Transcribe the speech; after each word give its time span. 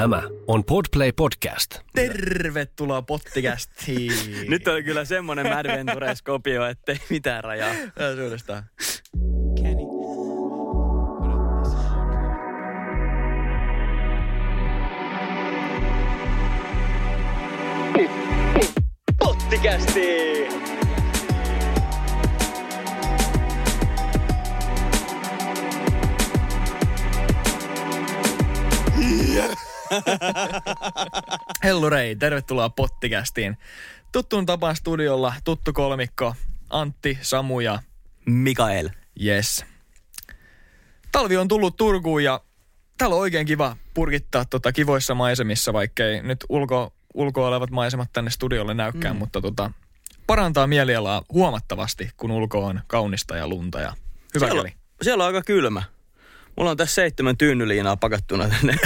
Tämä 0.00 0.22
on 0.46 0.64
Podplay 0.64 1.12
Podcast. 1.12 1.78
Tervetuloa 1.94 3.02
pottikästiin. 3.02 4.12
Nyt 4.50 4.68
oli 4.68 4.82
kyllä 4.82 5.04
semmonen 5.04 5.48
Mad 5.48 5.66
Ventures 5.66 6.22
kopio, 6.22 6.66
ettei 6.66 6.96
mitään 7.10 7.44
rajaa. 7.44 7.74
Tää 7.94 8.16
suudestaan. 8.16 8.62
Pottikästi! 29.90 30.70
Hellurei, 31.64 32.16
tervetuloa 32.16 32.68
pottikästiin. 32.68 33.56
Tuttuun 34.12 34.46
tapaan 34.46 34.76
studiolla 34.76 35.34
tuttu 35.44 35.72
kolmikko 35.72 36.34
Antti, 36.70 37.18
Samu 37.22 37.60
ja 37.60 37.82
Mikael. 38.26 38.88
Yes. 39.24 39.64
Talvi 41.12 41.36
on 41.36 41.48
tullut 41.48 41.76
Turkuun 41.76 42.24
ja 42.24 42.40
täällä 42.98 43.16
on 43.16 43.22
oikein 43.22 43.46
kiva 43.46 43.76
purkittaa 43.94 44.44
tota 44.44 44.72
kivoissa 44.72 45.14
maisemissa, 45.14 45.72
vaikkei 45.72 46.22
nyt 46.22 46.44
ulko, 46.48 46.92
ulkoa 47.14 47.48
olevat 47.48 47.70
maisemat 47.70 48.12
tänne 48.12 48.30
studiolle 48.30 48.74
näykään, 48.74 49.16
mm. 49.16 49.18
mutta 49.18 49.40
tota, 49.40 49.70
parantaa 50.26 50.66
mielialaa 50.66 51.22
huomattavasti, 51.32 52.10
kun 52.16 52.30
ulko 52.30 52.66
on 52.66 52.80
kaunista 52.86 53.36
ja 53.36 53.48
lunta 53.48 53.80
ja 53.80 53.94
hyvä 54.34 54.46
Siellä, 54.46 54.62
keli. 54.62 54.74
siellä 55.02 55.24
on 55.24 55.26
aika 55.26 55.42
kylmä. 55.42 55.82
Mulla 56.56 56.70
on 56.70 56.76
tässä 56.76 56.94
seitsemän 56.94 57.36
tyynyliinaa 57.36 57.96
pakattuna 57.96 58.48
tänne 58.48 58.76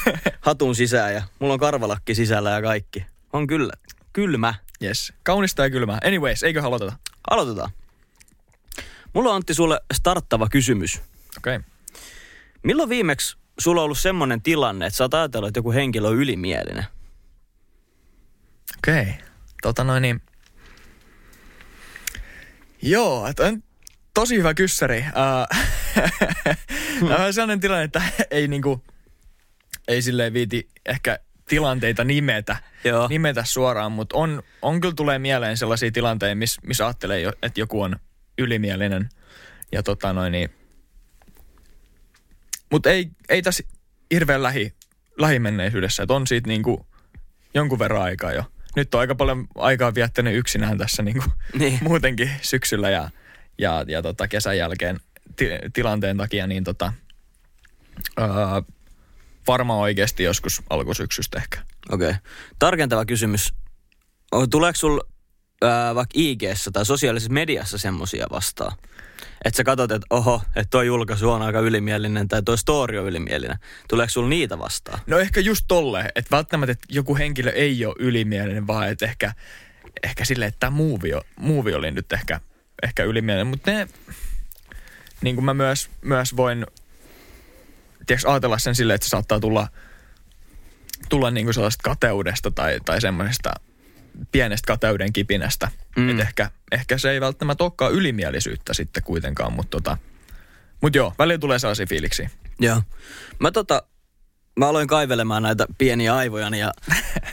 hatun 0.40 0.74
sisään 0.74 1.14
ja 1.14 1.22
mulla 1.38 1.54
on 1.54 1.60
karvalakki 1.60 2.14
sisällä 2.14 2.50
ja 2.50 2.62
kaikki. 2.62 3.06
On 3.32 3.46
kyllä 3.46 3.72
kylmä. 4.12 4.54
Yes. 4.82 5.12
Kaunista 5.22 5.62
ja 5.62 5.70
kylmää. 5.70 5.98
Anyways, 6.04 6.42
eikö 6.42 6.62
aloiteta? 6.62 6.92
Aloitetaan. 7.30 7.70
Mulla 9.12 9.30
on 9.30 9.36
Antti 9.36 9.54
sulle 9.54 9.80
starttava 9.94 10.48
kysymys. 10.48 11.00
Okei. 11.36 11.56
Okay. 11.56 11.68
Milloin 12.62 12.88
viimeksi 12.88 13.36
sulla 13.58 13.80
on 13.80 13.84
ollut 13.84 13.98
semmoinen 13.98 14.42
tilanne, 14.42 14.86
että 14.86 14.96
sä 14.96 15.04
oot 15.04 15.14
ajatellut, 15.14 15.48
että 15.48 15.58
joku 15.58 15.72
henkilö 15.72 16.08
on 16.08 16.16
ylimielinen? 16.16 16.84
Okei. 18.78 19.02
Okay. 19.02 19.12
Tota 19.62 19.84
noin 19.84 20.02
niin. 20.02 20.22
Joo, 22.82 23.22
on 23.22 23.62
tosi 24.14 24.36
hyvä 24.36 24.54
kyssäri. 24.54 24.98
Uh, 24.98 25.58
on 27.26 27.34
sellainen 27.34 27.60
tilanne, 27.60 27.84
että 27.84 28.02
ei 28.30 28.48
niinku, 28.48 28.84
ei 29.88 30.02
silleen 30.02 30.32
viiti 30.32 30.68
ehkä 30.86 31.18
tilanteita 31.48 32.04
nimetä, 32.04 32.56
Joo. 32.84 33.08
nimetä 33.08 33.44
suoraan, 33.44 33.92
mutta 33.92 34.16
on, 34.16 34.42
on 34.62 34.80
kyllä 34.80 34.94
tulee 34.94 35.18
mieleen 35.18 35.56
sellaisia 35.56 35.90
tilanteita, 35.90 36.34
missä 36.34 36.60
miss 36.66 36.80
ajattelee, 36.80 37.20
jo- 37.20 37.32
että 37.42 37.60
joku 37.60 37.82
on 37.82 37.96
ylimielinen. 38.38 39.08
Ja 39.72 39.82
tota 39.82 40.12
noin 40.12 40.32
niin. 40.32 40.50
Mutta 42.70 42.90
ei, 42.90 43.10
ei 43.28 43.42
tässä 43.42 43.62
hirveän 44.14 44.42
lähi, 44.42 44.72
lähimenneisyydessä, 45.18 46.02
että 46.02 46.14
on 46.14 46.26
siitä 46.26 46.48
niinku 46.48 46.86
jonkun 47.54 47.78
verran 47.78 48.02
aikaa 48.02 48.32
jo. 48.32 48.44
Nyt 48.76 48.94
on 48.94 49.00
aika 49.00 49.14
paljon 49.14 49.46
aikaa 49.54 49.94
viettänyt 49.94 50.34
yksinään 50.36 50.78
tässä 50.78 51.02
niinku 51.02 51.22
Niin. 51.58 51.78
muutenkin 51.88 52.30
syksyllä 52.42 52.90
ja, 52.90 53.10
ja, 53.58 53.84
ja 53.88 54.02
tota 54.02 54.28
kesän 54.28 54.58
jälkeen 54.58 55.00
ti- 55.36 55.70
tilanteen 55.72 56.16
takia, 56.16 56.46
niin 56.46 56.64
tota, 56.64 56.92
öö, 58.18 58.26
varmaan 59.46 59.80
oikeasti 59.80 60.22
joskus 60.22 60.62
alkusyksystä 60.70 61.38
ehkä. 61.38 61.62
Okei. 61.90 62.08
Okay. 62.08 62.20
Tarkentava 62.58 63.04
kysymys. 63.04 63.54
Tuleeko 64.50 64.76
sul 64.76 65.00
ää, 65.62 65.94
vaikka 65.94 66.12
ig 66.14 66.42
tai 66.72 66.86
sosiaalisessa 66.86 67.32
mediassa 67.32 67.78
semmosia 67.78 68.26
vastaan? 68.30 68.72
Että 69.44 69.56
sä 69.56 69.64
katsot, 69.64 69.92
että 69.92 70.06
oho, 70.10 70.42
että 70.56 70.70
toi 70.70 70.86
julkaisu 70.86 71.30
on 71.30 71.42
aika 71.42 71.60
ylimielinen 71.60 72.28
tai 72.28 72.42
toi 72.42 72.58
story 72.58 72.98
on 72.98 73.06
ylimielinen. 73.06 73.56
Tuleeko 73.88 74.10
sul 74.10 74.28
niitä 74.28 74.58
vastaan? 74.58 75.00
No 75.06 75.18
ehkä 75.18 75.40
just 75.40 75.64
tolle, 75.68 76.12
että 76.14 76.36
välttämättä 76.36 76.72
että 76.72 76.86
joku 76.88 77.16
henkilö 77.16 77.50
ei 77.50 77.86
ole 77.86 77.94
ylimielinen, 77.98 78.66
vaan 78.66 78.88
että 78.88 79.06
ehkä, 79.06 79.32
ehkä 80.02 80.24
silleen, 80.24 80.48
että 80.48 80.60
tämä 80.60 80.76
o- 81.16 81.26
movie 81.36 81.76
oli 81.76 81.90
nyt 81.90 82.12
ehkä, 82.12 82.40
ehkä 82.82 83.04
ylimielinen. 83.04 83.46
Mutta 83.46 83.70
ne, 83.70 83.88
niin 85.22 85.36
kuin 85.36 85.44
mä 85.44 85.54
myös, 85.54 85.90
myös 86.02 86.36
voin 86.36 86.66
tiedätkö, 88.06 88.30
ajatella 88.30 88.58
sen 88.58 88.74
silleen, 88.74 88.94
että 88.94 89.04
se 89.04 89.10
saattaa 89.10 89.40
tulla, 89.40 89.68
tulla 91.08 91.30
niin 91.30 91.46
kuin 91.46 91.54
sellaista 91.54 91.82
kateudesta 91.82 92.50
tai, 92.50 92.80
tai 92.84 93.00
semmoisesta 93.00 93.54
pienestä 94.32 94.66
kateuden 94.66 95.12
kipinästä. 95.12 95.70
Mm. 95.96 96.08
Et 96.10 96.20
ehkä, 96.20 96.50
ehkä 96.72 96.98
se 96.98 97.10
ei 97.10 97.20
välttämättä 97.20 97.64
olekaan 97.64 97.92
ylimielisyyttä 97.92 98.74
sitten 98.74 99.02
kuitenkaan, 99.02 99.52
mutta 99.52 99.70
tota, 99.70 99.98
mut 100.80 100.94
joo, 100.94 101.14
välillä 101.18 101.38
tulee 101.38 101.58
sellaisia 101.58 101.86
fiiliksiä. 101.86 102.30
Joo. 102.60 102.82
Mä 103.38 103.50
tota, 103.50 103.82
mä 104.58 104.68
aloin 104.68 104.88
kaivelemaan 104.88 105.42
näitä 105.42 105.66
pieniä 105.78 106.14
aivojani 106.14 106.60
ja 106.60 106.72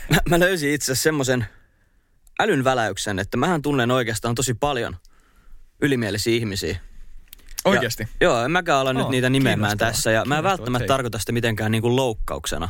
mä, 0.10 0.18
mä 0.30 0.40
löysin 0.40 0.72
itse 0.72 0.86
asiassa 0.92 1.04
semmoisen 1.04 1.46
älyn 2.40 2.64
väläyksen, 2.64 3.20
että 3.20 3.38
mähän 3.38 3.62
tunnen 3.62 3.92
oikeastaan 3.92 4.36
tosi 4.36 4.54
paljon 4.54 4.98
ylimielisiä 5.82 6.36
ihmisiä. 6.36 6.80
Oikeasti. 7.66 8.04
Ja, 8.04 8.10
joo, 8.28 8.44
en 8.46 8.52
mäkään 8.52 8.80
ala 8.80 8.94
nyt 8.94 9.04
Oo, 9.04 9.12
niitä 9.12 9.30
nimeämään 9.30 9.78
tässä. 9.78 10.12
Ja 10.12 10.26
mä 10.26 10.38
en 10.38 10.44
välttämättä 10.44 10.84
take. 10.84 10.88
tarkoita 10.88 11.20
sitä 11.20 11.32
mitenkään 11.32 11.72
niin 11.72 11.82
kuin 11.82 11.96
loukkauksena 11.96 12.70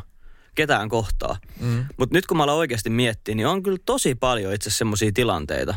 ketään 0.56 0.90
kohtaa. 0.90 1.38
Mm. 1.60 1.86
Mutta 1.98 2.16
nyt 2.16 2.28
kun 2.28 2.38
mä 2.38 2.44
alan 2.44 2.56
oikeasti 2.56 2.90
miettiä, 2.90 3.36
niin 3.36 3.48
on 3.48 3.64
kyllä 3.64 3.78
tosi 3.86 4.16
paljon 4.16 4.54
itse 4.54 4.70
semmoisia 4.70 5.12
tilanteita, 5.14 5.76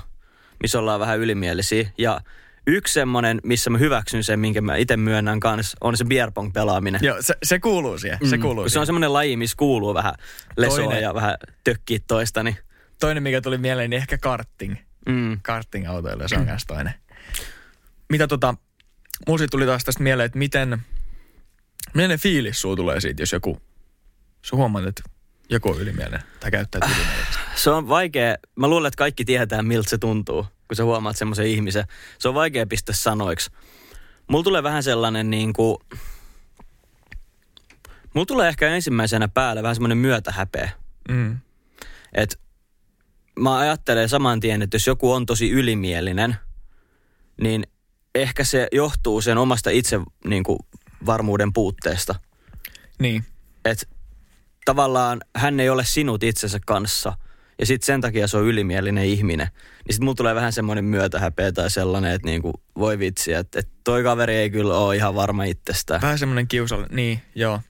missä 0.63 0.79
ollaan 0.79 1.01
vähän 1.01 1.19
ylimielisiä. 1.19 1.91
Ja 1.99 2.21
yksi 2.67 2.95
semmoinen, 2.95 3.41
missä 3.45 3.71
mä 3.71 3.79
hyväksyn 3.79 4.25
sen, 4.25 4.41
minkä 4.41 4.61
mä 4.61 4.77
itse 4.77 4.97
myönnän 4.97 5.41
kanssa, 5.41 5.77
on 5.81 5.97
se 5.97 6.05
beer 6.05 6.31
pong 6.31 6.53
pelaaminen. 6.53 7.01
Joo, 7.05 7.17
se, 7.21 7.35
se 7.43 7.59
kuuluu 7.59 7.99
siihen. 7.99 8.19
Se 8.31 8.39
kuuluu 8.39 8.63
Kun 8.63 8.71
se 8.71 8.73
siihen. 8.73 8.81
on 8.81 8.87
semmoinen 8.87 9.13
laji, 9.13 9.37
missä 9.37 9.57
kuuluu 9.57 9.95
vähän 9.95 10.15
lesoa 10.57 10.79
Toinen- 10.85 11.03
ja 11.03 11.15
vähän 11.15 11.35
tökkiä 11.65 11.99
toista, 12.07 12.43
niin 12.43 12.57
Toinen, 13.01 13.23
mikä 13.23 13.41
tuli 13.41 13.59
mieleen, 13.59 13.91
niin 13.91 13.99
ehkä 13.99 14.19
karting. 14.19 14.77
mm, 15.09 15.39
Karting-autoilla, 15.43 16.29
se 16.29 16.37
on 16.37 16.45
myös 16.45 16.63
toinen. 16.67 16.95
Mitä 18.09 18.27
tota, 18.27 18.55
mulla 19.29 19.47
tuli 19.51 19.67
taas 19.67 19.85
tästä 19.85 20.03
mieleen, 20.03 20.27
että 20.27 20.39
miten, 20.39 20.83
miten 21.95 22.19
fiilis 22.19 22.61
sulla 22.61 22.77
tulee 22.77 23.01
siitä, 23.01 23.23
jos 23.23 23.33
joku, 23.33 23.63
sä 24.47 24.57
huomaat, 24.57 24.87
että 24.87 25.03
joku 25.51 25.71
on 25.71 25.81
ylimielinen 25.81 26.23
tai 26.41 26.51
käyttää 26.51 26.81
ylimielisesti. 26.87 27.39
se 27.55 27.71
on 27.71 27.89
vaikea. 27.89 28.37
Mä 28.57 28.69
luulen, 28.69 28.89
että 28.89 28.99
kaikki 28.99 29.25
tietää, 29.25 29.63
miltä 29.63 29.91
se 29.91 29.99
tuntuu, 29.99 30.47
kun 30.69 30.77
sä 30.77 30.85
huomaat 30.85 31.17
semmoisen 31.17 31.47
ihmisen. 31.47 31.85
Se 32.19 32.29
on 32.29 32.35
vaikea 32.35 32.67
pistää 32.67 32.95
sanoiksi. 32.95 33.51
Mulla 34.29 34.45
tulee 34.45 34.63
vähän 34.63 34.83
sellainen 34.83 35.31
niin 35.31 35.53
kuin... 35.53 35.79
Mulla 38.15 38.27
tulee 38.27 38.49
ehkä 38.49 38.69
ensimmäisenä 38.69 39.29
päälle 39.29 39.63
vähän 39.63 39.75
semmoinen 39.75 39.99
myötähäpeä. 39.99 40.71
Mm. 41.09 41.39
Että 42.13 42.37
mä 43.39 43.59
ajattelen 43.59 44.09
saman 44.09 44.41
tien, 44.41 44.63
että 44.63 44.75
jos 44.75 44.87
joku 44.87 45.13
on 45.13 45.27
tosi 45.27 45.51
ylimielinen, 45.51 46.37
niin 47.41 47.67
ehkä 48.15 48.45
se 48.45 48.69
johtuu 48.73 49.21
sen 49.21 49.39
omasta 49.39 49.71
itse 49.71 50.01
niin 50.25 50.45
kuin, 50.45 50.59
varmuuden 51.07 51.53
puutteesta. 51.53 52.15
Niin. 52.99 53.25
Että 53.65 53.87
tavallaan 54.65 55.21
hän 55.37 55.61
ei 55.61 55.71
ole 55.71 55.85
sinut 55.85 56.23
itsensä 56.23 56.59
kanssa 56.67 57.13
ja 57.59 57.67
sitten 57.67 57.87
sen 57.87 58.01
takia 58.01 58.29
se 58.29 58.37
on 58.37 58.45
ylimielinen 58.45 59.05
ihminen. 59.05 59.47
Niin 59.47 59.95
sitten 59.95 60.05
mulla 60.05 60.15
tulee 60.15 60.35
vähän 60.35 60.53
semmoinen 60.53 60.85
myötähäpeä 60.85 61.53
tai 61.53 61.71
sellainen, 61.71 62.13
että 62.13 62.29
niinku, 62.29 62.53
voi 62.79 62.99
vitsi, 62.99 63.33
että, 63.33 63.59
että 63.59 63.73
toi 63.85 64.03
kaveri 64.03 64.35
ei 64.35 64.51
kyllä 64.51 64.77
ole 64.77 64.97
ihan 64.97 65.15
varma 65.15 65.45
itsestään. 65.45 66.01
Vähän 66.01 66.19
semmoinen 66.19 66.49
kiusalla. 66.49 66.87
Niin, 66.91 67.23
joo. 67.35 67.61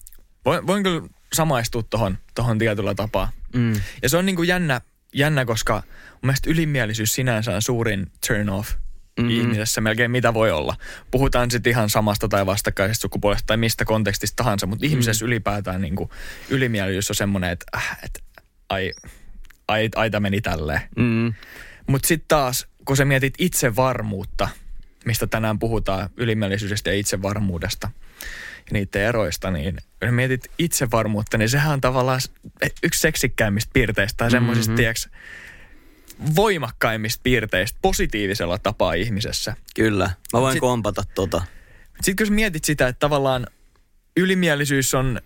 Voin, 0.44 0.66
voin 0.66 0.82
kyllä 0.82 1.02
samaistua 1.34 1.82
tohon, 1.82 2.18
tohon 2.34 2.58
tietyllä 2.58 2.94
tapaa. 2.94 3.32
Mm. 3.54 3.72
Ja 4.02 4.08
se 4.08 4.16
on 4.16 4.26
niin 4.26 4.36
kuin 4.36 4.48
jännä, 4.48 4.80
jännä, 5.14 5.44
koska 5.44 5.74
mun 5.74 6.18
mielestä 6.22 6.50
ylimielisyys 6.50 7.14
sinänsä 7.14 7.54
on 7.54 7.62
suurin 7.62 8.06
turn 8.26 8.48
off. 8.48 8.70
Mm-hmm. 9.18 9.30
ihmisessä 9.30 9.80
melkein 9.80 10.10
mitä 10.10 10.34
voi 10.34 10.50
olla. 10.50 10.76
Puhutaan 11.10 11.50
sitten 11.50 11.70
ihan 11.70 11.90
samasta 11.90 12.28
tai 12.28 12.46
vastakkaisesta 12.46 13.02
sukupuolesta 13.02 13.46
tai 13.46 13.56
mistä 13.56 13.84
kontekstista 13.84 14.36
tahansa, 14.36 14.66
mutta 14.66 14.86
ihmisessä 14.86 15.24
ylipäätään 15.24 15.80
niin 15.80 15.96
kuin 15.96 16.10
ylimielisyys 16.48 17.10
on 17.10 17.16
semmoinen, 17.16 17.50
että, 17.50 17.66
äh, 17.76 17.98
että 18.04 18.20
ai, 18.68 18.92
ai, 19.68 19.88
aita 19.96 20.20
meni 20.20 20.40
tälleen. 20.40 20.80
Mm. 20.96 21.34
Mutta 21.86 22.08
sitten 22.08 22.28
taas, 22.28 22.66
kun 22.84 22.96
sä 22.96 23.04
mietit 23.04 23.34
itsevarmuutta, 23.38 24.48
mistä 25.04 25.26
tänään 25.26 25.58
puhutaan 25.58 26.10
ylimielisyydestä 26.16 26.90
ja 26.90 26.96
itsevarmuudesta 26.96 27.90
ja 28.66 28.72
niiden 28.72 29.02
eroista, 29.02 29.50
niin 29.50 29.76
kun 30.00 30.14
mietit 30.14 30.50
itsevarmuutta, 30.58 31.38
niin 31.38 31.48
sehän 31.48 31.72
on 31.72 31.80
tavallaan 31.80 32.20
yksi 32.82 33.00
seksikkäimmistä 33.00 33.70
piirteistä 33.72 34.16
tai 34.16 34.30
semmoisista, 34.30 34.72
Mhm. 34.72 34.80
mm-hmm. 34.80 34.86
Voimakkaimmista 36.36 37.20
piirteistä 37.22 37.78
positiivisella 37.82 38.58
tapaa 38.58 38.94
ihmisessä. 38.94 39.56
Kyllä, 39.74 40.10
mä 40.32 40.40
voin 40.40 40.52
Sit- 40.52 40.60
kompata 40.60 41.02
tota. 41.14 41.42
Sitten 42.02 42.16
kun 42.16 42.26
sä 42.26 42.32
mietit 42.32 42.64
sitä, 42.64 42.88
että 42.88 43.00
tavallaan 43.00 43.46
ylimielisyys 44.16 44.94
on 44.94 45.20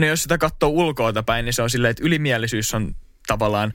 no 0.00 0.06
jos 0.06 0.22
sitä 0.22 0.38
katsoo 0.38 0.68
ulkoa 0.68 1.22
päin, 1.26 1.44
niin 1.44 1.52
se 1.52 1.62
on 1.62 1.70
silleen, 1.70 1.90
että 1.90 2.04
ylimielisyys 2.04 2.74
on 2.74 2.96
tavallaan 3.26 3.72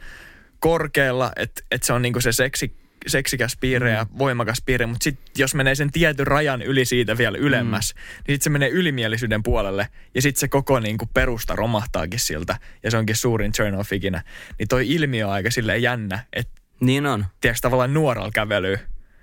korkealla, 0.59 1.31
että, 1.35 1.61
että 1.71 1.87
se 1.87 1.93
on 1.93 2.01
niinku 2.01 2.21
se 2.21 2.31
seksi, 2.31 2.77
seksikäs 3.07 3.57
piirre 3.59 3.91
ja 3.91 4.03
Mm. 4.03 4.17
voimakas 4.17 4.61
piirre, 4.65 4.85
mutta 4.85 5.03
sitten 5.03 5.25
jos 5.37 5.55
menee 5.55 5.75
sen 5.75 5.91
tietyn 5.91 6.27
rajan 6.27 6.61
yli 6.61 6.85
siitä 6.85 7.17
vielä 7.17 7.37
ylemmäs, 7.37 7.93
mm. 7.95 7.99
niin 8.01 8.35
sitten 8.35 8.43
se 8.43 8.49
menee 8.49 8.69
ylimielisyyden 8.69 9.43
puolelle 9.43 9.87
ja 10.15 10.21
sitten 10.21 10.39
se 10.39 10.47
koko 10.47 10.79
niinku 10.79 11.05
perusta 11.13 11.55
romahtaakin 11.55 12.19
siltä 12.19 12.57
ja 12.83 12.91
se 12.91 12.97
onkin 12.97 13.15
suurin 13.15 13.51
turn 13.57 13.75
off 13.75 13.93
ikinä. 13.93 14.23
Niin 14.59 14.67
toi 14.67 14.89
ilmiö 14.89 15.27
on 15.27 15.33
aika 15.33 15.51
silleen 15.51 15.81
jännä, 15.81 16.19
että 16.33 16.61
Niin 16.79 17.05
on. 17.05 17.25
tiedätkö 17.41 17.59
tavallaan 17.61 17.93
nuoralla 17.93 18.31
kävelyä, 18.33 18.79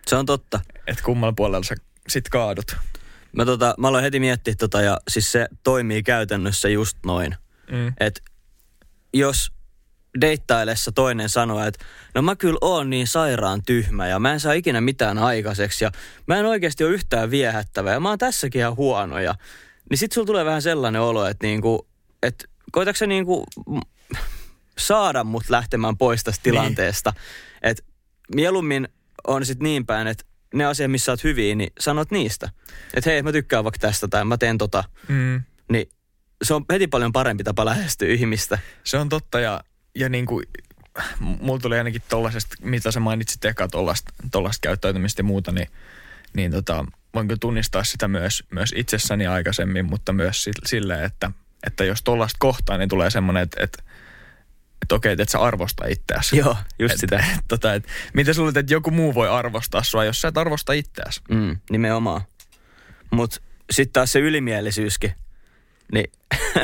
Se 0.06 0.16
on 0.16 0.26
totta. 0.26 0.60
että 0.86 1.02
kummalla 1.02 1.32
puolella 1.32 1.64
sä 1.64 1.74
sit 2.08 2.28
kaadut. 2.28 2.76
Mä, 3.32 3.44
tota, 3.44 3.74
mä 3.78 3.88
aloin 3.88 4.02
heti 4.04 4.20
miettiä 4.20 4.54
tota 4.58 4.82
ja 4.82 4.98
siis 5.08 5.32
se 5.32 5.48
toimii 5.62 6.02
käytännössä 6.02 6.68
just 6.68 6.98
noin. 7.06 7.34
Mm. 7.70 7.92
Että 8.00 8.20
jos 9.14 9.52
deittailessa 10.20 10.92
toinen 10.92 11.28
sanoo, 11.28 11.64
että 11.64 11.84
no 12.14 12.22
mä 12.22 12.36
kyllä 12.36 12.58
oon 12.60 12.90
niin 12.90 13.06
sairaan 13.06 13.62
tyhmä 13.66 14.08
ja 14.08 14.18
mä 14.18 14.32
en 14.32 14.40
saa 14.40 14.52
ikinä 14.52 14.80
mitään 14.80 15.18
aikaiseksi 15.18 15.84
ja 15.84 15.90
mä 16.26 16.36
en 16.36 16.46
oikeasti 16.46 16.84
ole 16.84 16.92
yhtään 16.92 17.30
viehättävä 17.30 17.92
ja 17.92 18.00
mä 18.00 18.08
oon 18.08 18.18
tässäkin 18.18 18.58
ihan 18.58 18.76
huono 18.76 19.18
ja 19.18 19.34
niin 19.90 19.98
sit 19.98 20.12
sulla 20.12 20.26
tulee 20.26 20.44
vähän 20.44 20.62
sellainen 20.62 21.00
olo, 21.00 21.26
että 21.26 21.46
niinku, 21.46 21.88
että 22.22 22.44
koitatko 22.72 22.98
sä 22.98 23.06
niinku 23.06 23.46
saada 24.78 25.24
mut 25.24 25.50
lähtemään 25.50 25.96
pois 25.96 26.24
tästä 26.24 26.42
tilanteesta. 26.42 27.12
Että 27.62 27.82
mieluummin 28.34 28.88
on 29.26 29.46
sit 29.46 29.60
niin 29.60 29.86
päin, 29.86 30.06
että 30.06 30.24
ne 30.54 30.64
asiat, 30.64 30.90
missä 30.90 31.12
oot 31.12 31.24
hyviä, 31.24 31.54
niin 31.54 31.72
sanot 31.80 32.10
niistä. 32.10 32.48
Että 32.94 33.10
hei, 33.10 33.22
mä 33.22 33.32
tykkään 33.32 33.64
vaikka 33.64 33.78
tästä 33.78 34.08
tai 34.08 34.24
mä 34.24 34.36
teen 34.36 34.58
tota. 34.58 34.84
Mm. 35.08 35.42
Niin 35.72 35.90
se 36.42 36.54
on 36.54 36.64
heti 36.72 36.86
paljon 36.86 37.12
parempi 37.12 37.44
tapa 37.44 37.64
lähestyä 37.64 38.08
ihmistä. 38.08 38.58
Se 38.84 38.98
on 38.98 39.08
totta 39.08 39.40
ja, 39.40 39.60
ja 39.94 40.08
niin 40.08 40.26
kuin, 40.26 40.46
mulla 41.18 41.60
tuli 41.60 41.78
ainakin 41.78 42.02
tollasesta, 42.08 42.56
mitä 42.62 42.90
sä 42.90 43.00
mainitsit 43.00 43.44
eka 43.44 43.68
tollasta, 43.68 44.12
tollasta 44.32 44.60
käyttäytymistä 44.62 45.20
ja 45.20 45.24
muuta, 45.24 45.52
niin, 45.52 45.68
niin 46.32 46.50
tota, 46.52 46.84
voin 47.14 47.28
kyllä 47.28 47.38
tunnistaa 47.38 47.84
sitä 47.84 48.08
myös, 48.08 48.44
myös 48.50 48.74
itsessäni 48.76 49.26
aikaisemmin, 49.26 49.86
mutta 49.86 50.12
myös 50.12 50.44
si- 50.44 50.50
silleen, 50.66 51.04
että, 51.04 51.30
että 51.66 51.84
jos 51.84 52.02
tollasta 52.02 52.36
kohtaa, 52.38 52.78
niin 52.78 52.88
tulee 52.88 53.10
semmoinen, 53.10 53.42
että, 53.42 53.64
että, 53.64 53.82
että 54.82 54.94
okei, 54.94 55.12
että 55.12 55.22
et 55.22 55.28
sä 55.28 55.38
arvosta 55.38 55.86
itseäsi. 55.86 56.36
Joo, 56.36 56.56
just 56.78 56.94
Et- 56.94 57.00
sitä. 57.00 57.16
Et, 57.16 57.44
tota, 57.48 57.74
et, 57.74 57.86
miten 58.14 58.34
sä 58.34 58.40
luulet, 58.40 58.56
että 58.56 58.74
joku 58.74 58.90
muu 58.90 59.14
voi 59.14 59.28
arvostaa 59.28 59.82
sua, 59.82 60.04
jos 60.04 60.20
sä 60.20 60.28
et 60.28 60.38
arvosta 60.38 60.72
itseäsi? 60.72 61.20
Mm, 61.30 61.56
nimenomaan. 61.70 62.20
Mutta 63.10 63.40
sitten 63.70 63.92
taas 63.92 64.12
se 64.12 64.18
ylimielisyyskin, 64.18 65.12
niin 65.92 66.12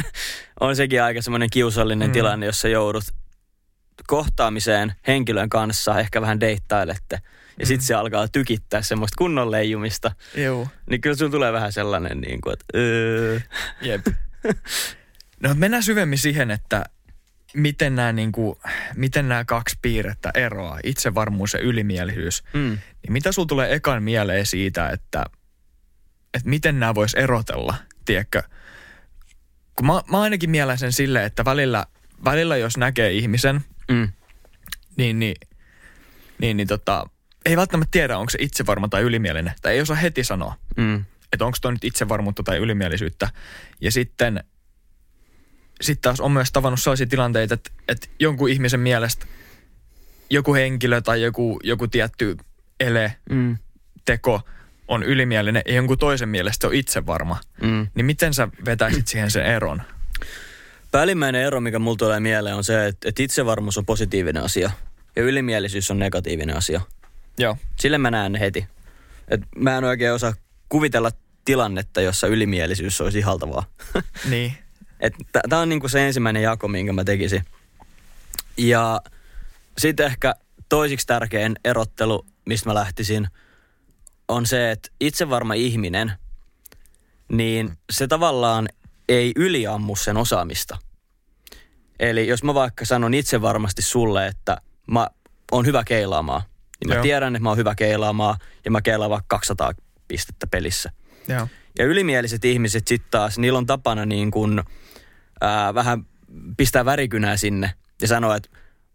on 0.61 0.77
sekin 0.77 1.03
aika 1.03 1.23
semmoinen 1.23 1.51
kiusallinen 1.53 2.09
Mm. 2.09 2.13
tilanne, 2.13 2.47
jos 2.47 2.61
sä 2.61 2.69
joudut 2.69 3.05
kohtaamiseen 4.07 4.93
henkilön 5.07 5.49
kanssa, 5.49 6.01
ehkä 6.01 6.21
vähän 6.21 6.41
deittailette, 6.41 7.21
ja 7.59 7.65
Mm. 7.65 7.67
sitten 7.67 7.87
se 7.87 7.95
alkaa 7.95 8.29
tykittää 8.29 8.83
semmoista 8.83 9.15
kunnon 9.19 9.51
leijumista, 9.51 10.13
Joo. 10.35 10.69
niin 10.91 11.01
kyllä 11.01 11.17
sulla 11.17 11.31
tulee 11.31 11.53
vähän 11.53 11.73
sellainen, 11.73 12.21
niin 12.21 12.41
kuin, 12.41 12.53
että 12.53 12.65
öö. 12.75 13.41
Jep. 13.83 14.07
No 15.43 15.55
mennään 15.55 15.83
syvemmin 15.83 16.19
siihen, 16.19 16.51
että 16.51 16.85
miten 17.55 17.97
nämä, 17.97 18.13
niin 18.13 18.33
kuin, 18.33 18.59
miten 18.95 19.29
nämä 19.29 19.45
kaksi 19.45 19.79
piirrettä 19.83 20.31
eroaa, 20.35 20.79
itsevarmuus 20.85 21.53
ja 21.55 21.61
ylimielisyys. 21.61 22.43
mm, 22.53 22.79
Niin 23.03 23.13
mitä 23.13 23.33
sulla 23.33 23.47
tulee 23.49 23.75
ekan 23.75 24.03
mieleen 24.03 24.47
siitä, 24.47 24.89
että, 24.89 25.25
että 26.35 26.49
miten 26.49 26.81
nämä 26.81 26.95
vois 26.95 27.15
erotella, 27.15 27.75
tiedätkö? 28.05 28.43
Kun 29.77 29.87
mä, 29.87 30.03
mä 30.11 30.21
ainakin 30.21 30.51
mielen 30.51 30.79
sen 30.79 30.93
silleen, 30.93 31.25
että 31.25 31.45
välillä, 31.45 31.87
välillä 32.25 32.57
jos 32.57 32.77
näkee 32.77 33.13
ihmisen, 33.13 33.65
mm, 33.91 34.09
niin, 34.97 35.19
niin, 35.19 35.37
niin, 36.39 36.57
niin 36.57 36.69
tota, 36.69 37.11
ei 37.47 37.57
välttämättä 37.57 37.91
tiedä, 37.91 38.19
onko 38.19 38.31
se 38.31 38.39
itsevarma 38.41 38.89
tai 38.89 39.03
ylimielinen. 39.03 39.55
Tai 39.63 39.73
ei 39.73 39.81
osaa 39.81 39.97
heti 39.97 40.25
sanoa 40.25 40.55
mm, 40.77 41.05
että 41.33 41.45
onko 41.45 41.59
toi 41.61 41.73
nyt 41.73 41.85
itsevarmuutta 41.85 42.43
tai 42.43 42.59
ylimielisyyttä. 42.59 43.29
Ja 43.81 43.93
sitten 43.93 44.45
sitten 45.81 46.03
taas 46.03 46.21
on 46.21 46.33
myös 46.33 46.53
tavannut 46.53 46.81
sellaisia 46.81 47.07
tilanteita, 47.07 47.55
että, 47.55 47.71
että 47.89 48.09
jonkun 48.21 48.49
ihmisen 48.49 48.81
mielestä 48.81 49.27
joku 50.31 50.55
henkilö 50.55 51.01
tai 51.01 51.23
joku, 51.23 51.61
joku 51.65 51.89
tietty 51.89 52.37
ele, 52.81 53.17
mm, 53.31 53.57
teko 54.05 54.41
on 54.89 55.03
ylimielinen 55.03 55.63
ja 55.67 55.75
jonkun 55.75 55.99
toisen 55.99 56.29
mielestä 56.29 56.61
se 56.61 56.67
on 56.67 56.75
itsevarma. 56.75 57.41
mm. 57.63 57.87
Niin 57.95 58.07
miten 58.07 58.35
sä 58.35 58.49
vetäisit 58.65 59.09
siihen 59.09 59.31
sen 59.31 59.47
eron? 59.47 59.83
Päällimmäinen 60.91 61.43
ero, 61.43 61.61
mikä 61.61 61.79
mulla 61.79 61.97
tulee 61.97 62.21
mieleen, 62.21 62.57
on 62.57 62.65
se, 62.65 62.87
että, 62.87 63.09
että 63.09 63.23
itsevarmuus 63.23 63.79
on 63.79 63.87
positiivinen 63.87 64.43
asia 64.43 64.71
ja 65.17 65.23
ylimielisyys 65.23 65.91
on 65.91 65.99
negatiivinen 65.99 66.57
asia. 66.57 66.81
Joo. 67.39 67.57
Sille 67.77 67.99
mä 67.99 68.11
näen 68.11 68.35
heti. 68.35 68.67
Et 69.29 69.41
mä 69.57 69.79
en 69.79 69.85
oikein 69.85 70.13
osaa 70.13 70.33
kuvitella 70.69 71.11
tilannetta, 71.45 72.01
jossa 72.01 72.27
ylimielisyys 72.27 73.01
olisi 73.01 73.19
ihaltavaa. 73.19 73.65
Niin. 74.31 74.53
Tämä 75.49 75.63
on 75.63 75.69
niinku 75.69 75.89
se 75.89 76.07
ensimmäinen 76.07 76.43
jako, 76.43 76.69
minkä 76.69 76.93
mä 76.93 77.05
tekisin. 77.05 77.45
Ja 78.57 79.01
sitten 79.79 80.07
ehkä 80.07 80.35
toisiksi 80.69 81.07
tärkein 81.07 81.57
erottelu, 81.65 82.27
mistä 82.47 82.71
mä 82.71 82.75
lähtisin, 82.75 83.29
on 84.29 84.47
se, 84.47 84.71
että 84.71 84.89
itsevarma 85.01 85.55
ihminen, 85.55 86.13
niin 87.33 87.79
se 87.93 88.07
tavallaan 88.07 88.69
ei 89.09 89.33
yliammu 89.37 89.97
sen 89.97 90.17
osaamista. 90.17 90.79
Eli 92.01 92.29
jos 92.29 92.43
mä 92.43 92.55
vaikka 92.55 92.85
sanon 92.85 93.15
itse 93.15 93.43
varmasti 93.43 93.83
sulle, 93.83 94.27
että 94.27 94.61
mä 94.87 95.07
oon 95.53 95.67
hyvä 95.67 95.85
keilaamaan, 95.85 96.43
niin 96.81 96.89
mä 96.89 96.95
Joo. 96.95 97.03
tiedän, 97.03 97.37
että 97.37 97.43
mä 97.43 97.49
oon 97.49 97.59
hyvä 97.59 97.75
keilaamaan 97.75 98.37
ja 98.65 98.71
mä 98.71 98.83
keilaan 98.83 99.11
vaikka 99.11 99.37
200 99.37 99.73
pistettä 100.09 100.47
pelissä. 100.47 100.93
Joo. 101.29 101.49
Ja 101.79 101.85
ylimieliset 101.85 102.45
ihmiset 102.45 102.89
sitten 102.89 103.11
taas, 103.11 103.39
niillä 103.39 103.59
on 103.59 103.67
tapana 103.67 104.07
niin 104.07 104.31
kuin, 104.31 104.63
ää, 105.41 105.75
vähän 105.75 106.07
pistää 106.57 106.85
värikynää 106.85 107.37
sinne 107.37 107.73
ja 108.03 108.09
sanoa, 108.09 108.37
että 108.37 108.49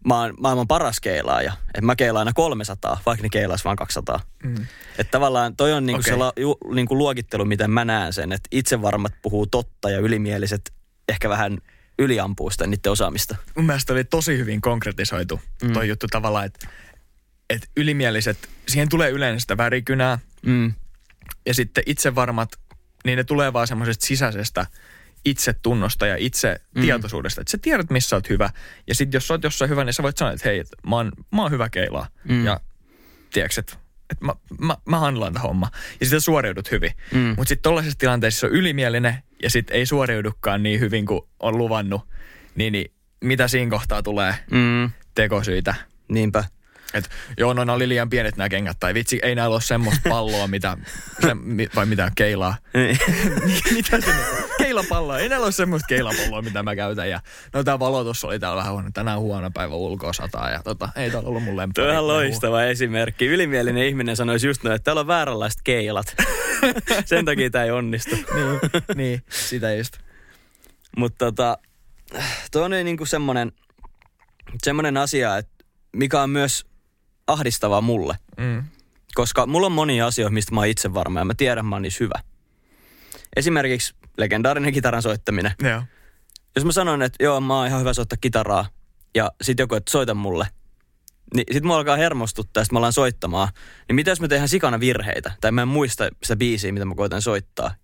mä 0.08 0.20
oon 0.20 0.34
maailman 0.40 0.68
paras 0.68 1.00
keilaaja. 1.00 1.54
Että 1.68 1.82
mä 1.82 1.96
keilaan 1.96 2.28
aina 2.28 2.34
300, 2.34 3.02
vaikka 3.06 3.24
ne 3.24 3.30
keilaisi 3.30 3.64
vaan 3.64 3.76
200. 3.76 4.20
Mm. 4.44 4.56
Että 4.98 5.12
tavallaan 5.12 5.56
toi 5.56 5.74
on 5.74 5.86
niinku 5.86 6.00
Okei. 6.00 6.14
se 6.14 6.18
la, 6.18 6.34
ju, 6.38 6.58
niinku 6.74 6.98
luokittelu, 6.98 7.46
miten 7.46 7.72
mä 7.72 7.86
näen 7.86 8.14
sen. 8.14 8.32
Että 8.32 8.48
itsevarmat 8.52 9.14
puhuu 9.22 9.48
totta 9.48 9.90
ja 9.90 10.00
ylimieliset 10.00 10.74
ehkä 11.10 11.30
vähän 11.30 11.58
yliampuu 12.00 12.50
sitä 12.50 12.68
niiden 12.68 12.92
osaamista. 12.92 13.36
Mun 13.56 13.66
mielestä 13.66 13.94
oli 13.94 14.04
tosi 14.04 14.38
hyvin 14.38 14.62
konkretisoitu 14.62 15.42
Mm. 15.64 15.74
toi 15.74 15.88
juttu 15.88 16.08
tavallaan, 16.12 16.46
että, 16.46 16.68
että 17.50 17.68
ylimieliset, 17.78 18.38
siihen 18.68 18.90
tulee 18.90 19.10
yleensä 19.10 19.40
sitä 19.40 19.58
värikynää, 19.58 20.20
Mm. 20.46 20.74
Ja 21.46 21.54
sitten 21.54 21.84
itsevarmat, 21.86 22.50
niin 23.06 23.18
ne 23.18 23.24
tulee 23.24 23.54
vaan 23.54 23.68
semmoisesta 23.68 24.06
sisäisestä 24.06 24.66
itsetunnosta 25.26 26.08
ja 26.08 26.16
itse 26.20 26.62
Mm. 26.76 26.82
tietoisuudesta. 26.82 27.42
Että 27.42 27.52
sä 27.52 27.58
tiedät, 27.62 27.90
missä 27.90 28.10
sä 28.10 28.16
oot 28.16 28.30
hyvä. 28.30 28.50
Ja 28.88 28.96
sitten 28.96 29.18
jos 29.18 29.28
sä 29.28 29.34
oot 29.34 29.44
jossain 29.44 29.70
hyvä, 29.70 29.84
niin 29.84 29.94
sä 29.94 30.04
voit 30.04 30.18
sanoa, 30.18 30.34
että 30.34 30.50
hei, 30.50 30.60
että 30.60 30.78
mä 30.88 30.96
oon, 30.96 31.12
mä 31.32 31.42
oon 31.42 31.52
hyvä 31.52 31.70
keilaa. 31.70 32.08
Mm. 32.30 32.46
Ja 32.46 32.60
tiedätkö, 33.34 33.60
että, 33.60 33.74
että 34.10 34.26
mä, 34.26 34.34
mä, 34.60 34.76
mä 34.86 35.00
handlaan 35.00 35.34
tätä 35.34 35.48
homma. 35.48 35.70
Ja 36.00 36.06
sitten 36.06 36.22
suoriudut 36.22 36.72
hyvin. 36.72 36.92
Mm. 37.14 37.20
Mutta 37.38 37.50
sitten 37.50 37.64
tollaisessa 37.64 38.00
tilanteessa 38.00 38.40
se 38.40 38.46
on 38.46 38.52
ylimielinen 38.52 39.16
ja 39.44 39.50
sitten 39.50 39.78
ei 39.78 39.86
suoriudukaan 39.86 40.64
niin 40.64 40.80
hyvin 40.80 41.06
kuin 41.06 41.22
on 41.40 41.58
luvannut. 41.58 42.02
Niin, 42.56 42.74
niin 42.74 42.94
mitä 43.24 43.48
siinä 43.48 43.70
kohtaa 43.72 44.04
tulee 44.04 44.36
Mm. 44.52 44.90
tekosyitä? 45.16 45.76
Niinpä. 46.10 46.44
Et, 46.94 47.10
joo, 47.38 47.54
no 47.54 47.64
ne 47.64 47.72
oli 47.72 47.90
liian 47.90 48.10
pienet 48.10 48.38
nämä 48.38 48.50
kengät, 48.50 48.78
tai 48.80 48.94
vitsi, 48.94 49.20
ei 49.24 49.36
näillä 49.36 49.54
ole 49.54 49.62
semmoista 49.62 50.10
palloa, 50.10 50.48
mitä, 50.48 50.78
se, 51.22 51.34
mi- 51.34 51.68
vai 51.76 51.86
mitä, 51.86 52.12
keilaa. 52.16 52.58
mitä 53.76 54.02
se? 54.02 54.12
Keilapalloa, 54.72 55.20
ei 55.20 55.30
näillä 55.30 55.44
ole 55.44 55.52
semmoista 55.52 55.88
keilapalloa, 55.88 56.42
mitä 56.42 56.64
mä 56.64 56.76
käytän. 56.76 57.10
Ja, 57.10 57.22
no 57.54 57.64
tää 57.64 57.80
valotus 57.80 58.24
oli 58.24 58.40
täällä 58.40 58.58
vähän 58.58 58.74
huono, 58.74 58.90
tänään 58.94 59.20
huono 59.20 59.52
päivä 59.52 59.76
ulkoa 59.76 60.14
sataa, 60.14 60.50
ja 60.50 60.64
tota, 60.64 60.90
ei 60.96 61.12
täällä 61.12 61.30
ollut 61.30 61.44
mun 61.44 61.58
lemppari. 61.58 61.88
Tuo 61.88 62.00
on 62.00 62.08
loistava 62.08 62.64
esimerkki. 62.64 63.26
Ylimielinen 63.26 63.84
ihminen 63.84 64.16
sanoisi 64.16 64.48
just 64.48 64.64
noin, 64.64 64.76
että 64.76 64.84
täällä 64.84 65.00
on 65.00 65.08
vääränlaiset 65.08 65.60
keilat. 65.64 66.16
Sen 67.06 67.26
takia 67.26 67.50
tämä 67.50 67.66
ei 67.66 67.72
onnistu. 67.72 68.16
niin, 68.16 68.60
niin, 68.96 69.24
sitä 69.30 69.74
just. 69.76 69.98
Mutta 70.98 71.26
tota, 71.26 71.58
tuo 72.52 72.64
on 72.64 72.72
niinku 72.72 73.06
semmoinen, 73.06 73.52
semmoinen 74.64 74.98
asia, 74.98 75.38
että 75.38 75.66
mikä 75.96 76.22
on 76.22 76.30
myös 76.30 76.66
ahdistavaa 77.28 77.82
mulle. 77.82 78.16
Mm. 78.38 78.64
Koska 79.14 79.46
mulla 79.46 79.66
on 79.66 79.72
monia 79.72 80.08
asioita, 80.08 80.34
mistä 80.34 80.56
mä 80.56 80.62
oon 80.62 80.68
itse 80.68 80.94
varma 80.94 81.20
ja 81.20 81.26
mä 81.26 81.34
tiedän, 81.38 81.66
mä 81.66 81.76
oon 81.76 81.82
niissä 81.82 82.04
hyvä. 82.04 82.20
Esimerkiksi 83.36 83.96
legendaarinen 84.22 84.74
kitaran 84.74 85.02
soittaminen. 85.02 85.52
Joo. 85.64 85.84
Jos 86.56 86.66
mä 86.66 86.72
sanon, 86.72 87.02
että 87.02 87.24
joo, 87.24 87.42
mä 87.42 87.58
oon 87.58 87.68
ihan 87.68 87.80
hyvä 87.80 87.94
soittaa 87.94 88.18
kitaraa 88.22 88.66
ja 89.16 89.32
sit 89.42 89.60
joku, 89.60 89.76
että 89.76 89.92
soita 89.92 90.14
mulle, 90.14 90.48
niin 91.36 91.46
sit 91.52 91.64
mua 91.64 91.78
alkaa 91.78 91.96
hermostuttaa 91.96 92.62
ja 92.62 92.66
sit 92.66 92.72
mä 92.72 92.80
alan 92.80 92.94
soittamaan. 92.94 93.48
Niin 93.88 93.96
mitä 93.96 94.12
jos 94.12 94.22
mä 94.22 94.28
tehdään 94.28 94.50
sikana 94.50 94.80
virheitä 94.80 95.32
tai 95.42 95.52
mä 95.52 95.62
en 95.62 95.68
muista 95.68 96.10
sitä 96.24 96.36
biisiä, 96.36 96.72
mitä 96.72 96.86
mä 96.86 96.96
koitan 96.96 97.22
soittaa 97.22 97.76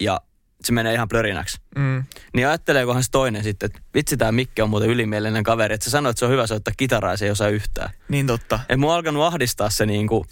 ja 0.00 0.20
se 0.64 0.72
menee 0.72 0.94
ihan 0.94 1.08
plörinäksi. 1.08 1.60
Mm. 1.76 2.04
Niin 2.34 2.48
ajatteleekohan 2.48 3.04
se 3.04 3.10
toinen 3.10 3.44
sitten, 3.44 3.66
että 3.66 3.80
vitsi 3.94 4.16
tää 4.16 4.32
Mikke 4.32 4.62
on 4.62 4.70
muuten 4.70 4.88
ylimielinen 4.90 5.44
kaveri, 5.44 5.74
että 5.74 5.84
sä 5.84 5.90
sanoit, 5.90 6.14
että 6.14 6.18
se 6.18 6.24
on 6.24 6.30
hyvä 6.30 6.46
soittaa 6.46 6.74
kitaraa 6.76 7.12
ja 7.12 7.16
se 7.16 7.24
ei 7.24 7.30
osaa 7.30 7.48
yhtään. 7.48 7.90
Niin 8.08 8.26
totta. 8.26 8.60
Et 8.68 8.80
mua 8.80 8.92
on 8.92 8.96
alkanut 8.96 9.22
ahdistaa 9.22 9.70
se 9.70 9.86
niinku, 9.86 10.26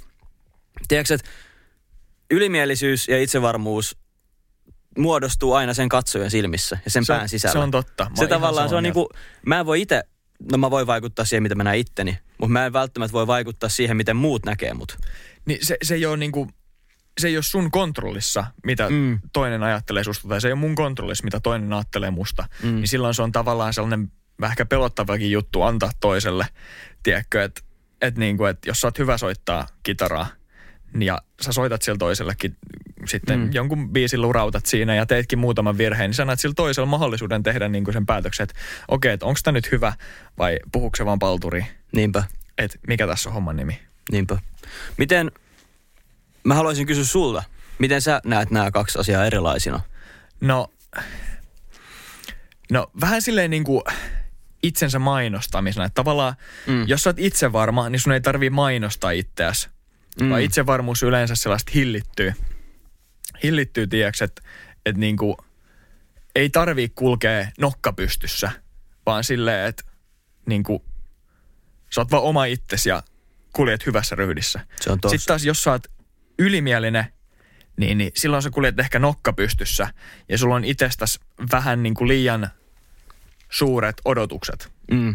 tiedätkö, 0.88 1.14
että 1.14 1.28
ylimielisyys 2.30 3.08
ja 3.08 3.22
itsevarmuus 3.22 3.96
muodostuu 4.98 5.54
aina 5.54 5.74
sen 5.74 5.88
katsojan 5.88 6.30
silmissä 6.30 6.78
ja 6.84 6.90
sen 6.90 7.04
Se 7.04 7.12
pään 7.12 7.28
sisällä. 7.28 7.52
se 7.52 7.58
on 7.58 7.70
totta. 7.70 8.04
Mä 8.04 8.16
Se 8.16 8.26
tavallaan, 8.26 8.68
se 8.68 8.74
on 8.74 8.78
samaa 8.78 8.80
niinku, 8.80 9.08
mä 9.46 9.60
en 9.60 9.66
voi 9.66 9.80
itse, 9.80 10.02
no 10.52 10.58
mä 10.58 10.70
voin 10.70 10.86
vaikuttaa 10.86 11.24
siihen, 11.24 11.42
mitä 11.42 11.54
mä 11.54 11.64
näen 11.64 11.78
itteni, 11.78 12.18
mutta 12.38 12.52
mä 12.52 12.66
en 12.66 12.72
välttämättä 12.72 13.12
voi 13.12 13.26
vaikuttaa 13.26 13.68
siihen, 13.68 13.96
miten 13.96 14.16
muut 14.16 14.44
näkee 14.46 14.74
mut. 14.74 14.96
Niin 15.46 15.66
se, 15.66 15.76
se 15.82 15.94
ei 15.94 16.06
ole 16.06 16.16
niinku, 16.16 16.48
se 17.20 17.28
ei 17.28 17.36
ole 17.36 17.42
sun 17.42 17.70
kontrollissa, 17.70 18.44
mitä 18.66 18.90
Mm. 18.90 19.20
toinen 19.32 19.62
ajattelee 19.62 20.04
susta, 20.04 20.28
tai 20.28 20.40
se 20.40 20.48
ei 20.48 20.52
ole 20.52 20.60
mun 20.60 20.74
kontrollissa, 20.74 21.24
mitä 21.24 21.40
toinen 21.40 21.72
ajattelee 21.72 22.10
musta. 22.10 22.44
Mm. 22.62 22.74
Niin 22.74 22.88
silloin 22.88 23.14
se 23.14 23.22
on 23.22 23.32
tavallaan 23.32 23.74
sellainen 23.74 24.12
vähän 24.40 24.52
ehkä 24.52 24.64
pelottavakin 24.66 25.30
juttu 25.30 25.62
antaa 25.62 25.90
toiselle, 26.00 26.46
tiedätkö, 27.02 27.44
että 27.44 27.60
et 28.00 28.16
niinku, 28.16 28.44
et 28.44 28.58
jos 28.66 28.80
sä 28.80 28.86
oot 28.86 28.98
hyvä 28.98 29.18
soittaa 29.18 29.66
kitaraa, 29.82 30.26
niin 30.94 31.06
ja 31.06 31.18
sä 31.40 31.52
soitat 31.52 31.82
sillä 31.82 31.98
toisellekin 31.98 32.56
sitten 33.06 33.40
Mm. 33.40 33.50
jonkun 33.52 33.90
biisin 33.92 34.20
lurautat 34.20 34.66
siinä 34.66 34.94
ja 34.94 35.06
teetkin 35.06 35.38
muutaman 35.38 35.78
virheen, 35.78 36.08
niin 36.10 36.14
sä 36.14 36.22
annat 36.22 36.40
sillä 36.40 36.54
toisella 36.54 36.86
mahdollisuuden 36.86 37.42
tehdä 37.42 37.68
niinku 37.68 37.92
sen 37.92 38.06
päätöksen, 38.06 38.44
että 38.44 38.54
okei, 38.88 39.12
että 39.12 39.26
onko 39.26 39.40
tämä 39.44 39.52
nyt 39.52 39.72
hyvä 39.72 39.92
vai 40.38 40.58
puhuuko 40.72 40.96
se 40.96 41.04
vaan 41.06 41.18
palturi, 41.18 41.66
Niinpä, 41.92 42.24
että 42.58 42.78
mikä 42.86 43.06
tässä 43.06 43.28
on 43.28 43.34
homman 43.34 43.56
nimi. 43.56 43.78
niinpä. 44.12 44.38
Miten, 44.98 45.30
mä 46.44 46.54
haluaisin 46.54 46.86
kysyä 46.86 47.04
sulta, 47.04 47.42
miten 47.78 48.02
sä 48.02 48.20
näet 48.24 48.50
nämä 48.50 48.70
kaksi 48.70 48.98
asiaa 48.98 49.24
erilaisina? 49.26 49.80
No, 50.40 50.68
no 52.70 52.90
vähän 53.00 53.22
silleen 53.22 53.50
niin 53.50 53.64
kuin 53.64 53.82
itsensä 54.62 54.98
mainostamisena. 54.98 55.84
Että 55.86 55.94
tavallaan, 55.94 56.34
Mm. 56.66 56.84
jos 56.88 57.02
sä 57.02 57.10
oot 57.10 57.18
itse 57.18 57.52
varma, 57.52 57.88
niin 57.88 58.00
sun 58.00 58.12
ei 58.12 58.20
tarvii 58.20 58.50
mainostaa 58.50 59.10
itseäsi. 59.10 59.68
Mm. 60.20 60.30
Vaan 60.30 60.42
itsevarmuus 60.42 61.02
yleensä 61.02 61.34
sellaista 61.34 61.72
hillittyy. 61.74 62.32
Hillittyy, 63.42 63.86
tiedäks, 63.86 64.22
että 64.22 64.42
et 64.86 64.96
niin 64.96 65.16
kuin 65.16 65.36
ei 66.34 66.50
tarvii 66.50 66.88
kulkea 66.88 67.46
nokka 67.60 67.92
pystyssä, 67.92 68.50
vaan 69.06 69.24
silleen, 69.24 69.68
että 69.68 69.84
niin 70.46 70.62
kuin, 70.62 70.82
sä 71.90 72.00
oot 72.00 72.10
vaan 72.10 72.22
oma 72.22 72.44
itsesi 72.44 72.88
ja 72.88 73.02
kuljet 73.52 73.86
hyvässä 73.86 74.16
ryhdissä. 74.16 74.60
Se 74.80 74.90
on. 74.90 74.98
Sitten 75.02 75.26
taas, 75.26 75.44
jos 75.44 75.62
sä 75.62 75.70
oot 75.70 75.86
ylimielinen, 76.38 77.04
niin, 77.76 77.98
niin 77.98 78.12
silloin 78.16 78.42
sä 78.42 78.50
kuljet 78.50 78.80
ehkä 78.80 78.98
nokka 78.98 79.32
pystyssä 79.32 79.88
ja 80.28 80.38
sulla 80.38 80.54
on 80.54 80.64
itsestäsi 80.64 81.20
vähän 81.52 81.82
niin 81.82 81.94
kuin 81.94 82.08
liian 82.08 82.50
suuret 83.50 83.96
odotukset. 84.04 84.72
Mm. 84.90 85.14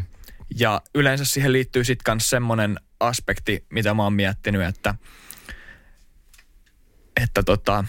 Ja 0.55 0.81
yleensä 0.95 1.25
siihen 1.25 1.53
liittyy 1.53 1.83
sitten 1.83 2.15
myös 2.15 2.29
semmoinen 2.29 2.79
aspekti, 2.99 3.65
mitä 3.69 3.93
mä 3.93 4.03
oon 4.03 4.13
miettinyt, 4.13 4.61
että, 4.61 4.95
että 7.23 7.43
tota, 7.43 7.85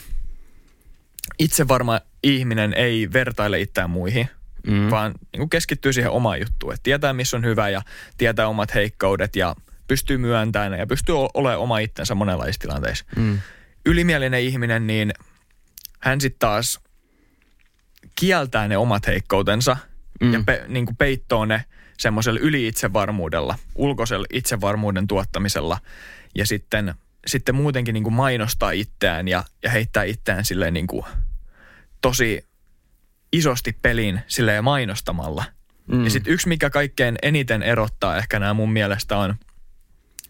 itse 1.39 1.69
varma 1.69 2.01
ihminen 2.23 2.75
ei 2.75 3.09
vertaile 3.13 3.61
itseään 3.61 3.91
muihin, 3.91 4.29
Mm. 4.67 4.91
vaan 4.91 5.13
niin 5.33 5.39
kuin 5.39 5.51
keskittyy 5.51 5.93
siihen 5.93 6.11
omaan 6.11 6.41
juttuun. 6.41 6.73
Että 6.73 6.83
tietää, 6.83 7.13
missä 7.13 7.37
on 7.37 7.45
hyvä 7.45 7.69
ja 7.69 7.83
tietää 8.19 8.49
omat 8.49 8.75
heikkoudet 8.75 9.37
ja 9.37 9.55
pystyy 9.89 10.19
myöntämään 10.19 10.79
ja 10.79 10.87
pystyy 10.87 11.15
olemaan 11.35 11.61
oma 11.61 11.79
itsensä 11.79 12.15
monenlaisissa 12.15 12.61
tilanteissa. 12.61 13.05
Mm. 13.17 13.39
Ylimielinen 13.87 14.41
ihminen, 14.41 14.87
niin 14.87 15.13
hän 16.01 16.21
sitten 16.21 16.39
taas 16.39 16.81
kieltää 18.21 18.69
ne 18.69 18.77
omat 18.77 19.07
heikkoutensa 19.07 19.77
mm. 20.21 20.33
ja 20.33 20.43
pe, 20.47 20.65
niin 20.69 20.87
kuin 20.87 20.97
peittoo 20.97 21.45
ne 21.45 21.65
semmoisella 21.99 22.41
yli-itsevarmuudella, 22.41 23.59
ulkoisella 23.75 24.27
itsevarmuuden 24.33 25.07
tuottamisella 25.07 25.79
ja 26.35 26.47
sitten, 26.47 26.95
sitten 27.27 27.55
muutenkin 27.55 27.93
niin 27.93 28.05
kuin 28.05 28.15
mainostaa 28.15 28.71
itseään 28.71 29.29
ja, 29.29 29.45
ja 29.63 29.71
heittää 29.71 30.05
itseään 30.05 30.45
silleen 30.45 30.75
niin 30.75 30.87
kuin 30.87 31.05
tosi 32.01 32.49
isosti 33.33 33.73
peliin 33.83 34.21
silleen 34.27 34.65
mainostamalla. 34.65 35.45
Mm. 35.87 35.97
Mm. 35.97 36.05
Ja 36.05 36.11
sitten 36.11 36.33
yksi, 36.33 36.49
mikä 36.49 36.71
kaikkein 36.71 37.17
eniten 37.23 37.63
erottaa 37.63 38.17
ehkä 38.17 38.39
nämä 38.39 38.55
mun 38.55 38.73
mielestä 38.73 39.17
on 39.17 39.35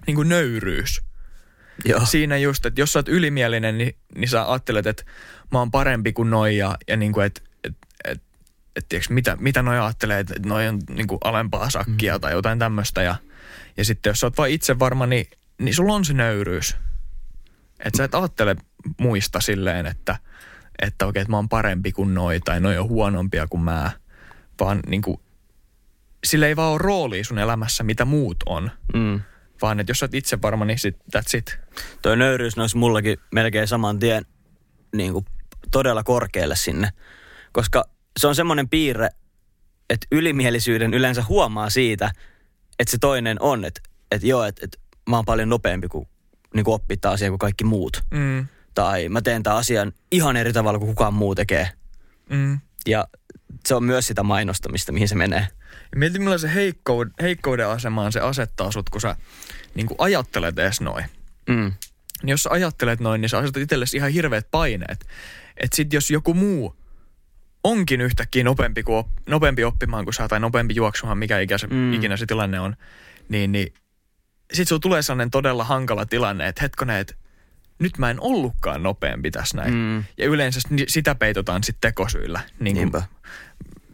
niin 0.07 0.15
kuin 0.15 0.29
nöyryys. 0.29 1.03
Joo. 1.85 2.07
Siinä 2.07 2.37
just, 2.37 2.67
että 2.67 2.81
jos 2.81 2.93
sä 2.93 2.99
oot 2.99 3.09
ylimielinen, 3.09 3.79
niin, 3.79 3.97
niin 4.15 4.29
sä 4.29 4.51
ajattelet, 4.51 4.87
että 4.87 5.05
mä 5.53 5.59
oon 5.59 5.71
parempi 5.71 6.13
kuin 6.13 6.31
noi 6.31 6.57
ja, 6.57 6.77
ja 6.89 6.97
niin 6.97 7.13
kuin, 7.13 7.27
että 7.27 7.41
et, 7.65 7.75
et, 8.05 8.23
et, 8.77 8.87
tiiäks, 8.89 9.11
mitä, 9.11 9.37
mitä 9.41 9.63
noi 9.63 9.79
ajattelee, 9.79 10.21
että 10.21 10.35
noi 10.47 10.69
on 10.69 10.79
niin 10.91 11.07
kuin 11.07 11.19
alempaa 11.25 11.71
sakkia 11.71 12.15
mm. 12.15 12.21
tai 12.21 12.33
jotain 12.33 12.59
tämmöistä. 12.59 13.03
Ja, 13.03 13.15
ja 13.77 13.85
sitten 13.85 14.11
jos 14.11 14.21
sä 14.21 14.27
oot 14.27 14.37
vaan 14.37 14.51
itse 14.51 14.79
varma, 14.79 15.07
niin, 15.07 15.27
niin 15.59 15.75
sulla 15.75 15.95
on 15.95 16.05
se 16.05 16.13
nöyryys. 16.13 16.77
Että 17.85 17.97
sä 17.97 18.05
et 18.05 18.15
ajattele 18.15 18.57
muista 18.99 19.41
silleen, 19.41 19.87
että, 19.87 20.17
että 20.83 21.07
okei, 21.07 21.21
että 21.21 21.31
mä 21.31 21.37
oon 21.37 21.49
parempi 21.49 21.93
kuin 21.93 22.15
noi 22.15 22.41
tai 22.41 22.61
noi 22.61 22.79
on 22.79 22.89
huonompia 22.89 23.47
kuin 23.47 23.61
mä. 23.61 23.91
Vaan 24.61 24.81
niin 24.87 25.03
kuin, 25.03 25.21
sillä 26.25 26.47
ei 26.47 26.57
vaan 26.57 26.73
ole 26.73 26.79
roolia 26.79 27.25
sun 27.25 27.39
elämässä, 27.39 27.85
mitä 27.85 28.05
muut 28.05 28.37
on. 28.47 28.71
Mm. 28.95 29.21
Vaan 29.63 29.81
että 29.81 29.91
jos 29.91 29.99
sä 29.99 30.05
oot 30.05 30.15
itse 30.15 30.43
varma, 30.43 30.65
niin 30.65 30.79
sit, 30.79 30.97
that's 31.17 31.39
it. 31.39 31.59
Toi 32.03 32.17
nöyryys 32.17 32.57
nousi 32.57 32.77
mullakin 32.77 33.19
melkein 33.33 33.69
saman 33.69 33.99
tien 33.99 34.27
niin 34.95 35.13
kuin 35.13 35.25
todella 35.71 36.03
korkealle 36.03 36.57
sinne. 36.57 36.91
Koska 37.53 37.85
se 38.21 38.27
on 38.27 38.35
semmoinen 38.35 38.69
piirre, 38.69 39.09
että 39.91 40.07
ylimielisyyden 40.13 40.95
yleensä 40.95 41.25
huomaa 41.29 41.71
siitä, 41.71 42.11
että 42.79 42.91
se 42.91 42.99
toinen 42.99 43.37
on, 43.41 43.65
että, 43.65 43.81
että 44.11 44.27
joo, 44.27 44.45
että, 44.45 44.61
että 44.65 44.79
mä 45.11 45.17
oon 45.17 45.25
paljon 45.25 45.49
nopeampi 45.49 45.89
kuin, 45.89 46.09
niin 46.55 46.65
kuin 46.65 46.75
oppii 46.75 46.97
tää 46.97 47.11
asia 47.11 47.29
kuin 47.29 47.39
kaikki 47.39 47.65
muut. 47.65 48.03
Mm. 48.11 48.47
Tai 48.75 49.09
mä 49.09 49.21
teen 49.23 49.43
tämän 49.43 49.59
asian 49.59 49.93
ihan 50.13 50.37
eri 50.37 50.53
tavalla 50.53 50.79
kuin 50.79 50.89
kukaan 50.89 51.15
muu 51.15 51.35
tekee. 51.35 51.71
Mm. 52.31 52.61
Ja 52.87 53.07
se 53.67 53.75
on 53.75 53.85
myös 53.85 54.07
sitä 54.07 54.23
mainostamista, 54.23 54.93
mihin 54.93 55.09
se 55.09 55.15
menee. 55.15 55.47
Ja 55.93 55.99
mieti, 55.99 56.19
millaisen 56.19 56.51
heikkouden, 56.51 57.15
heikkouden 57.23 57.69
asemaan 57.69 58.13
se 58.13 58.21
asettaa 58.21 58.71
sut, 58.73 58.91
kun 58.91 59.01
sä 59.01 59.17
niin 59.75 59.87
kuin 59.87 59.97
ajattelet 60.01 60.59
edes 60.59 60.81
noin. 60.81 61.05
Mm. 61.49 61.73
Niin 62.23 62.31
jos 62.31 62.43
sä 62.43 62.51
ajattelet 62.51 63.01
noin, 63.01 63.21
niin 63.21 63.29
sä 63.29 63.39
asetat 63.39 63.63
itsellesi 63.63 63.97
ihan 63.97 64.11
hirveät 64.11 64.47
paineet. 64.51 65.07
Että 65.57 65.77
sit 65.77 65.93
jos 65.93 66.11
joku 66.11 66.35
muu 66.35 66.77
onkin 67.65 68.01
yhtäkkiä 68.01 68.45
nopeampi, 68.45 68.83
kuin, 68.83 68.97
op- 68.97 69.11
nopeampi 69.27 69.65
oppimaan 69.65 70.05
kuin 70.05 70.15
sä 70.15 70.29
tai 70.29 70.41
nopeampi 70.41 70.75
juoksumaan, 70.75 71.19
mikä 71.19 71.39
ikä 71.41 71.59
se, 71.59 71.67
Mm. 71.67 71.75
mm. 71.75 71.93
ikinä 71.93 72.17
se 72.17 72.27
tilanne 72.27 72.61
on, 72.61 72.77
niin, 73.29 73.53
niin 73.53 73.75
sit 74.53 74.69
sulla 74.69 74.81
tulee 74.81 75.03
sellainen 75.03 75.31
todella 75.31 75.65
hankala 75.65 76.07
tilanne, 76.07 76.49
että 76.49 76.63
hetkonen, 76.63 76.97
että 76.97 77.15
nyt 77.79 77.99
mä 77.99 78.11
en 78.11 78.21
ollutkaan 78.21 78.83
nopeampi 78.83 79.31
tässä 79.31 79.57
näin. 79.57 79.75
Mm. 79.75 80.05
Ja 80.19 80.27
yleensä 80.27 80.61
sitä 80.89 81.15
peitotaan 81.15 81.65
sitten 81.65 81.91
tekosyillä. 81.91 82.41
Niin 82.61 82.77
kuin 82.77 82.83
Niinpä. 82.83 83.03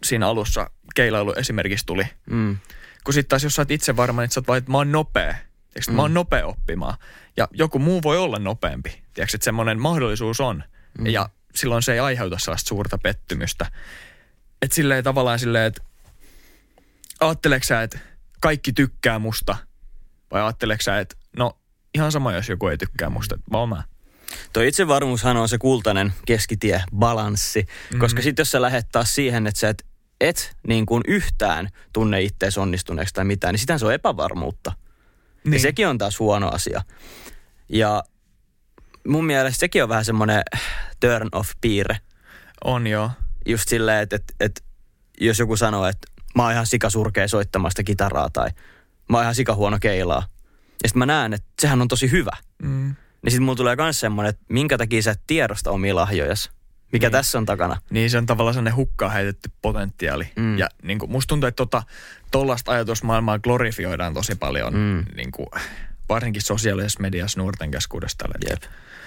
siinä 0.05 0.29
alussa 0.29 0.71
keilailu 0.95 1.33
esimerkiksi 1.33 1.87
tuli. 1.87 2.05
Mm. 2.31 2.57
Kun 3.05 3.14
sitten 3.14 3.29
taas 3.29 3.45
jos 3.45 3.55
sä 3.55 3.62
oot 3.62 3.71
itse 3.71 3.97
varma, 3.97 4.21
niin 4.21 4.31
sä 4.31 4.41
oot 4.41 4.49
vaan, 4.49 4.59
että 4.59 4.71
mä 4.71 4.79
oon 4.79 4.93
nopea. 4.93 5.35
Tiedätkö, 5.73 5.91
mm. 5.93 5.97
mä 5.97 6.03
oon 6.03 6.14
nopea 6.14 6.47
oppimaan. 6.47 6.99
Ja 7.37 7.49
joku 7.53 7.79
muu 7.79 8.03
voi 8.03 8.19
olla 8.19 8.38
nopeampi. 8.38 9.03
Tiedätkö, 9.14 9.37
että 9.37 9.45
semmoinen 9.45 9.81
mahdollisuus 9.81 10.41
on. 10.41 10.64
Mm. 10.99 11.07
Ja 11.07 11.29
silloin 11.55 11.83
se 11.83 11.93
ei 11.93 11.99
aiheuta 11.99 12.38
sellaista 12.38 12.69
suurta 12.69 12.99
pettymystä. 12.99 13.67
Että 14.62 14.75
silleen 14.75 15.05
tavallaan 15.05 15.38
silleen, 15.38 15.67
että 15.67 15.83
ajatteleksä, 17.21 17.69
sä, 17.69 17.83
että 17.83 17.99
kaikki 18.41 18.73
tykkää 18.73 19.19
musta? 19.19 19.57
Vai 20.31 20.43
ajatteleksä, 20.43 20.85
sä, 20.85 21.00
että 21.00 21.17
no 21.37 21.59
ihan 21.94 22.12
sama, 22.12 22.32
jos 22.32 22.48
joku 22.48 22.66
ei 22.66 22.78
tykkää 22.78 23.10
musta, 23.10 23.34
että 23.34 23.52
vaan 23.52 23.68
mä. 23.68 23.82
Tuo 24.52 24.62
itsevarmuushan 24.62 25.36
on 25.36 25.48
se 25.48 25.58
kultainen 25.58 26.12
keskitie, 26.26 26.82
balanssi. 26.96 27.60
Mm-hmm. 27.60 28.00
Koska 28.00 28.22
sitten 28.22 28.40
jos 28.40 28.50
sä 28.50 28.62
lähdet 28.62 28.86
taas 28.92 29.14
siihen, 29.14 29.46
että 29.46 29.60
sä 29.60 29.68
et, 29.68 29.86
et 30.20 30.56
niin 30.68 30.86
kuin 30.86 31.02
yhtään 31.08 31.68
tunne 31.92 32.22
ittees 32.22 32.58
onnistuneeksi 32.58 33.14
tai 33.14 33.24
mitään, 33.24 33.52
niin 33.52 33.60
sitähän 33.60 33.80
se 33.80 33.86
on 33.86 33.94
epävarmuutta. 33.94 34.72
Niin. 35.44 35.52
Ja 35.52 35.58
sekin 35.58 35.88
on 35.88 35.98
taas 35.98 36.18
huono 36.18 36.48
asia. 36.48 36.82
Ja 37.68 38.04
mun 39.08 39.24
mielestä 39.26 39.60
sekin 39.60 39.82
on 39.82 39.88
vähän 39.88 40.04
semmoinen 40.04 40.42
turn 41.00 41.28
off 41.32 41.50
piirre. 41.60 41.98
On 42.64 42.86
joo. 42.86 43.10
Just 43.46 43.68
silleen, 43.68 44.02
että, 44.02 44.16
että, 44.16 44.34
että 44.40 44.60
jos 45.20 45.38
joku 45.38 45.56
sanoo, 45.56 45.86
että 45.86 46.08
mä 46.34 46.42
oon 46.42 46.52
ihan 46.52 46.66
sikasurkea 46.66 47.28
soittamaan 47.28 47.70
sitä 47.70 47.82
kitaraa 47.82 48.30
tai 48.30 48.50
mä 49.08 49.16
oon 49.16 49.24
ihan 49.24 49.34
sikahuono 49.34 49.78
keilaa. 49.80 50.26
Ja 50.85 50.88
sitten 50.88 50.99
mä 50.99 51.07
näen, 51.07 51.33
että 51.33 51.49
sehän 51.61 51.83
on 51.83 51.88
tosi 51.88 52.11
hyvä. 52.11 52.37
Mm. 52.62 52.95
Niin 53.23 53.31
sitten 53.33 53.43
mulla 53.43 53.57
tulee 53.57 53.76
myös 53.76 54.00
semmoinen, 54.00 54.31
että 54.31 54.45
minkä 54.49 54.79
takia 54.79 55.03
sä 55.03 55.11
et 55.11 55.21
tiedosta 55.26 55.71
omia 55.71 55.95
lahjojas. 55.95 56.50
Mikä 56.93 57.07
Niin. 57.07 57.12
tässä 57.12 57.38
on 57.38 57.47
takana? 57.47 57.76
Niin 57.91 58.11
se 58.11 58.19
on 58.19 58.26
tavallaan 58.26 58.55
sellainen 58.55 58.76
hukkaan 58.76 59.12
heitetty 59.12 59.50
potentiaali. 59.62 60.29
Mm. 60.37 60.59
Ja 60.59 60.69
niin 60.83 60.99
kuin, 60.99 61.11
musta 61.11 61.29
tuntuu, 61.29 61.47
että 61.49 61.67
tota, 61.67 61.83
ajatusmaailmaa 62.67 63.38
glorifioidaan 63.38 64.14
tosi 64.14 64.35
paljon, 64.35 64.75
Mm. 64.75 65.05
niin 65.17 65.33
kuin, 65.33 65.47
varsinkin 66.09 66.43
sosiaalisessa 66.43 67.00
mediassa 67.00 67.41
nuorten 67.41 67.71
keskuudessa 67.71 68.19
tällä 68.19 68.35
Jep. 68.50 68.62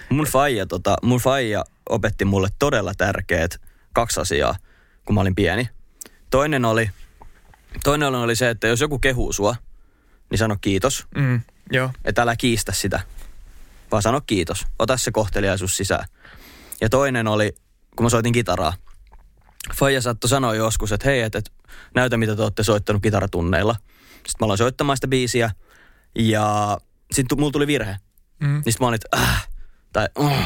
Mun 0.10 0.26
faija, 0.26 0.66
tota, 0.66 0.96
mun 1.04 1.20
faija 1.20 1.64
opetti 1.90 2.26
mulle 2.26 2.48
todella 2.60 2.94
tärkeät 2.98 3.62
kaksi 3.94 4.20
asiaa, 4.22 4.56
kun 5.06 5.16
mä 5.16 5.22
olin 5.22 5.36
pieni. 5.36 5.70
Toinen 6.30 6.66
oli, 6.66 6.90
toinen 7.84 8.16
oli 8.16 8.36
se, 8.36 8.50
että 8.50 8.68
jos 8.68 8.82
joku 8.82 9.00
kehuu 9.00 9.34
sua, 9.34 9.56
niin 10.30 10.38
sano 10.38 10.58
kiitos. 10.62 11.08
Mm, 11.16 11.42
joo. 11.72 11.92
Että 12.06 12.22
älä 12.22 12.36
kiistä 12.36 12.72
sitä, 12.72 13.00
vaan 13.92 14.02
sano 14.02 14.22
kiitos. 14.22 14.66
Ota 14.80 14.98
se 14.98 15.12
kohteliaisuus 15.12 15.78
sisään. 15.78 16.06
Ja 16.82 16.90
toinen 16.90 17.28
oli, 17.28 17.56
kun 17.96 18.06
mä 18.06 18.10
soitin 18.10 18.34
kitaraa. 18.34 18.74
Faija 19.76 20.02
saattoi 20.02 20.30
sanoa 20.30 20.56
joskus, 20.56 20.92
että 20.92 21.10
hei, 21.10 21.22
että, 21.22 21.38
että 21.38 21.52
näytä 21.96 22.18
mitä 22.18 22.36
te 22.36 22.42
olette 22.42 22.64
soittanut 22.64 23.02
kitaratunneilla. 23.02 23.76
Sitten 24.14 24.36
mä 24.40 24.46
aloin 24.46 24.58
soittamaan 24.58 24.98
sitä 24.98 25.08
biisiä 25.08 25.52
ja 26.16 26.78
sitten 27.12 27.40
mulla 27.40 27.52
tuli 27.52 27.68
virhe. 27.68 27.98
Mm. 28.40 28.48
Niin 28.48 28.64
sitten 28.64 28.86
mä 28.86 28.88
olin, 28.88 29.00
että 29.06 29.18
äh, 29.18 29.48
tai 29.94 30.08
oh, 30.16 30.44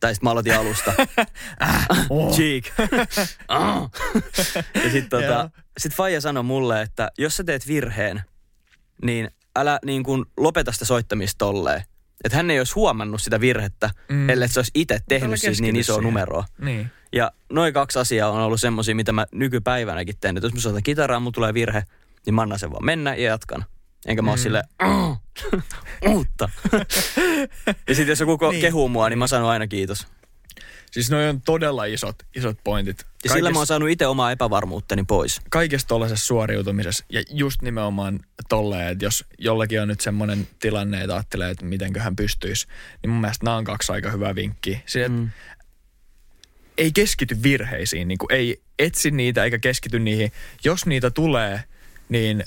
tai 0.00 0.14
sitten 0.14 0.26
mä 0.26 0.30
aloitin 0.30 0.58
alusta. 0.58 0.92
Äh, 1.62 1.86
oh. 2.10 2.36
Cheek. 2.36 2.64
Ah. 3.48 3.90
ja 4.84 4.90
sitten 4.90 5.08
tota, 5.10 5.24
Joo. 5.24 5.48
sit 5.78 5.94
Faija 5.94 6.20
sanoi 6.20 6.42
mulle, 6.42 6.82
että 6.82 7.10
jos 7.18 7.36
sä 7.36 7.44
teet 7.44 7.66
virheen, 7.66 8.22
niin 9.02 9.30
älä 9.56 9.78
niin 9.84 10.02
kuin 10.02 10.24
lopeta 10.36 10.72
sitä 10.72 10.84
soittamista 10.84 11.38
tolleen. 11.38 11.82
Että 12.24 12.36
hän 12.36 12.50
ei 12.50 12.58
olisi 12.60 12.74
huomannut 12.74 13.22
sitä 13.22 13.40
virhettä, 13.40 13.90
Mm. 14.08 14.30
ellei 14.30 14.48
se 14.48 14.58
olisi 14.58 14.70
itse 14.74 14.98
tehnyt 15.08 15.40
siitä 15.40 15.62
niin 15.62 15.76
isoa 15.76 15.94
siihen. 15.94 16.04
numeroa. 16.04 16.44
Niin. 16.58 16.90
Ja 17.12 17.32
noin 17.52 17.74
kaksi 17.74 17.98
asiaa 17.98 18.30
on 18.30 18.42
ollut 18.42 18.60
semmosia, 18.60 18.94
mitä 18.94 19.12
mä 19.12 19.26
nykypäivänäkin 19.32 20.14
teen. 20.20 20.36
Että 20.36 20.46
jos 20.46 20.54
mä 20.54 20.60
soitan 20.60 20.82
kitaraa, 20.82 21.20
mulla 21.20 21.32
tulee 21.32 21.54
virhe, 21.54 21.82
niin 22.26 22.34
mä 22.34 22.42
annan 22.42 22.58
sen 22.58 22.70
vaan 22.70 22.84
mennä 22.84 23.14
ja 23.14 23.24
jatkan. 23.24 23.64
Enkä 24.06 24.22
mä 24.22 24.30
Mm. 24.30 24.38
silleen, 24.38 24.64
"Ah, 24.78 25.20
uutta. 26.10 26.48
ja 27.88 27.94
sitten 27.94 28.08
jos 28.08 28.20
joku 28.20 28.50
niin. 28.50 28.60
kehuu 28.60 28.88
mua, 28.88 29.08
niin 29.08 29.18
mä 29.18 29.26
sanon 29.26 29.50
aina 29.50 29.66
kiitos. 29.66 30.06
Siis 30.90 31.10
noi 31.10 31.28
on 31.28 31.40
todella 31.42 31.84
isot, 31.84 32.16
isot 32.36 32.58
pointit. 32.64 33.06
Ja 33.24 33.32
sillä 33.32 33.50
mä 33.50 33.58
oon 33.58 33.66
saanut 33.66 33.88
itse 33.88 34.06
omaa 34.06 34.32
epävarmuuttani 34.32 35.04
pois. 35.04 35.40
kaikessa 35.50 35.88
tuollaisessa 35.88 36.26
suoriutumisessa 36.26 37.04
ja 37.08 37.22
just 37.30 37.62
nimenomaan 37.62 38.20
tolleen, 38.48 38.88
että 38.88 39.04
jos 39.04 39.24
jollakin 39.38 39.82
on 39.82 39.88
nyt 39.88 40.00
semmoinen 40.00 40.48
tilanne, 40.58 41.00
että 41.00 41.14
ajattelee, 41.14 41.50
että 41.50 41.64
mitenkö 41.64 42.00
hän 42.00 42.16
pystyisi, 42.16 42.66
niin 43.02 43.10
mun 43.10 43.20
mielestä 43.20 43.44
nämä 43.44 43.56
on 43.56 43.64
kaksi 43.64 43.92
aika 43.92 44.10
hyvää 44.10 44.34
vinkkiä. 44.34 44.80
Siis, 44.86 45.08
Mm. 45.08 45.30
ei 46.78 46.92
keskity 46.92 47.42
virheisiin, 47.42 48.08
niin 48.08 48.18
kuin 48.18 48.32
ei 48.32 48.62
etsi 48.78 49.10
niitä 49.10 49.44
eikä 49.44 49.58
keskity 49.58 49.98
niihin. 49.98 50.32
Jos 50.64 50.86
niitä 50.86 51.10
tulee, 51.10 51.64
niin 52.08 52.44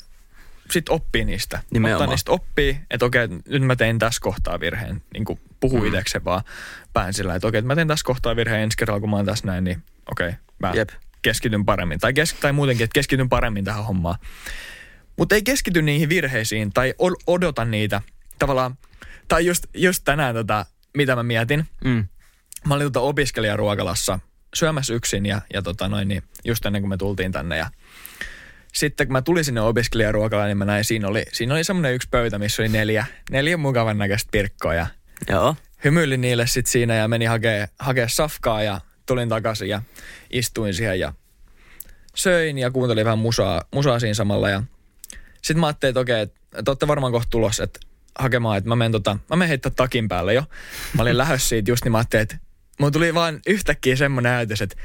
sit 0.71 0.89
oppii 0.89 1.25
niistä. 1.25 1.59
Nimenomaan. 1.71 2.01
Ottaa 2.01 2.13
niistä 2.13 2.31
oppii, 2.31 2.79
että 2.89 3.05
okei, 3.05 3.27
nyt 3.27 3.63
mä 3.63 3.75
tein 3.75 3.99
tässä 3.99 4.21
kohtaa 4.21 4.59
virheen. 4.59 5.01
Niin 5.13 5.25
kuin 5.25 5.39
puhuu 5.59 5.79
mm. 5.81 5.87
itsekseen 5.87 6.25
vaan 6.25 6.41
pään 6.93 7.13
sillä, 7.13 7.35
että 7.35 7.47
okei, 7.47 7.59
että 7.59 7.67
mä 7.67 7.75
teen 7.75 7.87
tässä 7.87 8.05
kohtaa 8.05 8.35
virheen 8.35 8.61
ensi 8.61 8.77
kerralla, 8.77 8.99
kun 9.01 9.09
mä 9.09 9.15
oon 9.15 9.25
tässä 9.25 9.47
näin, 9.47 9.63
niin 9.63 9.83
okei, 10.11 10.33
mä 10.67 10.73
Jep. 10.75 10.89
keskityn 11.21 11.65
paremmin. 11.65 11.99
Tai, 11.99 12.13
kes- 12.13 12.33
tai 12.33 12.53
muutenkin, 12.53 12.83
että 12.83 12.93
keskityn 12.93 13.29
paremmin 13.29 13.65
tähän 13.65 13.85
hommaan. 13.85 14.15
Mutta 15.17 15.35
ei 15.35 15.41
keskity 15.41 15.81
niihin 15.81 16.09
virheisiin 16.09 16.73
tai 16.73 16.93
odota 17.27 17.65
niitä 17.65 18.01
tavallaan. 18.39 18.77
Tai 19.27 19.45
just, 19.45 19.65
just 19.73 20.01
tänään 20.05 20.35
tota, 20.35 20.65
mitä 20.97 21.15
mä 21.15 21.23
mietin. 21.23 21.65
Mm. 21.83 22.07
Mä 22.67 22.73
olin 22.73 22.85
tota 22.85 22.99
opiskelijaruokalassa 22.99 24.19
syömässä 24.53 24.93
yksin 24.93 25.25
ja, 25.25 25.41
ja 25.53 25.61
tota 25.61 25.89
noin, 25.89 26.07
niin 26.07 26.23
just 26.45 26.65
ennen 26.65 26.81
kuin 26.81 26.89
me 26.89 26.97
tultiin 26.97 27.31
tänne. 27.31 27.57
Ja 27.57 27.69
sitten 28.73 29.07
kun 29.07 29.11
mä 29.11 29.21
tulin 29.21 29.45
sinne 29.45 29.61
opiskelijaruokalaan, 29.61 30.47
niin 30.47 30.57
mä 30.57 30.65
näin, 30.65 30.83
siinä 30.83 31.07
oli, 31.07 31.25
siinä 31.31 31.53
oli 31.53 31.63
semmoinen 31.63 31.93
yksi 31.93 32.07
pöytä, 32.11 32.39
missä 32.39 32.61
oli 32.61 32.69
neljä, 32.69 33.05
neljä 33.31 33.57
mukavan 33.57 33.97
näköistä 33.97 34.29
pirkkoa. 34.31 34.73
Ja 34.73 34.87
Joo. 35.29 35.55
hymyilin 35.83 36.21
niille 36.21 36.47
sitten 36.47 36.71
siinä 36.71 36.95
ja 36.95 37.07
menin 37.07 37.29
hakee, 37.29 37.67
hakee 37.79 38.09
safkaa 38.09 38.63
ja 38.63 38.81
tulin 39.05 39.29
takaisin 39.29 39.69
ja 39.69 39.81
istuin 40.29 40.73
siihen 40.73 40.99
ja 40.99 41.13
söin 42.15 42.57
ja 42.57 42.71
kuuntelin 42.71 43.05
vähän 43.05 43.19
musaa, 43.19 43.63
musaa 43.73 43.99
siinä 43.99 44.13
samalla 44.13 44.49
ja 44.49 44.63
sitten 45.35 45.59
mä 45.59 45.67
ajattelin, 45.67 45.89
että 45.91 45.99
okei, 45.99 46.21
että 46.21 46.63
te 46.65 46.71
olette 46.71 46.87
varmaan 46.87 47.11
kohta 47.11 47.29
tulossa, 47.29 47.63
että 47.63 47.79
hakemaan, 48.19 48.57
että 48.57 48.67
mä 48.69 48.75
menen, 48.75 48.91
tota, 48.91 49.17
mä 49.29 49.35
menen 49.35 49.47
heittää 49.47 49.71
takin 49.75 50.07
päälle 50.07 50.33
jo. 50.33 50.43
Mä 50.95 51.01
olin 51.01 51.17
lähdössä 51.17 51.49
siitä 51.49 51.71
just, 51.71 51.83
niin 51.83 51.91
mä 51.91 51.97
ajattelin, 51.97 52.23
että 52.23 52.37
mulla 52.79 52.91
tuli 52.91 53.13
vaan 53.13 53.39
yhtäkkiä 53.47 53.95
semmoinen 53.95 54.31
ajatus, 54.31 54.61
että 54.61 54.75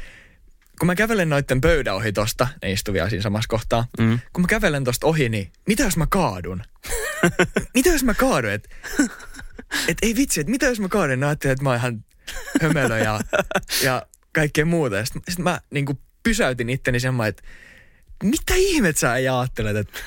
kun 0.79 0.87
mä 0.87 0.95
kävelen 0.95 1.29
noitten 1.29 1.61
pöydän 1.61 1.95
ohi 1.95 2.13
tosta, 2.13 2.49
ne 2.63 2.73
istu 2.73 2.93
vielä 2.93 3.11
siinä 3.11 3.23
samassa 3.23 3.49
kohtaa, 3.49 3.87
Mm. 3.99 4.19
kun 4.33 4.43
mä 4.43 4.49
kävelen 4.49 4.85
tosta 4.85 5.07
ohi, 5.07 5.29
niin 5.29 5.53
mitä 5.67 5.83
jos 5.83 5.97
mä 5.97 6.07
kaadun? 6.11 6.63
mitä 7.75 7.91
jos 7.91 8.05
mä 8.05 8.15
kaadun? 8.15 8.51
Et, 8.51 8.69
et 9.89 9.99
ei 10.03 10.17
vitsi, 10.17 10.41
että 10.41 10.51
mitä 10.51 10.67
jos 10.67 10.81
mä 10.81 10.89
kaadun? 10.89 11.19
Mä 11.19 11.27
ajattelin, 11.27 11.53
että 11.53 11.63
mä 11.65 11.71
oon 11.71 11.79
ihan 11.79 12.05
hömelö 12.63 12.99
ja, 12.99 13.21
ja 13.83 14.07
kaikkea 14.33 14.65
muuta. 14.65 14.97
Ja 14.97 15.05
Sitten 15.05 15.23
sit 15.29 15.39
mä 15.39 15.61
niin 15.71 15.87
kuin 15.87 15.99
pysäytin 16.23 16.71
itteni 16.71 17.01
semmoinen, 17.01 17.29
että 17.29 17.43
mitä 18.23 18.55
ihmet 18.57 18.97
sä 18.97 19.17
ei 19.17 19.29
ajattelet, 19.29 19.77
että 19.77 19.99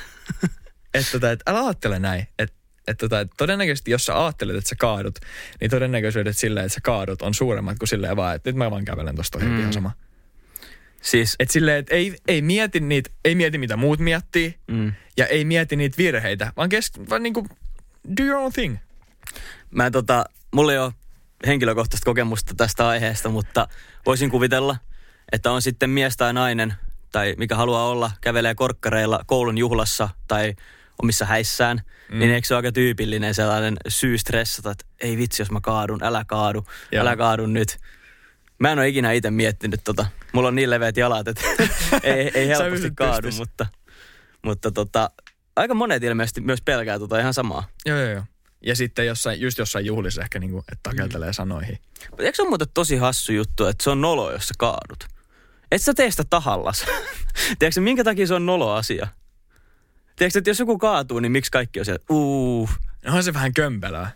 et, 0.93 1.05
tota, 1.11 1.31
et 1.31 1.39
älä 1.47 1.65
ajattele 1.65 1.99
näin. 1.99 2.27
Että 2.39 2.61
et, 2.87 2.97
tota, 2.97 3.19
et 3.19 3.31
todennäköisesti, 3.37 3.91
jos 3.91 4.05
sä 4.05 4.23
ajattelet, 4.23 4.55
että 4.55 4.69
sä 4.69 4.75
kaadut, 4.75 5.19
niin 5.61 5.71
todennäköisyydet 5.71 6.37
silleen, 6.37 6.65
että 6.65 6.73
sä 6.73 6.81
kaadut, 6.81 7.21
on 7.21 7.33
suuremmat 7.33 7.79
kuin 7.79 7.87
silleen 7.87 8.15
vaan, 8.15 8.35
että 8.35 8.49
nyt 8.49 8.55
mä 8.55 8.71
vaan 8.71 8.85
kävelen 8.85 9.15
tosta 9.15 9.39
mm. 9.39 9.59
ihan 9.59 9.73
sama. 9.73 9.91
Siis, 11.01 11.35
Et 11.39 11.51
silleen, 11.51 11.77
että 11.77 11.95
ei, 11.95 12.15
ei 12.27 12.41
mieti 12.41 12.79
niitä, 12.79 13.09
ei 13.25 13.35
mieti 13.35 13.57
mitä 13.57 13.77
muut 13.77 13.99
miettii, 13.99 14.55
mm. 14.67 14.93
ja 15.17 15.27
ei 15.27 15.45
mieti 15.45 15.75
niitä 15.75 15.97
virheitä, 15.97 16.53
vaan, 16.57 16.69
kes, 16.69 16.91
vaan 17.09 17.23
niinku, 17.23 17.47
do 18.17 18.23
your 18.23 18.37
own 18.37 18.53
thing. 18.53 18.77
Mä 19.71 19.91
tota, 19.91 20.25
mulla 20.53 20.71
ei 20.71 20.79
ole 20.79 20.93
henkilökohtaista 21.47 22.05
kokemusta 22.05 22.53
tästä 22.57 22.87
aiheesta, 22.87 23.29
mutta 23.29 23.67
voisin 24.05 24.29
kuvitella, 24.29 24.77
että 25.31 25.51
on 25.51 25.61
sitten 25.61 25.89
mies 25.89 26.17
tai 26.17 26.33
nainen, 26.33 26.73
tai 27.11 27.35
mikä 27.37 27.55
haluaa 27.55 27.87
olla, 27.87 28.11
kävelee 28.21 28.55
korkkareilla 28.55 29.19
koulun 29.25 29.57
juhlassa 29.57 30.09
tai 30.27 30.53
omissa 31.01 31.25
häissään, 31.25 31.81
mm. 32.11 32.19
niin 32.19 32.31
eikö 32.31 32.47
se 32.47 32.53
ole 32.53 32.59
aika 32.59 32.71
tyypillinen 32.71 33.33
sellainen 33.33 33.77
syy 33.87 34.17
stressata, 34.17 34.71
että 34.71 34.85
ei 34.99 35.17
vitsi, 35.17 35.41
jos 35.41 35.51
mä 35.51 35.61
kaadun, 35.61 36.03
älä 36.03 36.25
kaadu, 36.27 36.65
Joo. 36.91 37.01
Älä 37.01 37.15
kaadu 37.15 37.45
nyt. 37.45 37.77
Mä 38.59 38.71
en 38.71 38.79
ole 38.79 38.87
ikinä 38.87 39.11
itse 39.11 39.31
miettinyt 39.31 39.81
tota. 39.83 40.05
Mulla 40.33 40.47
on 40.47 40.55
niin 40.55 40.69
leveät 40.69 40.97
jalat, 40.97 41.27
että 41.27 41.43
ei, 42.03 42.31
ei 42.33 42.47
helposti 42.47 42.91
kaadu, 42.95 43.27
mutta, 43.37 43.65
mutta 44.41 44.71
tota, 44.71 45.09
aika 45.55 45.73
monet 45.73 46.03
ilmeisesti 46.03 46.41
myös 46.41 46.61
pelkää 46.61 46.99
tota 46.99 47.19
ihan 47.19 47.33
samaa. 47.33 47.63
Joo, 47.85 47.97
joo, 47.99 48.09
joo. 48.09 48.23
Ja 48.61 48.75
sitten 48.75 49.05
jossain, 49.05 49.41
just 49.41 49.57
jossain 49.57 49.85
juhlissa 49.85 50.21
ehkä 50.21 50.39
niinku, 50.39 50.59
että 50.59 50.89
takeltelee 50.89 51.29
mm. 51.29 51.33
sanoihin. 51.33 51.79
Mutta 52.09 52.23
eikö 52.23 52.35
se 52.35 52.41
ole 52.41 52.49
muuten 52.49 52.67
tosi 52.73 52.95
hassu 52.95 53.33
juttu, 53.33 53.65
että 53.65 53.83
se 53.83 53.89
on 53.89 54.01
nolo, 54.01 54.31
jos 54.31 54.47
sä 54.47 54.53
kaadut? 54.57 55.07
Et 55.71 55.81
sä 55.81 55.93
tee 55.93 56.11
sitä 56.11 56.23
tahallas. 56.29 56.85
Tiedätkö 57.59 57.81
minkä 57.81 58.03
takia 58.03 58.27
se 58.27 58.33
on 58.33 58.45
nolo 58.45 58.71
asia? 58.71 59.07
Tiedätkö, 60.15 60.39
että 60.39 60.49
jos 60.49 60.59
joku 60.59 60.77
kaatuu, 60.77 61.19
niin 61.19 61.31
miksi 61.31 61.51
kaikki 61.51 61.79
on 61.79 61.85
siellä, 61.85 62.03
uu. 62.09 62.69
Onhan 63.05 63.23
se 63.23 63.33
vähän 63.33 63.53
kömpelää. 63.53 64.11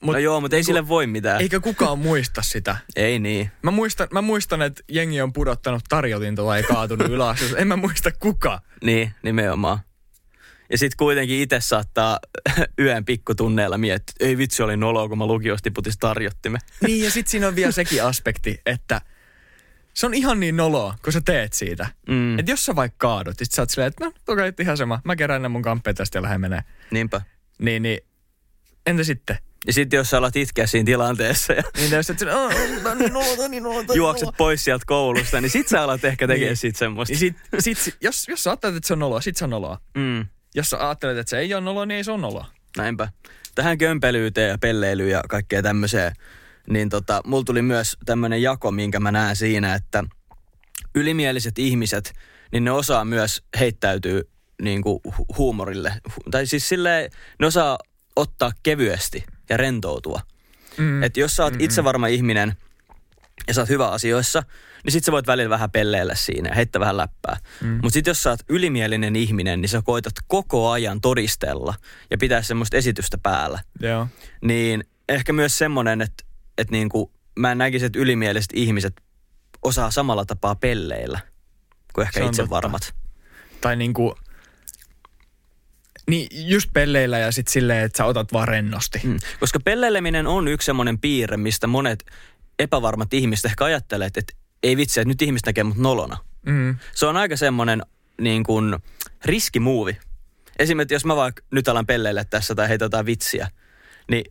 Mut, 0.00 0.12
no 0.12 0.18
joo, 0.18 0.40
mutta 0.40 0.56
ei 0.56 0.58
niinku- 0.58 0.66
sille 0.66 0.88
voi 0.88 1.06
mitään. 1.06 1.40
Eikä 1.40 1.60
kukaan 1.60 1.98
muista 1.98 2.42
sitä. 2.42 2.76
Ei 2.96 3.18
niin. 3.18 3.50
Mä 3.62 3.70
muistan, 3.70 4.08
mä 4.12 4.22
muistan, 4.22 4.62
että 4.62 4.82
jengi 4.88 5.20
on 5.20 5.32
pudottanut 5.32 5.82
tarjotinta 5.88 6.42
tai 6.42 6.62
kaatunut 6.62 7.08
ylös. 7.08 7.54
En 7.56 7.68
mä 7.68 7.76
muista 7.76 8.10
kuka. 8.10 8.60
Niin, 8.84 9.14
nimenomaan. 9.22 9.78
Ja 10.70 10.78
sitten 10.78 10.96
kuitenkin 10.96 11.40
itse 11.40 11.60
saattaa 11.60 12.18
yön 12.80 13.04
pikkutunneilla 13.04 13.78
miettiä, 13.78 14.12
että 14.12 14.24
ei 14.26 14.38
vitsi 14.38 14.62
oli 14.62 14.76
noloa, 14.76 15.08
kun 15.08 15.18
mä 15.18 15.26
lukiosta 15.26 15.62
tiputin 15.62 15.92
tarjottimme. 16.00 16.58
Niin 16.86 17.04
ja 17.04 17.10
sit 17.10 17.26
siinä 17.28 17.48
on 17.48 17.56
vielä 17.56 17.72
sekin 17.72 18.04
aspekti, 18.04 18.60
että 18.66 19.00
se 19.94 20.06
on 20.06 20.14
ihan 20.14 20.40
niin 20.40 20.56
noloa, 20.56 20.94
kun 21.04 21.12
sä 21.12 21.20
teet 21.24 21.52
siitä. 21.52 21.86
Mm, 22.08 22.38
Että 22.38 22.52
jos 22.52 22.66
sä 22.66 22.76
vaikka 22.76 23.08
kaadut, 23.08 23.38
sit 23.38 23.52
sä 23.52 23.62
oot 23.62 23.70
silleen, 23.70 23.88
että 23.88 24.04
no, 24.04 24.12
okei, 24.28 24.52
ihan 24.60 24.76
sama. 24.76 25.00
Mä 25.04 25.16
kerään 25.16 25.42
ne 25.42 25.48
mun 25.48 25.62
kamppeet 25.62 25.96
tästä 25.96 26.18
ja 26.18 26.22
lähden 26.22 26.40
menee. 26.40 26.60
niinpä. 26.90 27.20
Niin, 27.58 27.82
niin, 27.82 27.98
entä 28.86 29.04
sitten? 29.04 29.38
Ja 29.66 29.72
sitten 29.72 29.96
jos 29.96 30.10
sä 30.10 30.18
alat 30.18 30.36
itkeä 30.36 30.66
siinä 30.66 30.84
tilanteessa 30.86 31.52
ja 31.52 31.62
Niin 31.76 31.90
jos 31.90 32.06
sä 32.06 32.12
oot 32.12 32.18
silleen, 32.18 32.38
"Aa, 32.38 32.48
tää 32.82 32.92
on 32.92 32.98
niin 32.98 33.16
on 33.16 33.50
niin 33.50 33.66
on 33.66 33.84
juokset 33.94 34.24
noloa." 34.26 34.36
pois 34.38 34.64
sieltä 34.64 34.84
koulusta, 34.86 35.40
niin 35.40 35.50
sit 35.50 35.68
sä 35.68 35.82
alat 35.82 36.04
ehkä 36.04 36.26
tekemään 36.26 36.48
Niin. 36.48 36.56
siitä 36.56 36.78
semmoista. 36.78 37.12
Niin 37.12 37.18
sit, 37.18 37.36
sit, 37.58 37.78
sit, 37.78 37.96
jos, 38.00 38.28
jos 38.28 38.42
sä 38.42 38.50
ajattelet, 38.50 38.76
että 38.76 38.86
se 38.86 38.92
on 38.92 38.98
noloa, 38.98 39.20
sit 39.20 39.36
se 39.36 39.44
on 39.44 39.50
noloa. 39.50 39.78
Mm. 39.96 40.26
Jos 40.56 40.70
sä 40.70 40.86
ajattelet, 40.86 41.18
että 41.18 41.30
se 41.30 41.38
ei 41.38 41.54
ole 41.54 41.62
noloa, 41.62 41.86
niin 41.86 41.96
ei 41.96 42.04
se 42.04 42.12
ole 42.12 42.20
noloa. 42.20 42.46
Näinpä. 42.76 43.08
Tähän 43.54 43.78
kömpelyyteen 43.78 44.50
ja 44.50 44.58
pelleilyyn 44.58 45.10
ja 45.10 45.22
kaikkea 45.28 45.62
tämmöiseen, 45.62 46.12
niin 46.68 46.88
tota, 46.88 47.20
mulla 47.24 47.44
tuli 47.44 47.62
myös 47.62 47.96
tämmöinen 48.04 48.42
jako, 48.42 48.70
minkä 48.70 49.00
mä 49.00 49.12
näen 49.12 49.36
siinä, 49.36 49.74
että 49.74 50.04
ylimieliset 50.94 51.58
ihmiset, 51.58 52.12
niin 52.52 52.64
ne 52.64 52.70
osaa 52.70 53.04
myös 53.04 53.42
heittäytyä 53.58 54.22
niin 54.62 54.82
kuin 54.82 55.00
hu- 55.08 55.36
huumorille. 55.38 55.92
Hu- 56.10 56.30
Tai 56.30 56.46
siis 56.46 56.68
silleen, 56.68 57.10
ne 57.40 57.46
osaa 57.46 57.78
ottaa 58.16 58.52
kevyesti 58.62 59.24
ja 59.48 59.56
rentoutua. 59.56 60.20
Mm. 60.76 61.02
Että 61.02 61.20
jos 61.20 61.36
sä 61.36 61.44
oot 61.44 61.54
itsevarma 61.58 62.06
ihminen 62.06 62.52
ja 63.48 63.54
sä 63.54 63.60
oot 63.60 63.68
hyvä 63.68 63.88
asioissa, 63.90 64.42
niin 64.86 64.92
sit 64.92 65.04
sä 65.04 65.12
voit 65.12 65.26
välillä 65.26 65.50
vähän 65.50 65.70
pelleillä 65.70 66.14
siinä 66.14 66.48
ja 66.48 66.54
heittää 66.54 66.80
vähän 66.80 66.96
läppää. 66.96 67.36
Mm. 67.60 67.68
Mutta 67.68 67.90
sit 67.90 68.06
jos 68.06 68.22
sä 68.22 68.30
oot 68.30 68.40
ylimielinen 68.48 69.16
ihminen, 69.16 69.60
niin 69.60 69.68
sä 69.68 69.82
koitat 69.82 70.14
koko 70.26 70.70
ajan 70.70 71.00
todistella 71.00 71.74
ja 72.10 72.18
pitää 72.18 72.42
semmoista 72.42 72.76
esitystä 72.76 73.18
päällä. 73.18 73.62
Joo. 73.80 74.08
Niin 74.42 74.84
ehkä 75.08 75.32
myös 75.32 75.58
semmonen, 75.58 76.00
että, 76.00 76.24
että 76.58 76.72
niinku, 76.72 77.12
mä 77.38 77.52
en 77.52 77.58
näkisi, 77.58 77.86
että 77.86 77.98
ylimieliset 77.98 78.50
ihmiset 78.54 79.02
osaa 79.62 79.90
samalla 79.90 80.24
tapaa 80.24 80.54
pelleillä 80.54 81.20
kuin 81.92 82.06
ehkä 82.06 82.26
itse 82.26 82.50
varmat. 82.50 82.94
Tai 83.60 83.76
niinku, 83.76 84.14
niin 86.10 86.28
just 86.50 86.70
pelleillä 86.72 87.18
ja 87.18 87.32
sitten 87.32 87.52
silleen, 87.52 87.84
että 87.84 87.96
sä 87.96 88.04
otat 88.04 88.32
vaan 88.32 88.48
rennosti. 88.48 89.00
Mm. 89.04 89.16
Koska 89.40 89.60
pelleileminen 89.60 90.26
on 90.26 90.48
yksi 90.48 90.66
semmoinen 90.66 90.98
piirre, 90.98 91.36
mistä 91.36 91.66
monet 91.66 92.04
epävarmat 92.58 93.14
ihmiset 93.14 93.44
ehkä 93.44 93.64
ajattelee, 93.64 94.06
että 94.06 94.45
ei 94.62 94.76
vitsi, 94.76 95.00
että 95.00 95.08
nyt 95.08 95.22
ihmiset 95.22 95.46
näkee 95.46 95.64
mut 95.64 95.76
nolona. 95.76 96.16
Mm. 96.46 96.76
Se 96.94 97.06
on 97.06 97.16
aika 97.16 97.36
semmoinen 97.36 97.82
niin 98.20 98.44
kuin 98.44 98.76
riskimuovi. 99.24 99.96
Esimerkiksi 100.58 100.94
jos 100.94 101.04
mä 101.04 101.16
vaikka 101.16 101.42
nyt 101.50 101.68
alan 101.68 101.86
pelleille 101.86 102.24
tässä 102.24 102.54
tai 102.54 102.68
heitä 102.68 102.84
jotain 102.84 103.06
vitsiä, 103.06 103.48
niin 104.10 104.24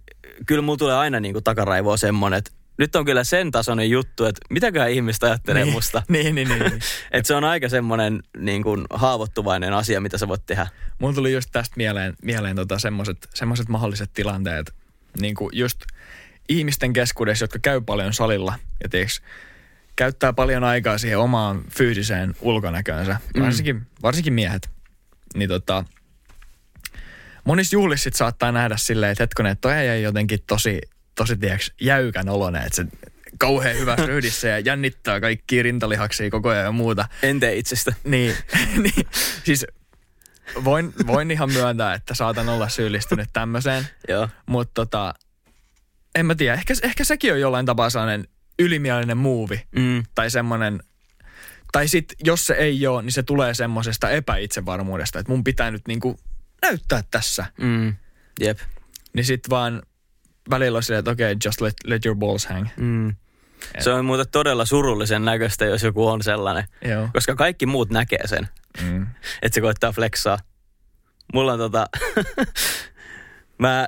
kyllä 0.46 0.62
mulla 0.62 0.78
tulee 0.78 0.96
aina 0.96 1.20
niin 1.20 1.34
kuin 1.34 1.44
takaraivoa 1.44 1.98
semmoinen, 1.98 2.38
että 2.38 2.52
nyt 2.78 2.96
on 2.96 3.06
kyllä 3.06 3.24
sen 3.24 3.52
tasoinen 3.52 3.90
juttu, 3.90 4.26
että 4.26 4.42
mitäköhän 4.50 4.92
ihmistä 4.92 5.26
ajattelee 5.26 5.64
niin. 5.64 5.74
musta. 5.74 6.04
Niin, 6.10 6.36
niin, 6.36 6.48
niin. 6.48 6.60
niin. 6.60 6.80
Että 7.12 7.28
se 7.28 7.36
on 7.36 7.44
aika 7.44 7.70
semmoinen 7.70 8.24
niin 8.38 8.64
kuin 8.64 8.86
haavoittuvainen 8.90 9.74
asia, 9.74 10.02
mitä 10.02 10.18
sä 10.18 10.28
voit 10.28 10.46
tehdä. 10.46 10.68
Mulla 11.00 11.14
tuli 11.14 11.34
just 11.34 11.50
tästä 11.52 11.74
mieleen, 11.78 12.14
mieleen 12.22 12.56
tota 12.56 12.80
semmoset, 12.80 13.18
semmoset 13.34 13.70
mahdolliset 13.70 14.14
tilanteet, 14.14 14.74
niin 15.20 15.36
kuin 15.36 15.50
just 15.54 15.80
ihmisten 16.50 16.94
keskuudessa, 16.94 17.44
jotka 17.44 17.60
käy 17.60 17.82
paljon 17.82 18.14
salilla 18.14 18.54
ja 18.84 18.90
tiiäks, 18.90 19.22
käyttää 19.96 20.34
paljon 20.34 20.64
aikaa 20.64 20.98
siihen 20.98 21.20
omaan 21.20 21.64
fyysiseen 21.78 22.36
ulkonäköönsä, 22.42 23.18
Mm. 23.36 23.42
varsinkin, 23.44 23.82
varsinkin 24.04 24.34
miehet. 24.34 24.70
Niin 25.36 25.50
tota, 25.50 25.84
monissa 27.44 27.76
juhlissa 27.76 28.04
sit 28.04 28.14
saattaa 28.14 28.52
nähdä 28.52 28.78
silleen, 28.78 29.12
että 29.12 29.24
hetkonen, 29.24 29.52
että 29.52 29.62
toi 29.62 29.74
ei 29.74 30.04
jotenkin 30.04 30.40
tosi, 30.48 30.82
tosi 31.16 31.38
tiiäks, 31.38 31.72
jäykän 31.82 32.30
oloinen, 32.30 32.62
että 32.62 32.76
se 32.76 32.86
kauhean 33.38 33.78
hyvässä 33.78 34.06
ryhdissä 34.16 34.48
ja 34.48 34.60
jännittää 34.60 35.20
kaikkia 35.20 35.64
rintalihaksia 35.64 36.30
koko 36.30 36.50
ajan 36.50 36.66
ja 36.66 36.72
muuta. 36.72 37.08
En 37.24 37.40
tee 37.40 37.56
itsestä. 37.56 37.94
Niin, 38.04 38.36
niin 38.84 39.08
siis 39.44 39.66
voin, 40.64 40.94
voin 41.08 41.32
ihan 41.32 41.52
myöntää, 41.54 41.94
että 41.94 42.14
saatan 42.14 42.50
olla 42.50 42.70
syyllistynyt 42.70 43.30
tämmöiseen, 43.34 43.88
Joo. 44.08 44.30
mutta 44.46 44.72
tota, 44.74 45.14
en 46.16 46.26
mä 46.26 46.36
tiedä, 46.36 46.54
ehkä, 46.54 46.74
ehkä 46.84 47.04
sekin 47.04 47.34
on 47.34 47.40
jollain 47.40 47.66
tapaa 47.66 47.90
sellainen 47.90 48.28
ylimielinen 48.60 49.18
muuvi 49.18 49.64
Mm. 49.76 50.04
tai 50.16 50.30
semmoinen, 50.32 50.80
tai 51.72 51.88
sit 51.88 52.14
jos 52.24 52.48
se 52.48 52.54
ei 52.54 52.88
ole, 52.88 53.02
niin 53.02 53.12
se 53.12 53.24
tulee 53.24 53.54
semmoisesta 53.54 54.10
epäitsevarmuudesta, 54.10 55.20
että 55.20 55.32
mun 55.32 55.44
pitää 55.44 55.72
nyt 55.72 55.88
niinku 55.88 56.20
näyttää 56.62 57.04
tässä. 57.12 57.46
Mm. 57.58 57.96
Jep. 58.40 58.60
Niin 59.14 59.26
sit 59.26 59.50
vaan 59.50 59.82
välillä 60.50 60.76
on 60.78 60.84
silleen, 60.84 61.00
että 61.00 61.12
okei, 61.12 61.32
okay, 61.32 61.38
just 61.46 61.62
let, 61.62 61.74
let 61.86 62.06
your 62.06 62.18
balls 62.18 62.46
hang. 62.46 62.68
Mm. 62.78 63.16
Se 63.80 63.92
on 63.92 64.06
muuten 64.06 64.26
todella 64.32 64.66
surullisen 64.66 65.26
näköistä, 65.26 65.66
jos 65.66 65.84
joku 65.84 66.08
on 66.08 66.24
sellainen. 66.24 66.64
Joo. 66.86 67.10
Koska 67.14 67.36
kaikki 67.36 67.66
muut 67.66 67.90
näkee 67.90 68.28
sen, 68.28 68.48
Mm. 68.82 69.08
että 69.42 69.56
se 69.56 69.62
koittaa 69.62 69.92
flexaa. 69.92 70.40
Mulla 71.34 71.54
on 71.54 71.60
tota... 71.60 71.88
mä, 73.60 73.88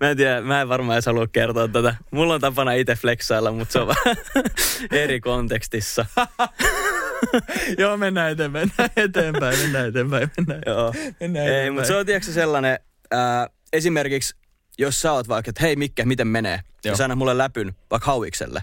mä 0.00 0.10
en 0.10 0.16
tiedä, 0.16 0.40
mä 0.40 0.60
en 0.60 0.68
varmaan 0.68 0.94
edes 0.96 1.06
halua 1.06 1.26
kertoa 1.26 1.68
tätä. 1.68 1.94
Mulla 2.10 2.34
on 2.34 2.40
tapana 2.40 2.72
itse 2.72 2.94
flexailla, 2.94 3.52
mutta 3.52 3.72
se 3.72 3.78
on 3.78 3.86
vähän 3.86 4.16
eri 5.02 5.20
kontekstissa. 5.20 6.06
Joo, 7.78 7.96
mennään 7.96 8.32
eteenpäin, 8.32 8.68
mennään 8.68 8.90
eteenpäin, 8.96 9.58
mennään 9.58 9.88
eteenpäin, 9.88 10.30
mennään, 10.36 10.62
Joo. 10.66 10.94
mennään 11.20 11.48
Ei, 11.48 11.70
mutta 11.70 11.86
se 11.86 11.96
on 11.96 12.06
tiedätkö 12.06 12.32
sellainen, 12.32 12.78
ää, 13.10 13.48
esimerkiksi 13.72 14.36
jos 14.78 15.00
sä 15.00 15.12
oot 15.12 15.28
vaikka, 15.28 15.50
että 15.50 15.62
hei 15.62 15.76
Mikke, 15.76 16.04
miten 16.04 16.28
menee? 16.28 16.60
Joo. 16.84 16.92
Ja 16.92 16.96
sä 16.96 17.04
annat 17.04 17.18
mulle 17.18 17.38
läpyn 17.38 17.72
vaikka 17.90 18.06
hauikselle. 18.06 18.62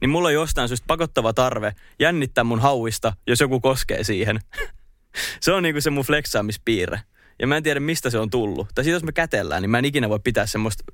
Niin 0.00 0.10
mulla 0.10 0.28
on 0.28 0.34
jostain 0.34 0.68
syystä 0.68 0.84
pakottava 0.86 1.32
tarve 1.32 1.74
jännittää 1.98 2.44
mun 2.44 2.60
hauista, 2.60 3.12
jos 3.26 3.40
joku 3.40 3.60
koskee 3.60 4.04
siihen. 4.04 4.40
se 5.40 5.52
on 5.52 5.62
niinku 5.62 5.80
se 5.80 5.90
mun 5.90 6.04
fleksaamispiirre. 6.04 7.00
Ja 7.38 7.46
mä 7.46 7.56
en 7.56 7.62
tiedä, 7.62 7.80
mistä 7.80 8.10
se 8.10 8.18
on 8.18 8.30
tullut. 8.30 8.68
Tai 8.74 8.84
sit 8.84 8.92
jos 8.92 9.02
me 9.04 9.12
kätellään, 9.12 9.62
niin 9.62 9.70
mä 9.70 9.78
en 9.78 9.84
ikinä 9.84 10.08
voi 10.08 10.20
pitää 10.24 10.46
semmoista, 10.46 10.84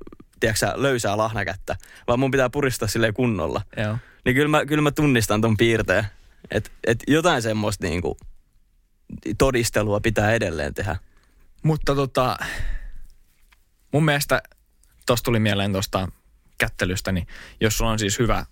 tiedätkö 0.40 0.58
sä, 0.58 0.72
löysää 0.76 1.16
lahnakättä. 1.16 1.76
Vaan 2.08 2.20
mun 2.20 2.30
pitää 2.30 2.50
puristaa 2.50 2.88
silleen 2.88 3.14
kunnolla. 3.14 3.62
Joo. 3.76 3.98
Niin 4.24 4.34
kyllä 4.34 4.48
mä, 4.48 4.66
kyllä 4.66 4.82
mä 4.82 4.90
tunnistan 4.90 5.40
ton 5.40 5.56
piirteen. 5.56 6.04
Että 6.50 6.70
et 6.86 6.98
jotain 7.08 7.42
semmoista 7.42 7.86
niinku 7.86 8.16
todistelua 9.38 10.00
pitää 10.00 10.32
edelleen 10.32 10.74
tehdä. 10.74 10.96
Mutta 11.62 11.94
tota, 11.94 12.36
mun 13.92 14.04
mielestä 14.04 14.42
tosta 15.06 15.24
tuli 15.24 15.38
mieleen 15.38 15.72
tosta 15.72 16.08
kättelystä, 16.58 17.12
niin 17.12 17.26
jos 17.60 17.78
sulla 17.78 17.90
on 17.90 17.98
siis 17.98 18.18
hyvä, 18.18 18.46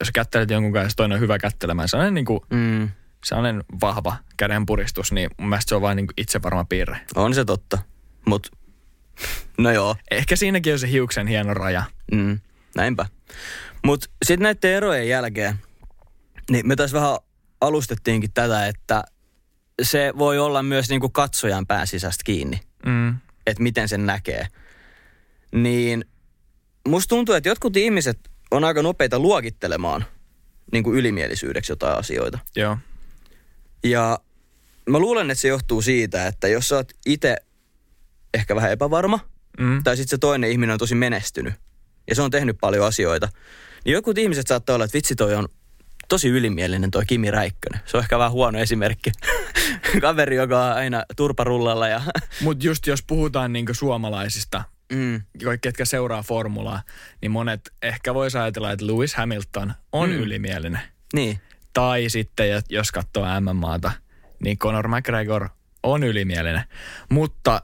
jos 0.00 0.10
kättelet 0.10 0.50
jonkun 0.50 0.72
kanssa, 0.72 0.96
toinen 0.96 1.16
on 1.16 1.20
hyvä 1.20 1.38
kättelemään, 1.38 1.88
sellainen, 1.88 2.14
niin 2.14 2.24
kuin, 2.24 2.40
Mm. 2.50 2.88
Sellainen 3.24 3.64
vahva 3.80 4.16
kädenpuristus, 4.36 5.12
niin 5.12 5.30
mun 5.38 5.48
mielestä 5.48 5.68
se 5.68 5.74
on 5.74 5.82
vain 5.82 5.96
niin 5.96 6.06
itsevarma 6.16 6.64
piirre. 6.64 7.00
On 7.14 7.34
se 7.34 7.44
totta. 7.44 7.78
Mut, 8.26 8.46
no 9.58 9.70
joo, 9.70 9.96
Ehkä 10.10 10.36
siinäkin 10.36 10.72
on 10.72 10.78
se 10.78 10.90
hiuksen 10.90 11.26
hieno 11.26 11.54
raja. 11.54 11.82
mm, 12.12 12.40
näinpä. 12.76 13.06
Mut 13.84 14.10
sitten 14.24 14.42
näiden 14.42 14.70
erojen 14.70 15.08
jälkeen, 15.08 15.54
niin 16.50 16.68
me 16.68 16.76
taas 16.76 16.92
vähän 16.92 17.16
alustettiinkin 17.60 18.32
tätä, 18.32 18.66
että 18.66 19.04
se 19.82 20.12
voi 20.18 20.38
olla 20.38 20.62
myös 20.62 20.88
niinku 20.88 21.08
katsojan 21.08 21.66
pääsisästä 21.66 22.22
kiinni, 22.24 22.60
Mm. 22.86 23.16
että 23.46 23.62
miten 23.62 23.88
sen 23.88 24.06
näkee. 24.06 24.46
Niin 25.54 26.04
musta 26.88 27.08
tuntuu, 27.08 27.34
että 27.34 27.48
jotkut 27.48 27.76
ihmiset 27.76 28.18
on 28.50 28.64
aika 28.64 28.82
nopeita 28.82 29.18
luokittelemaan 29.18 30.04
niinku 30.72 30.94
ylimielisyydeksi 30.94 31.72
jotain 31.72 31.98
asioita. 31.98 32.38
Joo. 32.56 32.76
Ja 33.84 34.18
mä 34.88 34.98
luulen, 34.98 35.30
että 35.30 35.40
se 35.42 35.48
johtuu 35.48 35.82
siitä, 35.82 36.26
että 36.26 36.48
jos 36.48 36.68
sä 36.68 36.76
oot 36.76 36.92
itse 37.06 37.36
ehkä 38.34 38.56
vähän 38.56 38.72
epävarma, 38.72 39.20
Mm. 39.60 39.82
tai 39.82 39.96
sitten 39.96 40.10
se 40.10 40.18
toinen 40.18 40.50
ihminen 40.50 40.72
on 40.72 40.78
tosi 40.78 40.94
menestynyt, 40.94 41.54
ja 42.08 42.14
se 42.14 42.22
on 42.22 42.30
tehnyt 42.30 42.56
paljon 42.60 42.86
asioita, 42.86 43.28
niin 43.84 43.92
jotkut 43.92 44.18
ihmiset 44.18 44.46
saattaa 44.46 44.74
olla, 44.74 44.84
että 44.84 44.94
vitsi 44.94 45.14
toi 45.16 45.34
on 45.34 45.48
tosi 46.08 46.28
ylimielinen 46.28 46.90
toi 46.90 47.06
Kimi 47.06 47.30
Räikkönen. 47.30 47.80
Se 47.86 47.96
on 47.96 48.02
ehkä 48.02 48.18
vähän 48.18 48.32
huono 48.32 48.58
esimerkki. 48.58 49.10
Kaveri, 50.00 50.36
joka 50.36 50.64
on 50.64 50.72
aina 50.72 51.04
turparullalla 51.16 51.88
ja... 51.88 52.00
Mutta 52.40 52.66
just 52.66 52.86
jos 52.86 53.02
puhutaan 53.02 53.52
niinku 53.52 53.74
suomalaisista, 53.74 54.64
mm, 54.92 55.22
kaikki, 55.44 55.68
ketkä 55.68 55.84
seuraa 55.84 56.22
formulaa, 56.22 56.82
niin 57.22 57.30
monet 57.30 57.72
ehkä 57.82 58.14
voisi 58.14 58.38
ajatella, 58.38 58.72
että 58.72 58.86
Lewis 58.86 59.14
Hamilton 59.14 59.72
on 59.92 60.10
mm. 60.10 60.16
ylimielinen. 60.16 60.80
niin, 61.14 61.40
Tai 61.72 62.08
sitten, 62.08 62.62
jos 62.70 62.92
katsoo 62.92 63.26
MMAta, 63.40 63.92
niin 64.44 64.58
Conor 64.58 64.88
McGregor 64.88 65.48
on 65.82 66.04
ylimielinen. 66.04 66.62
Mutta 67.08 67.62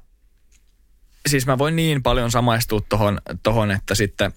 siis 1.28 1.46
mä 1.46 1.58
voin 1.58 1.76
niin 1.76 2.02
paljon 2.02 2.30
samaistua 2.30 2.80
tohon, 2.88 3.20
tohon 3.42 3.70
että 3.70 3.94
sitten 3.94 4.32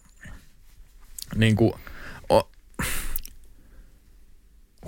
niin 1.35 1.55
kuin, 1.55 1.73
o, 2.31 2.51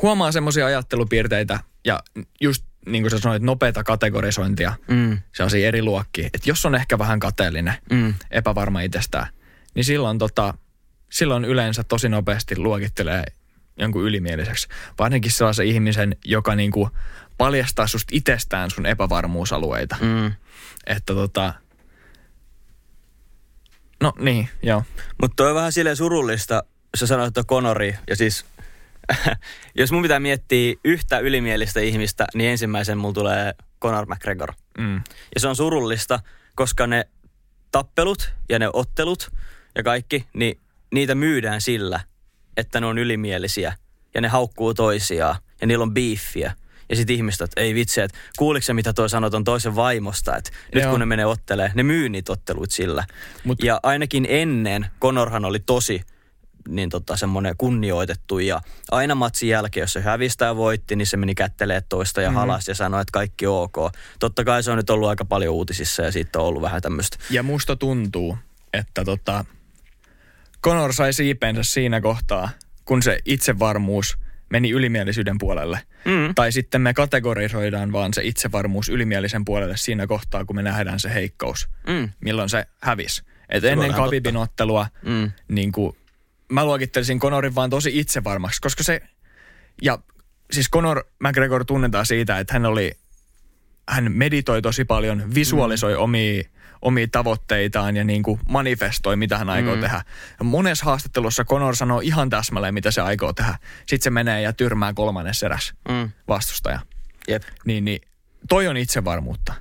huomaa 0.02 0.32
semmoisia 0.32 0.65
ajattelupiirteitä 0.65 1.60
ja 1.86 2.00
just 2.41 2.65
niin 2.86 3.04
kuin 3.04 3.12
sä 3.12 3.19
sanoit, 3.19 3.43
nopeata 3.43 3.84
kategorisointia, 3.84 4.74
mm, 4.88 5.19
sellaisia 5.36 5.67
eri 5.67 5.84
luokkia. 5.84 6.30
Että 6.34 6.50
jos 6.50 6.65
on 6.65 6.76
ehkä 6.76 6.98
vähän 6.98 7.19
kateellinen, 7.19 7.74
mm, 7.91 8.13
epävarma 8.32 8.82
itsestään, 8.82 9.28
niin 9.76 9.86
silloin, 9.86 10.17
tota, 10.17 10.54
silloin 11.12 11.46
yleensä 11.46 11.84
tosi 11.84 12.10
nopeasti 12.10 12.58
luokittelee 12.58 13.24
jonkun 13.77 14.03
ylimieliseksi. 14.03 14.67
Varsinkin 14.99 15.31
sellaisen 15.31 15.67
ihmisen, 15.67 16.15
joka 16.25 16.55
niinku 16.55 16.89
paljastaa 17.38 17.88
susta 17.88 18.12
itsestään 18.15 18.71
sun 18.71 18.86
epävarmuusalueita. 18.86 19.97
mm. 20.01 20.33
Että 20.88 21.13
tota, 21.13 21.53
no 24.01 24.13
niin, 24.19 24.49
joo. 24.63 24.83
Mutta 25.21 25.36
toi 25.36 25.49
on 25.49 25.55
vähän 25.55 25.71
silleen 25.71 25.97
surullista, 25.97 26.63
sä 26.97 27.07
sanoit, 27.07 27.27
että 27.27 27.43
Conori, 27.43 27.95
ja 28.09 28.15
siis 28.15 28.45
jos 29.79 29.91
mun 29.91 30.01
pitää 30.01 30.19
miettiä 30.19 30.75
yhtä 30.86 31.19
ylimielistä 31.19 31.79
ihmistä, 31.79 32.25
niin 32.33 32.49
ensimmäisen 32.49 32.97
mulla 32.97 33.13
tulee 33.13 33.53
Conor 33.81 34.05
McGregor. 34.05 34.53
Mm. 34.77 34.95
Ja 35.36 35.39
se 35.39 35.47
on 35.47 35.55
surullista, 35.55 36.19
koska 36.55 36.88
ne 36.88 37.05
tappelut 37.71 38.33
ja 38.49 38.59
ne 38.59 38.69
ottelut 38.73 39.31
ja 39.75 39.83
kaikki, 39.83 40.25
niin 40.33 40.59
niitä 40.93 41.15
myydään 41.15 41.62
sillä, 41.62 41.99
että 42.58 42.80
ne 42.80 42.86
on 42.88 42.98
ylimielisiä 42.98 43.74
ja 44.13 44.22
ne 44.22 44.28
haukkuu 44.28 44.74
toisiaan 44.74 45.36
ja 45.62 45.68
niillä 45.68 45.84
on 45.84 45.94
beefiä. 45.94 46.54
Ja 46.89 46.96
sitten 46.96 47.16
ihmiset, 47.16 47.42
että 47.42 47.62
ei 47.62 47.74
vitsi, 47.76 48.02
että 48.02 48.18
kuuliko 48.38 48.63
se, 48.63 48.74
mitä 48.74 48.94
toi 48.94 49.10
sanoi 49.10 49.32
ton 49.32 49.44
toisen 49.44 49.76
vaimosta, 49.76 50.38
että 50.38 50.52
nyt 50.76 50.84
Joo. 50.84 50.92
kun 50.92 51.00
ne 51.00 51.06
menee 51.06 51.26
ottelee, 51.26 51.72
ne 51.76 51.84
myy 51.84 52.10
niitä 52.10 52.32
otteluita 52.32 52.76
sillä. 52.76 53.06
Mut- 53.44 53.63
ja 53.63 53.80
ainakin 53.84 54.26
ennen 54.30 54.88
Conorhan 55.02 55.46
oli 55.46 55.60
tosi 55.60 56.02
niin 56.68 56.89
tota, 56.89 57.18
semmoinen 57.18 57.56
kunnioitettu 57.58 58.39
ja 58.39 58.62
aina 58.92 59.16
matsin 59.16 59.50
jälkeen, 59.50 59.84
jos 59.84 59.94
se 59.94 60.02
hävisi 60.02 60.38
tai 60.38 60.56
voitti, 60.56 60.96
niin 60.96 61.08
se 61.08 61.18
meni 61.18 61.36
kättelee 61.36 61.82
toista 61.89 62.22
ja 62.22 62.30
Mhm. 62.30 62.36
mm-hmm. 62.36 62.50
halas 62.50 62.68
ja 62.68 62.76
sanoi, 62.76 63.02
että 63.02 63.12
kaikki 63.12 63.48
ok. 63.48 63.76
Totta 64.20 64.44
kai 64.44 64.63
se 64.63 64.72
on 64.72 64.78
nyt 64.78 64.89
ollut 64.89 65.10
aika 65.10 65.26
paljon 65.26 65.54
uutisissa 65.56 66.04
ja 66.04 66.12
siitä 66.12 66.39
on 66.39 66.46
ollut 66.46 66.62
vähän 66.62 66.82
tämmöistä. 66.82 67.18
Ja 67.30 67.44
musta 67.44 67.76
tuntuu, 67.76 68.38
että 68.74 69.06
tota, 69.06 69.46
Conor 70.63 70.93
sai 70.93 71.13
siipensä 71.13 71.63
siinä 71.63 72.02
kohtaa, 72.02 72.49
kun 72.86 73.04
se 73.04 73.19
itsevarmuus 73.26 74.17
meni 74.49 74.69
ylimielisyyden 74.71 75.38
puolelle. 75.39 75.80
Mm. 76.06 76.36
Tai 76.36 76.52
sitten 76.52 76.82
me 76.82 76.93
kategorisoidaan 76.93 77.91
vaan 77.91 78.13
se 78.13 78.21
itsevarmuus 78.23 78.89
ylimielisen 78.89 79.45
puolelle 79.45 79.78
siinä 79.78 80.08
kohtaa, 80.08 80.45
kun 80.45 80.56
me 80.56 80.62
nähdään 80.63 80.99
se 80.99 81.13
heikkous, 81.13 81.69
Mm. 81.88 82.10
milloin 82.19 82.49
se 82.49 82.65
hävisi. 82.82 83.23
Et 83.49 83.63
ennen 83.63 83.93
Khabibin 83.93 84.38
ottelua 84.38 84.88
Mm. 85.06 85.32
niin 85.47 85.71
kuin, 85.71 85.97
mä 86.49 86.65
luokittelisin 86.65 87.19
Conorin 87.19 87.56
vaan 87.56 87.69
tosi 87.69 87.99
itsevarmaksi, 87.99 88.62
koska 88.62 88.84
se, 88.84 89.02
ja 89.82 89.99
siis 90.52 90.69
Conor 90.71 91.04
McGregor 91.19 91.65
tunnetaan 91.65 92.06
siitä, 92.06 92.39
että 92.39 92.54
hän 92.54 92.65
oli, 92.65 92.91
hän 93.89 94.12
meditoi 94.12 94.62
tosi 94.62 94.86
paljon, 94.86 95.36
visualisoi 95.36 95.93
mm. 95.93 95.99
omia, 96.02 96.43
omia 96.84 97.08
tavoitteitaan 97.12 97.96
ja 97.98 98.04
niin 98.04 98.24
kuin 98.24 98.39
manifestoi, 98.50 99.15
mitä 99.15 99.38
hän 99.38 99.50
aikoo 99.50 99.76
mm. 99.76 99.82
tehdä. 99.82 100.02
Monessa 100.43 100.86
haastattelussa 100.86 101.46
Conor 101.46 101.76
sanoo 101.76 102.00
ihan 102.00 102.30
täsmälleen, 102.30 102.74
mitä 102.74 102.91
se 102.91 103.02
aikoo 103.02 103.34
tehdä. 103.34 103.58
Sitten 103.80 104.04
se 104.04 104.10
menee 104.10 104.41
ja 104.41 104.54
tyrmää 104.54 104.93
kolmannes 104.93 105.43
eräs 105.43 105.74
Mm. 105.89 106.12
vastustaja. 106.28 106.80
Jep, 107.28 107.43
Niin, 107.65 107.86
niin 107.86 108.02
toi 108.50 108.67
on 108.67 108.78
itsevarmuutta. 108.78 109.54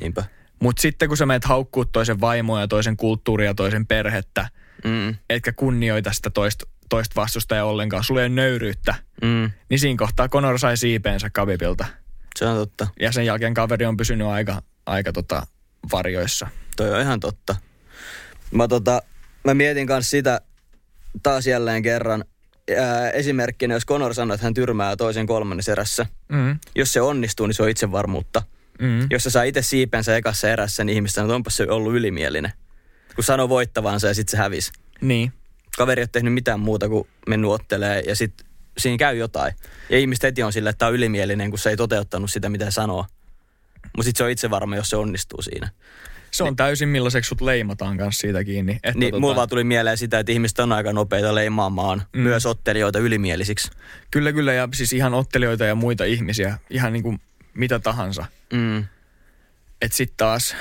niinpä. 0.00 0.24
Mutta 0.62 0.82
sitten 0.82 1.08
kun 1.08 1.16
sä 1.16 1.26
menet 1.26 1.44
haukkuu 1.44 1.84
toisen 1.84 2.20
vaimoa 2.20 2.60
ja 2.60 2.68
toisen 2.68 2.96
kulttuuria 2.96 3.50
ja 3.50 3.54
toisen 3.54 3.86
perhettä, 3.86 4.48
Mm. 4.84 5.14
etkä 5.30 5.52
kunnioita 5.52 6.12
sitä 6.12 6.30
toista, 6.30 6.66
toista 6.88 7.20
vastustajaa 7.20 7.64
ollenkaan, 7.64 8.04
sulla 8.04 8.20
ei 8.20 8.26
ole 8.26 8.34
nöyryyttä, 8.34 8.94
Mm. 9.22 9.50
niin 9.70 9.78
siinä 9.78 9.98
kohtaa 9.98 10.28
Conor 10.28 10.58
sai 10.58 10.76
siipeensä 10.76 11.30
Khabibилta. 11.30 11.86
Se 12.36 12.46
on 12.46 12.56
totta. 12.56 12.86
Ja 13.00 13.12
sen 13.12 13.26
jälkeen 13.26 13.54
kaveri 13.54 13.86
on 13.86 13.96
pysynyt 13.96 14.26
aika, 14.26 14.62
aika 14.86 15.12
tota 15.12 15.46
varjoissa. 15.92 16.46
Toi 16.76 16.94
on 16.94 17.00
ihan 17.00 17.20
totta. 17.20 17.56
Mä, 18.50 18.68
tota, 18.68 19.02
mä 19.44 19.54
mietin 19.54 19.86
kanssa 19.86 20.10
sitä 20.10 20.40
taas 21.22 21.46
jälleen 21.46 21.82
kerran. 21.82 22.24
Ää, 22.78 23.10
esimerkkinä, 23.10 23.74
jos 23.74 23.86
Conor 23.86 24.14
sanoo, 24.14 24.34
että 24.34 24.46
hän 24.46 24.54
tyrmää 24.54 24.96
toisen 24.96 25.26
kolmannes 25.26 25.68
erässä. 25.68 26.06
Mm. 26.28 26.58
Jos 26.74 26.92
se 26.92 27.00
onnistuu, 27.00 27.46
niin 27.46 27.54
se 27.54 27.62
on 27.62 27.68
itsevarmuutta. 27.68 28.42
Mm. 28.80 29.06
Jos 29.10 29.22
se 29.22 29.30
saa 29.30 29.42
itse 29.42 29.62
siipensä 29.62 30.16
ekassa 30.16 30.48
erässä, 30.48 30.84
niin 30.84 30.96
ihmiset 30.96 31.14
sanoo, 31.14 31.26
että 31.26 31.34
onpa 31.34 31.50
se 31.50 31.66
ollut 31.68 31.94
ylimielinen. 31.94 32.52
Kun 33.14 33.24
sanoo 33.24 33.48
voittavansa 33.48 34.06
ja 34.06 34.14
sitten 34.14 34.30
se 34.30 34.36
hävisi. 34.36 34.72
Niin. 35.00 35.32
Kaveri 35.76 36.00
ei 36.00 36.02
ole 36.02 36.08
tehnyt 36.12 36.34
mitään 36.34 36.60
muuta 36.60 36.88
kuin 36.88 37.08
mennyt 37.28 37.50
ottelee 37.50 38.00
ja 38.00 38.16
sitten 38.16 38.46
siinä 38.78 38.96
käy 38.96 39.16
jotain. 39.16 39.54
Ja 39.90 39.98
ihmiset 39.98 40.22
heti 40.22 40.42
on 40.42 40.52
silleen, 40.52 40.70
että 40.70 40.78
tämä 40.78 40.88
on 40.88 40.94
ylimielinen, 40.94 41.50
kun 41.50 41.58
se 41.58 41.70
ei 41.70 41.76
toteuttanut 41.76 42.30
sitä, 42.30 42.48
mitä 42.48 42.70
sanoo. 42.70 43.06
Mutta 43.82 44.02
sitten 44.04 44.18
se 44.18 44.24
on 44.24 44.30
itse 44.30 44.50
varma, 44.50 44.76
jos 44.76 44.90
se 44.90 44.96
onnistuu 44.96 45.42
siinä. 45.42 45.68
Se 46.30 46.44
on 46.44 46.56
täysin 46.56 46.88
millaiseksi 46.88 47.28
sut 47.28 47.40
leimataan 47.40 47.98
kanssa 47.98 48.20
siitä 48.20 48.44
kiinni. 48.44 48.72
Että 48.72 48.92
Niin, 48.98 49.10
tota... 49.10 49.20
mulla 49.20 49.36
vaan 49.36 49.48
tuli 49.48 49.64
mieleen 49.64 49.98
sitä, 49.98 50.18
että 50.18 50.32
ihmiset 50.32 50.58
on 50.58 50.72
aika 50.72 50.92
nopeita 50.92 51.34
leimaamaan 51.34 52.02
mm. 52.12 52.20
myös 52.20 52.46
ottelijoita 52.46 52.98
ylimielisiksi. 52.98 53.70
Kyllä, 54.10 54.32
kyllä. 54.32 54.52
Ja 54.52 54.68
siis 54.74 54.92
ihan 54.92 55.14
ottelijoita 55.14 55.64
ja 55.64 55.74
muita 55.74 56.04
ihmisiä. 56.04 56.58
Ihan 56.70 56.92
niin 56.92 57.02
kuin 57.02 57.20
mitä 57.54 57.78
tahansa. 57.78 58.24
Mm. 58.52 58.84
Et 59.82 59.92
sit 59.92 60.12
taas... 60.16 60.56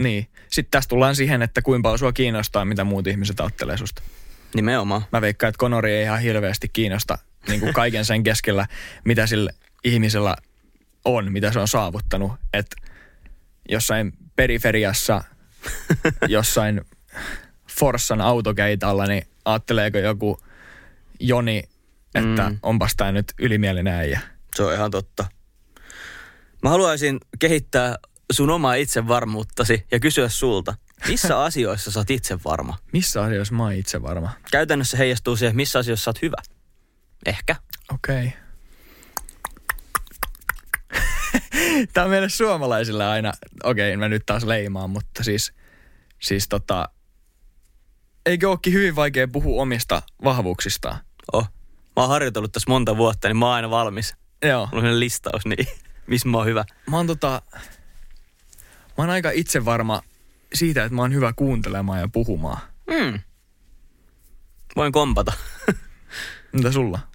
Niin. 0.00 0.26
Sitten 0.48 0.70
tässä 0.70 0.88
tullaan 0.88 1.16
siihen, 1.16 1.42
että 1.42 1.62
kuinka 1.62 1.82
paljon 1.82 1.98
sua 1.98 2.12
kiinnostaa, 2.12 2.64
mitä 2.64 2.84
muut 2.84 3.06
ihmiset 3.06 3.40
ajattelee 3.40 3.76
susta. 3.76 4.02
Nimenomaan. 4.54 5.04
Mä 5.12 5.20
veikkaan, 5.20 5.48
että 5.48 5.58
Conori 5.58 5.92
ei 5.92 6.02
ihan 6.02 6.20
hirveästi 6.20 6.68
kiinnosta 6.68 7.18
niin 7.48 7.60
kuin 7.60 7.72
kaiken 7.72 8.04
sen 8.04 8.22
keskellä, 8.22 8.66
mitä 9.04 9.26
sillä 9.26 9.50
ihmisellä 9.84 10.36
on, 11.04 11.32
mitä 11.32 11.52
se 11.52 11.58
on 11.60 11.68
saavuttanut. 11.68 12.32
Että 12.52 12.76
jossain 13.68 14.12
periferiassa, 14.36 15.24
jossain 16.28 16.80
Forssan 17.78 18.20
autokeitalla, 18.20 19.06
niin 19.06 19.22
ajatteleeko 19.44 19.98
joku 19.98 20.40
Joni, 21.20 21.62
että 22.14 22.48
Mm. 22.50 22.58
onpas 22.62 22.96
tää 22.96 23.12
nyt 23.12 23.32
ylimielinen 23.38 23.94
äijä. 23.94 24.20
Se 24.56 24.62
on 24.62 24.74
ihan 24.74 24.90
totta. 24.90 25.26
Mä 26.62 26.70
haluaisin 26.70 27.20
kehittää 27.38 27.96
sun 28.32 28.50
omaa 28.50 28.74
itsevarmuuttasi 28.74 29.86
ja 29.90 30.00
kysyä 30.00 30.28
sulta, 30.28 30.74
missä 31.08 31.42
asioissa 31.44 31.90
sä 31.90 32.00
oot 32.00 32.10
itse 32.10 32.38
varma? 32.44 32.78
Missä 32.92 33.22
asioissa 33.22 33.54
mä 33.54 33.62
oon 33.62 33.72
itse 33.72 34.02
varma? 34.02 34.30
Käytännössä 34.50 34.96
heijastuu 34.96 35.36
siihen, 35.36 35.56
missä 35.56 35.78
asioissa 35.78 36.04
sä 36.04 36.10
oot 36.10 36.22
hyvä. 36.22 36.36
Ehkä. 37.26 37.56
Okei. 37.94 38.26
Okay. 38.26 38.38
Tämä 41.92 42.04
on 42.04 42.10
meille 42.10 42.28
suomalaisille 42.28 43.06
aina, 43.06 43.32
okei, 43.64 43.90
okay, 43.90 43.96
mä 43.96 44.08
nyt 44.08 44.26
taas 44.26 44.44
leimaan, 44.44 44.90
mutta 44.90 45.24
siis, 45.24 45.52
siis 46.18 46.48
tota, 46.48 46.88
eikö 48.26 48.48
ookin 48.48 48.72
hyvin 48.72 48.96
vaikea 48.96 49.28
puhua 49.28 49.62
omista 49.62 50.02
vahvuuksistaan? 50.24 50.98
Oh. 51.32 51.48
Mä 51.96 52.02
oon 52.02 52.08
harjoitellut 52.08 52.52
tässä 52.52 52.70
monta 52.70 52.96
vuotta, 52.96 53.28
niin 53.28 53.36
mä 53.36 53.46
oon 53.46 53.54
aina 53.54 53.70
valmis. 53.70 54.14
Joo. 54.42 54.68
Mulla 54.72 54.88
on 54.88 55.00
listaus, 55.00 55.46
niin 55.46 55.66
missä 56.06 56.28
mä 56.28 56.36
oon 56.36 56.46
hyvä. 56.46 56.64
Mä 56.90 56.96
oon 56.96 57.06
tota, 57.06 57.42
mä 58.98 59.04
oon 59.04 59.10
aika 59.10 59.30
itse 59.30 59.64
varma 59.64 60.02
siitä, 60.54 60.84
että 60.84 60.94
mä 60.94 61.02
oon 61.02 61.14
hyvä 61.14 61.32
kuuntelemaan 61.32 62.00
ja 62.00 62.08
puhumaan. 62.12 62.60
Mm. 62.90 63.20
Voin 64.76 64.92
kompata. 64.92 65.32
Mitä 66.52 66.72
sulla? 66.72 67.09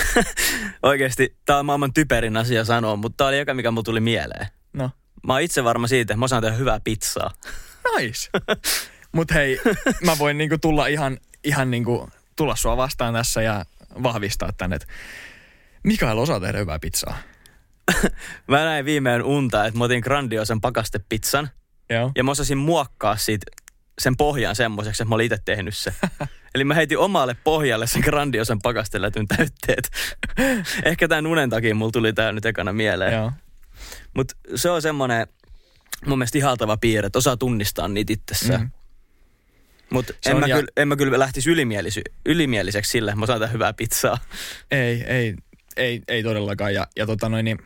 Oikeesti, 0.82 1.36
tää 1.44 1.58
on 1.58 1.66
maailman 1.66 1.92
typerin 1.92 2.36
asia 2.36 2.64
sanoa, 2.64 2.96
mutta 2.96 3.16
tää 3.16 3.26
oli 3.26 3.38
eka, 3.38 3.54
mikä 3.54 3.70
mulla 3.70 3.82
tuli 3.82 4.00
mieleen. 4.00 4.46
No, 4.72 4.90
Mä 5.26 5.32
oon 5.32 5.42
itse 5.42 5.64
varma 5.64 5.86
siitä, 5.86 6.12
että 6.12 6.16
mä 6.16 6.24
osaan 6.24 6.42
tehdä 6.42 6.56
hyvää 6.56 6.80
pizzaa. 6.84 7.30
nice. 7.98 8.30
Mut 9.12 9.30
hei, 9.34 9.60
mä 10.04 10.18
voin 10.18 10.38
niinku 10.38 10.58
tulla 10.58 10.86
ihan, 10.86 11.18
ihan 11.44 11.70
niinku, 11.70 12.10
tulla 12.36 12.56
sua 12.56 12.76
vastaan 12.76 13.14
tässä 13.14 13.42
ja 13.42 13.64
vahvistaa 14.02 14.52
tänne, 14.56 14.76
että 14.76 14.88
Mikael 15.82 16.18
osaa 16.18 16.40
tehdä 16.40 16.58
hyvää 16.58 16.78
pizzaa. 16.78 17.18
Mä 18.48 18.64
näin 18.64 18.84
viimein 18.84 19.22
unta, 19.22 19.66
että 19.66 19.78
mä 19.78 19.84
otin 19.84 20.00
grandiosen 20.00 20.60
pakastepizzan 20.60 21.50
Joo. 21.90 22.12
ja 22.16 22.24
mä 22.24 22.30
osasin 22.30 22.58
muokkaa 22.58 23.16
siitä 23.16 23.46
sen 23.98 24.16
pohjan 24.16 24.56
semmoiseksi, 24.56 25.02
että 25.02 25.08
mä 25.08 25.14
olin 25.14 25.26
itse 25.26 25.38
tehnyt 25.44 25.76
se. 25.76 25.94
Eli 26.54 26.64
mä 26.64 26.74
heitin 26.74 26.98
omalle 26.98 27.36
pohjalle 27.44 27.86
sen 27.86 28.02
grandiosen 28.04 28.58
pakasteletyn 28.62 29.28
täytteet. 29.28 29.90
Ehkä 30.84 31.08
tämän 31.08 31.26
unen 31.26 31.50
takia 31.50 31.74
mulla 31.74 31.92
tuli 31.92 32.12
tää 32.12 32.32
nyt 32.32 32.46
ekana 32.46 32.72
mieleen. 32.72 33.12
Joo. 33.12 33.32
Mutta 34.14 34.36
se 34.54 34.70
on 34.70 34.82
semmoinen 34.82 35.26
mun 36.06 36.18
mielestä 36.18 36.38
ihaltava 36.38 36.76
piirre, 36.76 37.06
että 37.06 37.18
osaa 37.18 37.36
tunnistaa 37.36 37.88
niitä 37.88 38.12
itsessään. 38.12 38.60
Mhm. 38.60 38.70
Mm. 38.70 38.82
Mutta 39.90 40.12
en, 40.26 40.36
mä 40.36 40.46
ja- 40.46 40.56
kyllä, 40.56 40.68
en 40.76 40.88
mä 40.88 40.96
kyllä 40.96 41.18
lähtisi 41.18 41.50
ylimielisy, 41.50 42.02
ylimieliseksi 42.26 42.90
sille, 42.90 43.10
että 43.10 43.20
mä 43.20 43.26
tehdä 43.26 43.46
hyvää 43.46 43.72
pizzaa. 43.72 44.18
Ei, 44.70 45.02
ei, 45.02 45.34
ei, 45.76 46.02
ei 46.08 46.22
todellakaan. 46.22 46.74
Ja, 46.74 46.86
ja 46.96 47.06
tota 47.06 47.28
noin, 47.28 47.44
niin, 47.44 47.58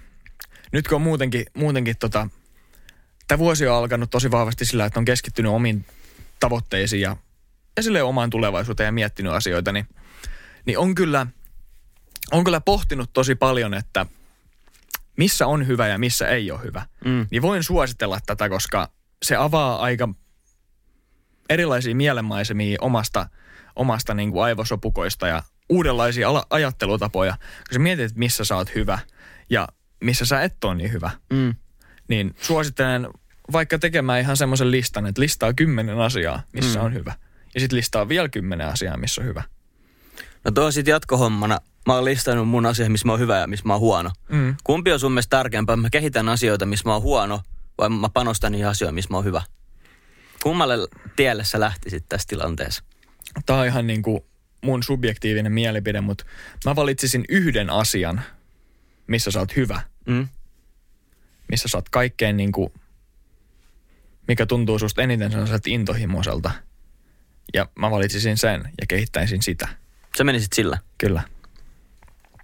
nyt 0.73 0.89
kun 0.89 0.97
on 0.97 1.03
muutenkin, 1.03 1.45
muutenkin 1.55 1.97
tota, 2.01 2.29
tämä 3.29 3.39
vuosi 3.39 3.67
on 3.67 3.77
alkanut 3.77 4.11
tosi 4.11 4.31
vahvasti 4.31 4.65
sillä, 4.65 4.85
että 4.85 5.01
on 5.01 5.05
keskittynyt 5.05 5.53
omiin 5.53 5.85
tavoitteisiin 6.41 7.03
ja, 7.03 7.17
ja 7.77 7.83
sille 7.83 8.03
omaan 8.03 8.31
tulevaisuuteen 8.31 8.89
ja 8.89 8.93
miettinyt 8.93 9.33
asioita, 9.33 9.73
niin, 9.73 9.89
niin 10.67 10.79
on 10.79 10.95
kyllä, 10.95 11.27
on 12.33 12.45
kyllä 12.45 12.61
pohtinut 12.61 13.11
tosi 13.13 13.35
paljon, 13.35 13.75
että 13.75 14.07
missä 15.17 15.47
on 15.47 15.67
hyvä 15.67 15.89
ja 15.89 15.99
missä 15.99 16.29
ei 16.29 16.51
ole 16.51 16.63
hyvä. 16.63 16.87
Mm. 17.05 17.27
Niin 17.31 17.43
voin 17.43 17.63
suositella 17.63 18.19
tätä, 18.27 18.49
koska 18.49 18.91
se 19.25 19.37
avaa 19.37 19.77
aika 19.81 20.09
erilaisia 21.51 21.95
mielenmaisemia 21.95 22.79
omasta, 22.81 23.29
omasta 23.77 24.15
niin 24.15 24.31
kuin 24.33 24.45
aivosopukoista 24.45 25.27
ja 25.29 25.43
uudenlaisia 25.69 26.29
ala- 26.29 26.47
ajattelutapoja. 26.51 27.33
Kun 27.41 27.73
sä 27.75 27.79
mietit, 27.79 28.05
että 28.05 28.19
missä 28.19 28.45
sä 28.45 28.57
oot 28.57 28.75
hyvä 28.75 28.99
ja 29.51 29.69
missä 30.05 30.25
sä 30.27 30.43
et 30.43 30.65
ole 30.65 30.75
niin 30.75 30.93
hyvä, 30.93 31.11
Mm. 31.33 31.55
niin 32.09 32.35
suosittelen 32.41 33.09
vaikka 33.53 33.79
tekemään 33.79 34.21
ihan 34.21 34.37
semmoisen 34.37 34.71
listan, 34.71 35.07
että 35.07 35.21
listaa 35.23 35.53
kymmenen 35.53 35.99
asiaa, 36.01 36.43
missä 36.53 36.79
Mm. 36.79 36.85
on 36.85 36.95
hyvä. 36.95 37.15
Ja 37.55 37.61
sitten 37.61 37.77
listaa 37.77 38.09
vielä 38.09 38.29
kymmenen 38.29 38.67
asiaa, 38.69 38.97
missä 38.97 39.21
on 39.21 39.27
hyvä. 39.27 39.43
No 40.45 40.51
tuo 40.51 40.65
on 40.65 40.73
sit 40.73 40.87
jatkohommana. 40.87 41.59
Mä 41.87 41.95
oon 41.95 42.05
listannut 42.05 42.49
mun 42.49 42.67
asioihin, 42.67 42.93
missä 42.93 43.07
mä 43.07 43.13
oon 43.13 43.21
hyvä 43.21 43.39
ja 43.39 43.47
missä 43.47 43.67
mä 43.67 43.73
oon 43.73 43.81
huono. 43.81 44.11
Mm. 44.29 44.57
Kumpi 44.65 44.93
on 44.93 45.01
sun 45.01 45.13
mielestä 45.13 45.37
tärkeämpää? 45.37 45.77
Mä 45.77 45.91
kehitän 45.91 46.29
asioita, 46.29 46.67
missä 46.67 46.89
mä 46.89 46.93
oon 46.93 47.03
huono, 47.03 47.41
vai 47.79 47.89
mä 47.89 48.09
panostan 48.09 48.53
niihin 48.53 48.67
asioihin, 48.69 48.95
missä 48.95 49.11
mä 49.11 49.17
oon 49.17 49.25
hyvä? 49.25 49.43
Kummalle 50.43 50.75
tielle 51.17 51.45
sä 51.45 51.61
lähtisit 51.61 52.05
tässä 52.09 52.29
tilanteessa? 52.29 52.85
Tämä 53.47 53.61
on 53.61 53.67
ihan 53.67 53.87
niin 53.87 54.03
kuin 54.03 54.21
mun 54.63 54.83
subjektiivinen 54.83 55.53
mielipide, 55.53 56.01
mutta 56.01 56.25
mä 56.65 56.77
valitsisin 56.77 57.25
yhden 57.29 57.71
asian, 57.71 58.21
missä 59.07 59.31
sä 59.31 59.39
oot 59.39 59.57
hyvä. 59.57 59.81
Mm? 60.07 60.29
Missä 61.51 61.69
sä 61.69 61.79
oot 61.79 61.89
kaikkein 61.89 62.37
niin 62.37 62.53
kuin, 62.53 62.73
mikä 64.29 64.47
tuntuu 64.47 64.79
susta 64.79 65.03
eniten 65.03 65.31
sellaiselta 65.31 65.71
intohimoiselta. 65.71 66.51
Ja 67.55 67.67
mä 67.79 67.91
valitsisin 67.91 68.39
sen 68.39 68.61
ja 68.81 68.87
kehittäisin 68.89 69.43
sitä. 69.43 69.69
Sä 70.19 70.25
menisit 70.25 70.53
sillä. 70.53 70.79
Kyllä. 70.99 71.23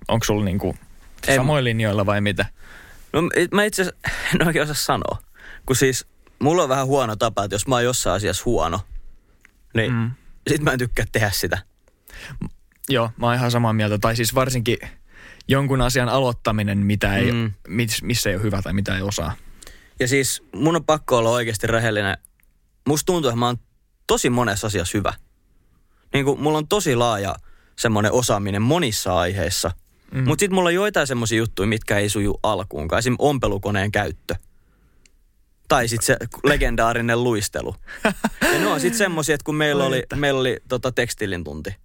Onko 0.09 0.25
sulla 0.25 0.45
niin 0.45 0.59
kuin 0.59 0.79
En- 1.29 1.37
samoin 1.37 1.65
linjoilla 1.65 2.07
vai 2.07 2.21
mitä? 2.21 2.47
No 3.13 3.23
mä 3.53 3.65
itse 3.65 3.83
asiassa 3.83 4.01
en 4.41 4.47
oikein 4.47 4.63
osaa 4.63 4.75
sanoa. 4.75 5.23
Kun 5.67 5.77
siis 5.77 6.07
mulla 6.39 6.63
on 6.63 6.69
vähän 6.69 6.87
huono 6.87 7.17
tapa, 7.17 7.45
että 7.45 7.55
jos 7.55 7.67
mä 7.67 7.75
oon 7.75 7.85
jossain 7.85 8.17
asiassa 8.17 8.43
huono, 8.47 8.81
niin. 9.75 9.93
Mm. 9.93 10.11
sit 10.51 10.63
mä 10.63 10.71
en 10.73 10.79
tykkää 10.79 11.05
tehdä 11.13 11.31
sitä. 11.31 11.59
Joo, 12.89 13.11
mä 13.17 13.27
oon 13.27 13.35
ihan 13.35 13.51
samaa 13.51 13.73
mieltä. 13.73 13.99
Tai 13.99 14.17
siis 14.17 14.35
varsinkin 14.35 14.79
jonkun 15.49 15.81
asian 15.81 16.09
aloittaminen, 16.09 16.79
mitä 16.79 17.17
ei, 17.17 17.33
Mm. 17.33 17.53
miss, 17.69 18.03
missä 18.03 18.31
ei 18.31 18.37
ole 18.37 18.43
hyvä 18.43 18.63
tai 18.63 18.73
mitä 18.73 18.97
ei 18.97 19.03
osaa. 19.03 19.37
Ja 20.03 20.09
siis 20.09 20.43
mun 20.55 20.77
on 20.77 20.85
pakko 20.85 21.17
olla 21.17 21.31
oikeasti 21.31 21.67
rehellinen. 21.67 22.17
Musta 22.89 23.07
tuntuu, 23.07 23.29
että 23.29 23.39
mä 23.39 23.47
oon 23.47 23.57
tosi 24.07 24.31
monessa 24.31 24.67
asiassa 24.67 24.99
hyvä. 24.99 25.15
Niin 26.13 26.25
kuin 26.25 26.41
mulla 26.41 26.59
on 26.59 26.69
tosi 26.69 26.97
laaja 26.97 27.35
semmoinen 27.79 28.13
osaaminen 28.13 28.63
monissa 28.63 29.19
aiheissa. 29.19 29.71
Mm. 30.13 30.25
Mutta 30.25 30.43
sitten 30.43 30.55
mulla 30.55 30.69
on 30.69 30.75
joitain 30.75 31.07
semmoisia 31.07 31.39
juttuja, 31.39 31.67
mitkä 31.67 31.99
ei 31.99 32.09
suju 32.09 32.41
alkuunkaan. 32.43 32.99
Esim. 32.99 33.17
ompelukoneen 33.19 33.93
käyttö. 33.93 34.35
Tai 35.69 35.89
sitten 35.89 36.07
se 36.07 36.17
legendaarinen 36.45 37.25
luistelu. 37.25 37.77
Ja 38.53 38.59
ne 38.59 38.67
on 38.67 38.81
sitten 38.81 38.99
semmoisia, 38.99 39.35
että 39.35 39.45
kun 39.45 39.55
meillä 39.55 39.85
oli, 39.85 40.03
meillä 40.15 40.41
oli 40.41 40.57
tota 40.69 40.93
tekstilin 40.93 41.45
tunti, 41.45 41.77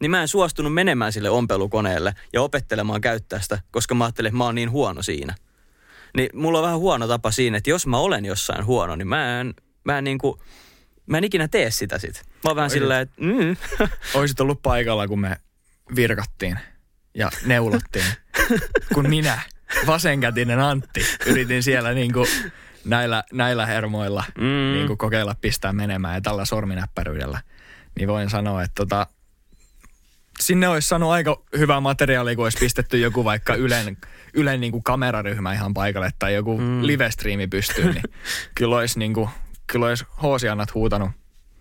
niin 0.00 0.10
mä 0.10 0.22
en 0.22 0.28
suostunut 0.28 0.74
menemään 0.74 1.12
sille 1.12 1.30
ompelukoneelle 1.30 2.14
ja 2.32 2.42
opettelemaan 2.42 3.00
käyttää 3.00 3.40
sitä, 3.40 3.58
koska 3.70 3.94
mä 3.94 4.04
ajattelin, 4.04 4.28
että 4.28 4.38
mä 4.38 4.44
oon 4.44 4.54
niin 4.54 4.70
huono 4.70 5.02
siinä. 5.02 5.34
Niin 6.16 6.30
mulla 6.34 6.58
on 6.58 6.64
vähän 6.64 6.78
huono 6.78 7.08
tapa 7.08 7.30
siinä, 7.30 7.56
että 7.56 7.70
jos 7.70 7.86
mä 7.86 7.98
olen 7.98 8.24
jossain 8.24 8.66
huono, 8.66 8.96
niin 8.96 9.08
mä 9.08 9.40
en, 9.40 9.54
mä 9.84 9.98
en 9.98 10.04
niinku, 10.04 10.42
mä 11.06 11.18
en 11.18 11.24
ikinä 11.24 11.48
tee 11.48 11.70
sitä 11.70 11.98
sit. 11.98 12.22
Mä 12.26 12.50
oon 12.50 12.56
vähän 12.56 12.70
sillä 12.70 13.00
että 13.00 13.14
mm. 13.20 13.56
Oisit 14.14 14.40
ollut 14.40 14.62
paikalla, 14.62 15.08
kun 15.08 15.20
me 15.20 15.36
virkattiin 15.96 16.58
ja 17.14 17.30
neulottiin. 17.46 18.04
kun 18.94 19.08
minä, 19.08 19.38
vasenkätinen 19.86 20.60
Antti, 20.60 21.06
yritin 21.26 21.62
siellä 21.62 21.92
niinku 21.92 22.26
näillä, 22.84 23.24
näillä 23.32 23.66
hermoilla 23.66 24.24
mm. 24.38 24.72
niinku 24.74 24.96
kokeilla 24.96 25.34
pistää 25.40 25.72
menemään 25.72 26.14
ja 26.14 26.20
tällä 26.20 26.44
sorminäppäryydellä. 26.44 27.40
Niin 27.98 28.08
voin 28.08 28.30
sanoa, 28.30 28.62
että 28.62 28.74
tota, 28.74 29.06
sinne 30.40 30.68
olisi 30.68 30.88
saanut 30.88 31.10
aika 31.10 31.42
hyvää 31.58 31.80
materiaalia, 31.80 32.36
kun 32.36 32.44
olisi 32.44 32.58
pistetty 32.60 32.98
joku 32.98 33.24
vaikka 33.24 33.54
Ylen, 33.54 33.96
Ylen 34.34 34.60
niinku 34.60 34.80
kameraryhmä 34.82 35.52
ihan 35.52 35.74
paikalle 35.74 36.10
tai 36.18 36.34
joku 36.34 36.58
Mm. 36.58 36.86
live-striimi 36.86 37.46
pystyyn, 37.46 37.90
niin 37.94 38.02
kyllä 38.58 38.76
olisi, 38.76 38.98
niinku, 38.98 39.28
kyllä 39.66 39.86
olisi 39.86 40.04
hoosiannat 40.22 40.74
huutanut 40.74 41.10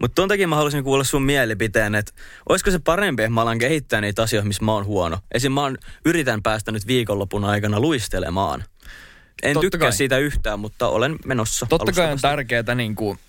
Mutta 0.01 0.15
tuon 0.15 0.27
takia 0.27 0.47
mä 0.47 0.55
haluaisin 0.55 0.83
kuulla 0.83 1.03
sun 1.03 1.23
mielipiteen, 1.23 1.95
että 1.95 2.11
olisiko 2.49 2.71
se 2.71 2.79
parempi, 2.79 3.23
että 3.23 3.33
mä 3.33 3.41
alan 3.41 3.57
kehittää 3.59 4.01
niitä 4.01 4.21
asioita, 4.23 4.47
missä 4.47 4.65
mä 4.65 4.73
oon 4.73 4.85
huono. 4.85 5.19
Esim. 5.33 5.51
mä 5.51 5.61
oon, 5.61 5.77
yritän 6.05 6.43
päästä 6.43 6.71
nyt 6.71 6.87
viikonlopun 6.87 7.45
aikana 7.45 7.79
luistelemaan. 7.79 8.63
En 9.43 9.53
Totta 9.53 9.61
tykkää 9.69 9.89
kai. 9.89 9.93
siitä 9.97 10.17
yhtään, 10.17 10.59
mutta 10.59 10.87
olen 10.87 11.15
menossa. 11.25 11.65
Totta 11.69 11.91
kai 11.91 12.11
on 12.11 12.19
tärkeää 12.21 12.75
niin 12.75 12.95
kuin, 12.95 13.19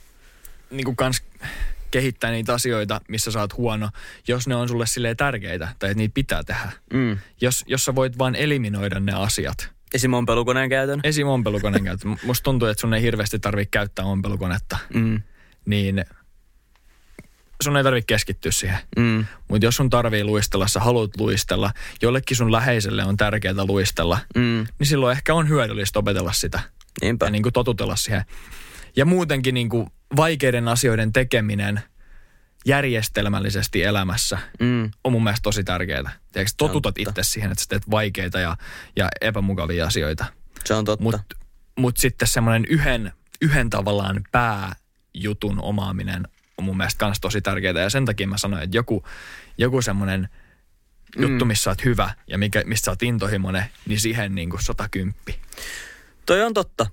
niin 0.70 0.84
kuin 0.84 0.96
kans 0.96 1.22
kehittää 1.90 2.30
niitä 2.30 2.54
asioita, 2.54 3.00
missä 3.08 3.30
sä 3.30 3.40
oot 3.40 3.56
huono, 3.56 3.90
jos 4.28 4.46
ne 4.48 4.54
on 4.54 4.68
sulle 4.68 4.86
silleen 4.86 5.16
tärkeitä, 5.16 5.68
tai 5.78 5.90
että 5.90 5.98
niitä 5.98 6.14
pitää 6.14 6.44
tehdä. 6.44 6.72
Mm. 6.92 7.18
Jos, 7.40 7.64
jos 7.66 7.84
sä 7.84 7.94
voit 7.94 8.18
vain 8.18 8.34
eliminoida 8.34 9.00
ne 9.00 9.12
asiat. 9.12 9.70
Esim. 9.94 10.14
ompelukoneen 10.14 10.68
käytön. 10.70 11.00
Esim. 11.04 11.26
ompelukoneen 11.28 11.84
käyttö. 11.84 12.08
M- 12.08 12.16
Musta 12.26 12.44
tuntuu, 12.44 12.68
että 12.68 12.80
sun 12.80 12.94
ei 12.94 13.02
hirveästi 13.02 13.38
tarvitse 13.38 13.70
käyttää 13.70 14.04
ompelukonetta, 14.04 14.78
Mm. 14.94 15.22
niin 15.66 16.04
sun 17.62 17.76
ei 17.76 17.82
tarvitse 17.84 18.06
keskittyä 18.06 18.52
siihen. 18.52 18.78
Mm. 18.96 19.26
Mutta 19.48 19.66
jos 19.66 19.76
sun 19.76 19.90
tarvii 19.90 20.24
luistella, 20.24 20.68
sä 20.68 20.80
haluat 20.80 21.10
luistella, 21.18 21.72
jollekin 22.02 22.36
sun 22.36 22.52
läheiselle 22.52 23.04
on 23.04 23.16
tärkeää 23.16 23.64
luistella, 23.66 24.18
Mm. 24.36 24.66
niin 24.78 24.86
silloin 24.86 25.12
ehkä 25.16 25.34
on 25.34 25.48
hyödyllistä 25.48 25.98
opetella 25.98 26.32
sitä. 26.32 26.60
Niinpä. 27.02 27.26
ja 27.26 27.30
niin 27.30 27.42
kuin 27.42 27.52
totutella 27.52 27.96
siihen. 27.96 28.24
Ja 28.96 29.04
muutenkin 29.04 29.54
niin 29.54 29.68
kuin 29.68 29.90
vaikeiden 30.16 30.68
asioiden 30.68 31.12
tekeminen 31.12 31.80
järjestelmällisesti 32.64 33.82
elämässä 33.82 34.38
Mm. 34.60 34.90
on 35.04 35.12
mun 35.12 35.24
mielestä 35.24 35.42
tosi 35.42 35.64
tärkeää. 35.64 36.12
Tiedätkö, 36.32 36.54
totutat 36.56 36.98
itse 36.98 37.22
siihen, 37.22 37.52
että 37.52 37.62
sä 37.62 37.68
teet 37.68 37.90
vaikeita 37.90 38.40
ja, 38.40 38.56
ja 38.96 39.08
epämukavia 39.20 39.86
asioita. 39.86 40.24
Se 40.64 40.74
on 40.74 40.84
totta. 40.84 41.02
Mutta 41.02 41.20
mut 41.78 41.96
sitten 41.96 42.28
semmoinen 42.28 42.64
yhden, 42.64 43.12
yhden 43.40 43.70
tavallaan 43.70 44.20
pääjutun 44.32 45.60
omaaminen 45.62 46.28
on 46.58 46.64
mun 46.64 46.76
mielestä 46.76 47.06
myös 47.06 47.20
tosi 47.20 47.40
tärkeää. 47.40 47.80
Ja 47.80 47.90
sen 47.90 48.04
takia 48.04 48.28
mä 48.28 48.38
sanoin, 48.38 48.62
että 48.62 48.76
joku, 48.76 49.04
joku 49.58 49.82
semmoinen 49.82 50.28
Mm. 51.16 51.22
juttu, 51.22 51.44
missä 51.44 51.62
sä 51.62 51.70
oot 51.70 51.84
hyvä 51.84 52.14
ja 52.26 52.38
mikä, 52.38 52.62
mistä 52.66 52.84
sä 52.84 52.90
oot 52.90 53.02
intohimoinen, 53.02 53.64
niin 53.86 54.00
siihen 54.00 54.34
niin 54.34 54.50
kuin 54.50 54.62
110. 54.62 55.14
Toi 56.26 56.42
on 56.42 56.54
totta. 56.54 56.86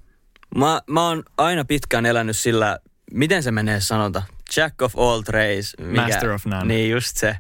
Mä, 0.56 0.82
mä 0.90 1.08
oon 1.08 1.24
aina 1.38 1.66
pitkään 1.66 2.06
elänyt 2.06 2.38
sillä, 2.38 2.80
miten 3.12 3.44
se 3.44 3.52
menee 3.52 3.82
sanota? 3.82 4.24
Jack 4.58 4.82
of 4.82 4.98
all 4.98 5.22
trades. 5.22 5.74
Mikä, 5.80 6.02
Master 6.02 6.30
of 6.30 6.46
none. 6.46 6.66
Niin, 6.66 6.92
just 6.92 7.18
se. 7.18 7.38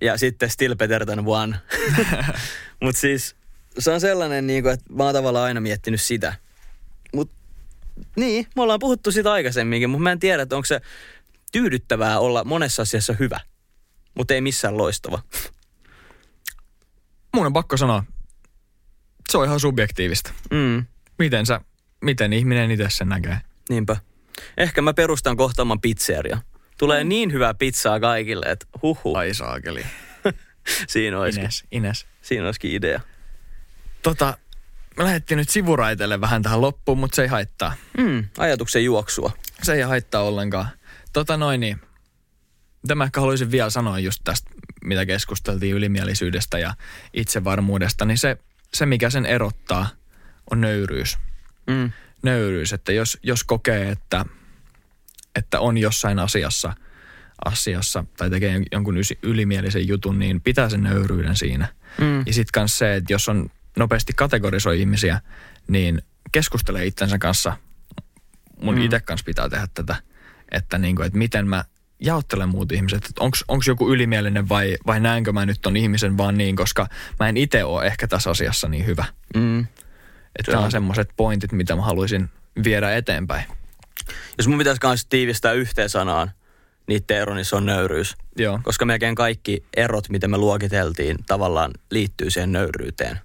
Ja 0.00 0.18
sitten 0.18 0.50
still 0.50 0.74
better 0.74 1.06
than 1.06 1.22
one. 1.26 1.56
Mut 2.82 2.96
siis 2.96 3.36
se 3.78 3.90
on 3.90 4.00
sellainen, 4.00 4.46
niin 4.46 4.62
kuin, 4.62 4.74
että 4.74 4.92
mä 4.94 5.04
oon 5.04 5.14
tavallaan 5.14 5.44
aina 5.44 5.60
miettinyt 5.60 6.00
sitä. 6.00 6.34
Mut 7.14 7.30
niin, 8.16 8.46
me 8.56 8.62
ollaan 8.62 8.80
puhuttu 8.80 9.12
siitä 9.12 9.32
aikaisemminkin, 9.32 9.90
mutta 9.90 10.02
mä 10.02 10.12
en 10.12 10.18
tiedä, 10.18 10.42
että 10.42 10.56
onko 10.56 10.66
se 10.66 10.80
tyydyttävää 11.52 12.18
olla 12.18 12.44
monessa 12.44 12.82
asiassa 12.82 13.12
hyvä, 13.12 13.40
mutta 14.14 14.34
ei 14.34 14.40
missään 14.40 14.78
loistava. 14.78 15.22
Mun 17.34 17.46
on 17.46 17.52
pakko 17.52 17.76
sanoa, 17.76 18.04
se 19.28 19.38
on 19.38 19.44
ihan 19.44 19.60
subjektiivista. 19.60 20.32
Mm, 20.50 20.84
Miten, 21.18 21.46
sä, 21.46 21.60
miten 22.00 22.32
ihminen 22.32 22.70
itse 22.70 22.86
sen 22.88 23.08
näkee? 23.08 23.38
niinpä. 23.68 23.96
Ehkä 24.56 24.82
mä 24.82 24.94
perustan 24.94 25.36
kohta 25.36 25.62
oman 25.62 25.80
pizzeria. 25.80 26.38
Tulee 26.78 27.04
niin 27.04 27.32
hyvää 27.32 27.54
pizzaa 27.54 28.00
kaikille, 28.00 28.46
että 28.46 28.66
huhu, 28.82 29.16
Ai 29.16 29.34
saakeli. 29.34 29.86
siinä 30.88 31.18
olisikin, 31.18 31.44
Ines, 31.44 31.64
Ines. 31.70 32.06
siinä 32.22 32.44
olisikin 32.44 32.72
idea. 32.72 33.00
Tota, 34.02 34.38
me 34.96 35.04
lähdettiin 35.04 35.38
nyt 35.38 35.48
sivuraiteelle 35.48 36.20
vähän 36.20 36.42
tähän 36.42 36.60
loppuun, 36.60 36.98
mutta 36.98 37.16
se 37.16 37.22
ei 37.22 37.28
haittaa. 37.28 37.72
Mm, 37.98 38.24
ajatuksen 38.38 38.84
juoksua. 38.84 39.32
Se 39.62 39.72
ei 39.72 39.82
haittaa 39.82 40.22
ollenkaan. 40.22 40.68
Tota 41.12 41.36
noin 41.36 41.60
niin, 41.60 41.80
mitä 42.82 42.94
mä 42.94 43.04
ehkä 43.04 43.20
haluaisin 43.20 43.50
vielä 43.50 43.70
sanoa 43.70 43.98
just 43.98 44.20
tästä, 44.24 44.50
mitä 44.84 45.06
keskusteltiin 45.06 45.74
ylimielisyydestä 45.74 46.58
ja 46.58 46.74
itsevarmuudesta, 47.12 48.04
niin 48.04 48.18
se, 48.18 48.36
se 48.74 48.86
mikä 48.86 49.10
sen 49.10 49.26
erottaa, 49.26 49.88
on 50.50 50.60
nöyryys. 50.60 51.18
Mm, 51.70 51.90
Nöyryys, 52.22 52.72
että 52.72 52.92
jos, 52.92 53.18
jos 53.22 53.44
kokee, 53.44 53.88
että, 53.90 54.24
että 55.36 55.60
on 55.60 55.78
jossain 55.78 56.18
asiassa, 56.18 56.72
asiassa 57.44 58.04
tai 58.16 58.30
tekee 58.30 58.58
jon- 58.58 58.64
jonkun 58.72 58.94
ylimielisen 59.22 59.88
jutun, 59.88 60.18
niin 60.18 60.40
pitää 60.40 60.68
sen 60.68 60.82
nöyryyden 60.82 61.36
siinä. 61.36 61.68
mm, 62.00 62.22
Ja 62.26 62.32
sitten 62.32 62.62
myös 62.62 62.78
se, 62.78 62.94
että 62.94 63.12
jos 63.12 63.28
on 63.28 63.50
nopeasti 63.76 64.12
kategorisoi 64.16 64.80
ihmisiä, 64.80 65.20
niin 65.68 66.02
keskustelee 66.32 66.86
itsensä 66.86 67.18
kanssa. 67.18 67.56
Mun 68.62 68.74
Mm. 68.74 68.80
itse 68.82 69.00
kanssa 69.00 69.24
pitää 69.24 69.48
tehdä 69.48 69.68
tätä, 69.74 69.96
että, 70.50 70.78
niinku, 70.78 71.02
että 71.02 71.18
miten 71.18 71.48
mä 71.48 71.64
jaottelen 72.00 72.48
muut 72.48 72.72
ihmiset. 72.72 73.04
Että 73.04 73.24
onko 73.48 73.62
joku 73.66 73.92
ylimielinen 73.92 74.48
vai, 74.48 74.76
vai 74.86 75.00
näenkö 75.00 75.32
mä 75.32 75.46
nyt 75.46 75.58
ton 75.62 75.76
ihmisen 75.76 76.18
vaan 76.18 76.38
niin, 76.38 76.56
koska 76.56 76.86
mä 77.20 77.28
en 77.28 77.36
itse 77.36 77.64
ole 77.64 77.86
ehkä 77.86 78.08
tässä 78.08 78.30
asiassa 78.30 78.68
niin 78.68 78.86
hyvä. 78.86 79.04
mm. 79.36 79.66
Että 80.38 80.52
nämä 80.52 80.64
on- 80.64 80.70
semmoiset 80.70 81.08
pointit, 81.16 81.52
mitä 81.52 81.76
mä 81.76 81.82
haluaisin 81.82 82.30
viedä 82.64 82.96
eteenpäin. 82.96 83.44
Jos 84.38 84.48
mun 84.48 84.58
pitäisi 84.58 84.80
myös 84.84 85.06
tiivistää 85.06 85.52
yhteen 85.52 85.88
sanaan 85.88 86.30
niiden 86.86 87.16
ero, 87.16 87.34
niin 87.34 87.44
se 87.44 87.56
on 87.56 87.66
nöyryys. 87.66 88.16
Joo, 88.38 88.60
Koska 88.62 88.84
melkein 88.84 89.14
kaikki 89.14 89.64
erot, 89.76 90.08
mitä 90.08 90.28
me 90.28 90.38
luokiteltiin, 90.38 91.16
tavallaan 91.26 91.70
liittyy 91.90 92.30
siihen 92.30 92.52
nöyryyteen. 92.52 93.20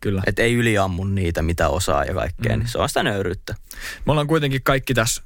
kyllä. 0.00 0.22
Että 0.26 0.42
ei 0.42 0.54
yliammu 0.54 1.04
niitä, 1.04 1.42
mitä 1.42 1.68
osaa 1.68 2.04
ja 2.04 2.14
kaikkea, 2.14 2.52
Mm. 2.52 2.58
niin 2.58 2.68
se 2.68 2.78
on 2.78 2.88
sitä 2.88 3.02
nöyryyttä. 3.02 3.54
Me 4.06 4.10
ollaan 4.12 4.26
kuitenkin 4.26 4.62
kaikki 4.62 4.94
tässä, 4.94 5.22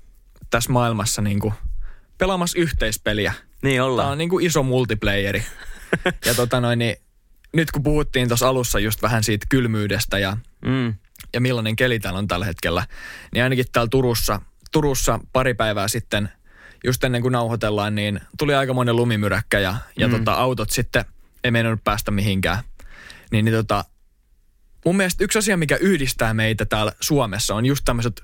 tässä 0.51 0.73
maailmassa 0.73 1.23
niinku 1.23 1.53
pelaamassa 2.19 2.59
yhteispeliä. 2.61 3.33
Niin 3.63 3.77
Tämä 3.77 3.87
ollaan. 3.87 4.13
on 4.13 4.19
niin 4.19 4.29
kuin 4.31 4.47
iso 4.47 4.63
multiplayeri. 4.63 5.45
ja 6.27 6.35
tota 6.35 6.61
noin, 6.61 6.79
niin 6.79 6.97
nyt 7.53 7.71
kun 7.71 7.83
puhuttiin 7.83 8.29
tuossa 8.29 8.49
alussa 8.49 8.79
just 8.79 9.03
vähän 9.03 9.25
siitä 9.25 9.47
kylmyydestä 9.49 10.19
ja, 10.19 10.37
Mm. 10.65 10.95
Ja 11.37 11.41
millainen 11.41 11.77
keli 11.77 11.99
täällä 11.99 12.19
on 12.19 12.29
tällä 12.29 12.47
hetkellä, 12.47 12.87
niin 13.35 13.43
ainakin 13.45 13.65
täällä 13.73 13.89
Turussa, 13.91 14.41
Turussa 14.73 15.21
pari 15.33 15.55
päivää 15.55 15.89
sitten, 15.89 16.29
just 16.85 17.05
ennen 17.05 17.23
kuin 17.23 17.33
nauhoitellaan, 17.33 17.95
niin 17.95 18.21
tuli 18.39 18.55
aika 18.55 18.73
monen 18.75 18.97
lumimyräkkä 18.97 19.59
ja, 19.59 19.75
ja 19.99 20.09
Mm. 20.09 20.15
tota, 20.19 20.33
autot 20.33 20.71
sitten 20.71 21.05
ei 21.45 21.51
meinannut 21.51 21.85
päästä 21.85 22.11
mihinkään. 22.11 22.59
Niin, 23.31 23.45
niin 23.45 23.55
tota, 23.55 23.85
mun 24.85 24.97
mielestä 24.97 25.25
yksi 25.25 25.39
asia, 25.39 25.57
mikä 25.57 25.77
yhdistää 25.77 26.35
meitä 26.35 26.65
täällä 26.65 26.93
Suomessa 27.01 27.55
on 27.55 27.67
just 27.67 27.85
tämmöiset 27.85 28.23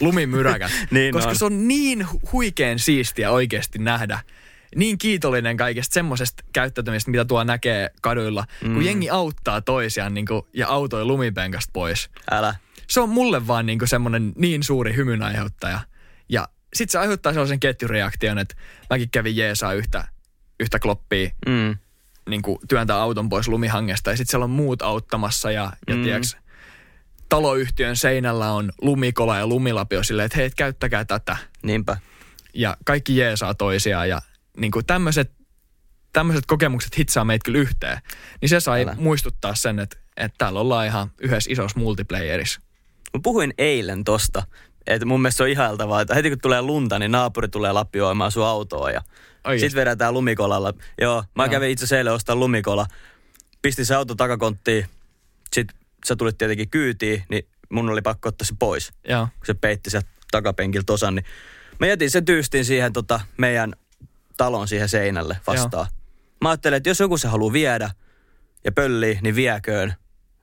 lumimyräkät. 0.00 0.72
Niin 0.90 1.12
koska 1.12 1.30
on. 1.30 1.36
se 1.36 1.44
on 1.44 1.68
niin 1.68 2.00
hu- 2.12 2.28
huikean 2.32 2.78
siistiä 2.78 3.30
oikeasti 3.30 3.78
nähdä. 3.78 4.18
Niin 4.76 4.98
kiitollinen 4.98 5.56
kaikesta 5.56 5.94
semmoisesta 5.94 6.44
käyttäytymistä, 6.52 7.10
mitä 7.10 7.24
tuo 7.24 7.44
näkee 7.44 7.90
kaduilla, 8.02 8.44
mm. 8.64 8.74
Kun 8.74 8.84
jengi 8.84 9.10
auttaa 9.10 9.60
toisiaan 9.60 10.14
niin 10.14 10.26
kuin, 10.26 10.42
ja 10.52 10.68
autoi 10.68 11.04
lumipenkasta 11.04 11.70
pois. 11.72 12.10
Älä. 12.30 12.54
Se 12.88 13.00
on 13.00 13.08
mulle 13.08 13.46
vaan 13.46 13.66
niin 13.66 13.78
kuin 13.78 13.88
semmoinen 13.88 14.32
niin 14.36 14.62
suuri 14.62 14.96
hymyn 14.96 15.22
aiheuttaja. 15.22 15.80
Ja 16.28 16.48
sit 16.74 16.90
se 16.90 16.98
aiheuttaa 16.98 17.32
sellaisen 17.32 17.60
ketjureaktion, 17.60 18.38
että 18.38 18.54
mäkin 18.90 19.10
kävin 19.10 19.36
jeesaa 19.36 19.72
yhtä, 19.72 20.04
yhtä 20.60 20.78
kloppia 20.78 21.30
Mm. 21.46 21.76
niin 22.30 22.42
kuin 22.42 22.58
työntää 22.68 22.96
auton 22.96 23.28
pois 23.28 23.48
lumihangesta 23.48 24.10
ja 24.10 24.16
sitten 24.16 24.30
siellä 24.30 24.44
on 24.44 24.50
muut 24.50 24.82
auttamassa 24.82 25.50
ja, 25.50 25.72
ja 25.88 25.96
Mm. 25.96 26.02
tiiäks, 26.02 26.36
taloyhtiön 27.28 27.96
seinällä 27.96 28.52
on 28.52 28.72
lumikola 28.82 29.38
ja 29.38 29.46
lumilapio 29.46 30.02
silleen, 30.02 30.26
että 30.26 30.38
hei, 30.38 30.50
käyttäkää 30.56 31.04
tätä. 31.04 31.36
Niinpä. 31.62 31.96
Ja 32.54 32.76
kaikki 32.84 33.16
jeesaa 33.16 33.54
toisiaan 33.54 34.08
ja 34.08 34.22
niin 34.56 34.70
kuin 34.70 34.86
tämmöiset, 34.86 35.32
tämmöiset 36.12 36.46
kokemukset 36.46 36.98
hitsaa 36.98 37.24
meitä 37.24 37.44
kyllä 37.44 37.58
yhteen. 37.58 37.98
Niin 38.40 38.48
se 38.48 38.60
sai 38.60 38.82
Älä. 38.82 38.96
muistuttaa 38.98 39.54
sen, 39.54 39.78
että, 39.78 39.96
että 40.16 40.38
täällä 40.38 40.60
ollaan 40.60 40.86
ihan 40.86 41.10
yhdessä 41.20 41.52
isossa 41.52 41.78
multiplayerissa. 41.78 42.60
Mä 43.14 43.20
puhuin 43.22 43.54
eilen 43.58 44.04
tosta, 44.04 44.42
että 44.86 45.06
mun 45.06 45.22
mielestä 45.22 45.36
se 45.36 45.42
on 45.42 45.48
ihailtavaa, 45.48 46.00
että 46.00 46.14
heti 46.14 46.30
kun 46.30 46.38
tulee 46.42 46.62
lunta, 46.62 46.98
niin 46.98 47.12
naapuri 47.12 47.48
tulee 47.48 47.72
lapioimaan 47.72 48.32
sun 48.32 48.46
autoa 48.46 48.90
ja 48.90 49.02
sitten 49.60 49.80
vedetään 49.80 50.14
lumikolalla. 50.14 50.72
Joo, 51.00 51.24
mä 51.34 51.42
Joo. 51.42 51.50
kävin 51.50 51.70
itse 51.70 51.84
asiassa 51.84 51.98
eilen 51.98 52.12
ostaa 52.12 52.36
lumikola. 52.36 52.86
Pistin 53.62 53.86
se 53.86 53.94
auto 53.94 54.14
takakonttiin, 54.14 54.86
sit 55.52 55.68
sä 56.06 56.16
tulit 56.16 56.38
tietenkin 56.38 56.70
kyytiin, 56.70 57.24
niin 57.28 57.48
mun 57.70 57.90
oli 57.90 58.02
pakko 58.02 58.28
ottaa 58.28 58.46
se 58.46 58.54
pois, 58.58 58.92
Joo. 59.08 59.26
kun 59.26 59.46
se 59.46 59.54
peitti 59.54 59.90
sieltä 59.90 60.08
takapenkiltä 60.30 60.92
osan. 60.92 61.14
Niin 61.14 61.24
mä 61.80 61.86
jätin 61.86 62.10
sen 62.10 62.24
tyystin 62.24 62.64
siihen 62.64 62.92
tota, 62.92 63.20
meidän 63.36 63.72
talon 64.36 64.68
siihen 64.68 64.88
seinälle 64.88 65.36
vastaan. 65.46 65.86
Mä 66.40 66.48
ajattelin, 66.48 66.76
että 66.76 66.88
jos 66.90 67.00
joku 67.00 67.16
se 67.16 67.28
haluaa 67.28 67.52
viedä 67.52 67.90
ja 68.64 68.72
pöllii, 68.72 69.18
niin 69.22 69.34
vieköön. 69.34 69.94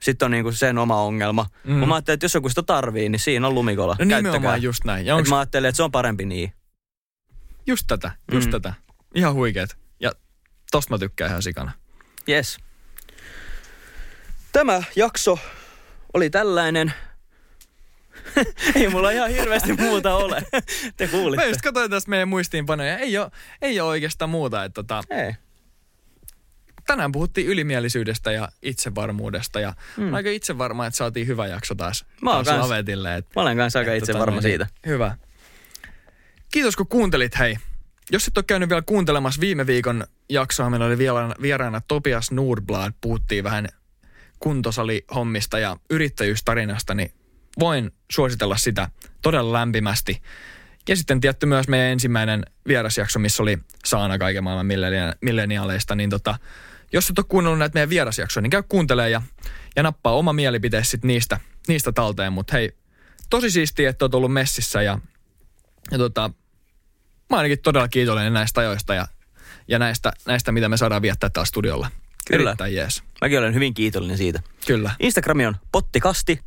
Sitten 0.02 0.26
on 0.26 0.32
niinku 0.32 0.52
sen 0.52 0.78
oma 0.78 1.02
ongelma. 1.02 1.46
Mm. 1.64 1.74
Mä 1.74 1.96
ajattelin, 1.96 2.14
että 2.14 2.26
jos 2.26 2.34
joku 2.34 2.50
sitä 2.50 2.64
tarvii, 2.64 3.10
niin 3.10 3.20
siinä 3.20 3.48
on 3.48 3.56
lumikola. 3.56 3.96
No 4.00 4.06
nimenomaan 4.06 4.32
Käyttäkää. 4.32 4.58
just 4.58 4.84
näin. 4.86 5.06
Ja 5.06 5.14
Et 5.14 5.18
onks 5.18 5.30
mä 5.30 5.40
ajattelin, 5.40 5.70
että 5.70 5.78
se 5.78 5.84
on 5.84 5.92
parempi 5.92 6.26
niin. 6.26 6.54
just 7.68 7.84
tätä, 7.88 8.12
just 8.32 8.48
mm. 8.48 8.52
tätä. 8.52 8.74
Ihan 9.16 9.34
huikeet. 9.34 9.78
Ja 10.00 10.12
tosta 10.72 10.94
mä 10.94 10.98
tykkään 10.98 11.30
ihan 11.30 11.42
sikana. 11.42 11.72
Yes. 12.30 12.58
Tämä 14.52 14.84
jakso 14.96 15.40
oli 16.14 16.30
tällainen. 16.30 16.94
Ei 18.76 18.90
mulla 18.90 19.12
ihan 19.12 19.30
hirveästi 19.30 19.74
muuta 19.74 20.16
ole. 20.16 20.44
Te 20.98 21.06
Mä 21.06 21.12
kuulitte. 21.12 21.48
just 21.48 21.62
katsoin 21.62 21.92
tästä 21.92 22.10
meidän 22.10 22.28
muistiinpanoja. 22.30 22.98
Ei 22.98 23.18
ole, 23.18 23.32
ei 23.62 23.80
ole 23.80 23.90
oikeastaan 23.90 24.30
muuta. 24.30 24.64
Että 24.64 24.74
tota, 24.84 25.04
Ei. 25.10 25.34
tänään 26.88 27.12
puhuttiin 27.12 27.48
ylimielisyydestä 27.48 28.32
ja 28.32 28.50
itsevarmuudesta. 28.62 29.60
Ja 29.60 29.74
Mm. 29.98 30.14
aika 30.14 30.30
itsevarma, 30.30 30.86
että 30.88 30.98
saatiin 30.98 31.28
hyvä 31.28 31.48
jakso 31.48 31.76
taas, 31.76 32.06
Mä 32.22 32.32
taas 32.32 32.48
kans. 32.48 32.60
lavetille. 32.60 33.16
Et, 33.16 33.26
Mä 33.36 33.42
olen 33.42 33.58
kanssa 33.58 33.80
aika 33.80 33.92
tota 34.06 34.20
varma 34.20 34.32
noin, 34.32 34.44
siitä. 34.44 34.68
Hyvä. 34.86 35.16
Kiitos 36.52 36.76
kun 36.76 36.88
kuuntelit, 36.88 37.40
hei. 37.40 37.58
Jos 38.12 38.28
et 38.28 38.38
ole 38.38 38.46
käynyt 38.48 38.70
vielä 38.70 38.82
kuuntelemassa 38.82 39.42
viime 39.42 39.68
viikon 39.68 40.04
jaksoa, 40.30 40.70
meillä 40.70 40.86
oli 40.86 40.98
vieraana, 40.98 41.36
vieraana 41.42 41.82
Topias 41.88 42.32
Nordblad. 42.32 42.94
Puhuttiin 43.02 43.44
vähän 43.44 43.68
kuntosalihommista 44.40 45.60
ja 45.60 45.78
yrittäjyystarinasta, 45.90 46.94
niin 46.94 47.14
voin 47.60 47.92
suositella 48.12 48.58
sitä 48.58 48.90
todella 49.22 49.54
lämpimästi. 49.54 50.22
Ja 50.90 50.96
sitten 50.96 51.22
tietty 51.22 51.46
myös 51.46 51.68
meidän 51.68 51.88
ensimmäinen 51.88 52.46
vierasjakso, 52.68 53.20
missä 53.20 53.44
oli 53.44 53.58
Saana 53.86 54.18
kaiken 54.18 54.44
maailman 54.44 54.66
millenia- 54.66 55.16
milleniaaleista, 55.22 55.96
niin 55.96 56.10
tota, 56.10 56.40
jos 56.94 57.10
et 57.10 57.20
ole 57.20 57.26
kuunnellut 57.30 57.60
näitä 57.60 57.74
meidän 57.74 57.90
vierasjaksoja, 57.90 58.42
niin 58.42 58.50
käy 58.50 58.64
kuuntelee 58.70 59.10
ja, 59.10 59.22
ja 59.76 59.84
nappaa 59.84 60.14
oma 60.14 60.34
mielipiteesi 60.34 60.90
sit 60.90 61.04
niistä, 61.04 61.40
niistä 61.68 61.92
talteen. 61.92 62.34
Mutta 62.34 62.54
hei, 62.54 62.72
tosi 63.30 63.52
siistiä, 63.52 63.90
että 63.90 64.06
oot 64.06 64.16
ollut 64.16 64.34
messissä 64.34 64.82
ja, 64.82 65.00
ja 65.92 65.98
tota, 65.98 66.32
mä 67.30 67.38
ainakin 67.38 67.60
todella 67.60 67.88
kiitollinen 67.88 68.34
näistä 68.34 68.62
ajoista 68.62 68.94
ja, 68.94 69.08
ja 69.68 69.80
näistä, 69.80 70.14
näistä, 70.28 70.52
mitä 70.52 70.70
me 70.70 70.78
saadaan 70.78 71.02
viettää 71.02 71.30
täällä 71.30 71.46
studiolla. 71.46 71.92
Kyllä. 72.28 72.50
Erittäin 72.50 72.76
jees. 72.76 73.04
Mäkin 73.22 73.40
olen 73.40 73.54
hyvin 73.54 73.74
kiitollinen 73.74 74.18
siitä. 74.18 74.42
Kyllä. 74.68 74.92
Instagrami 75.00 75.46
on 75.46 75.56
pottikasti 75.72 76.40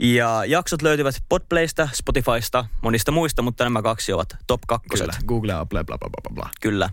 ja 0.00 0.44
jaksot 0.44 0.82
löytyvät 0.82 1.14
Podplaysta, 1.28 1.88
Spotifysta, 1.92 2.64
monista 2.82 3.12
muista, 3.12 3.42
mutta 3.42 3.64
nämä 3.64 3.82
kaksi 3.82 4.12
ovat 4.12 4.36
top 4.46 4.60
kakkoset. 4.66 5.06
Kyllä. 5.06 5.18
Googlea 5.26 5.66
bla 5.66 5.84
bla 5.84 5.98
bla 5.98 6.08
bla 6.08 6.34
bla. 6.34 6.50
Kyllä. 6.60 6.90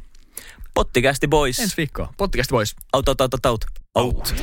Pottikästi 0.74 1.28
boys. 1.28 1.60
Ensi 1.60 1.78
viikkoa. 1.78 2.14
Podcast 2.18 2.49
boys. 2.49 2.76
Out, 2.93 3.10
out, 3.10 3.22
out, 3.22 3.34
out, 3.34 3.45
out. 3.45 3.66
out. 3.95 4.36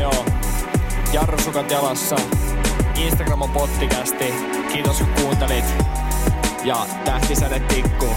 Joo. 0.00 0.24
Jarrusukat 1.12 1.70
jalassa. 1.70 2.16
Instagram 2.94 3.42
on 3.42 3.50
pottikästi. 3.50 4.34
Kiitos 4.72 4.98
kun 4.98 5.08
kuuntelit. 5.22 5.64
Ja 6.64 6.86
tähtisäde 7.04 7.60
tikku. 7.60 8.14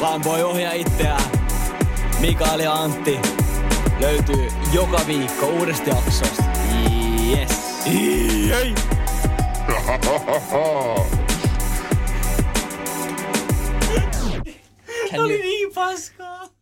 Vaan 0.00 0.24
voi 0.24 0.42
ohjaa 0.42 0.72
itseään. 0.72 1.43
Mikael 2.26 2.60
ja 2.60 2.72
Antti 2.72 3.20
löytyy 4.00 4.48
joka 4.72 5.00
viikko 5.06 5.46
uudesta 5.46 5.90
jaksosta. 5.90 6.44
Yes. 7.30 7.86
Ei. 7.86 8.74
Oli 15.18 15.38
niin 15.38 15.74
paska. 15.74 16.53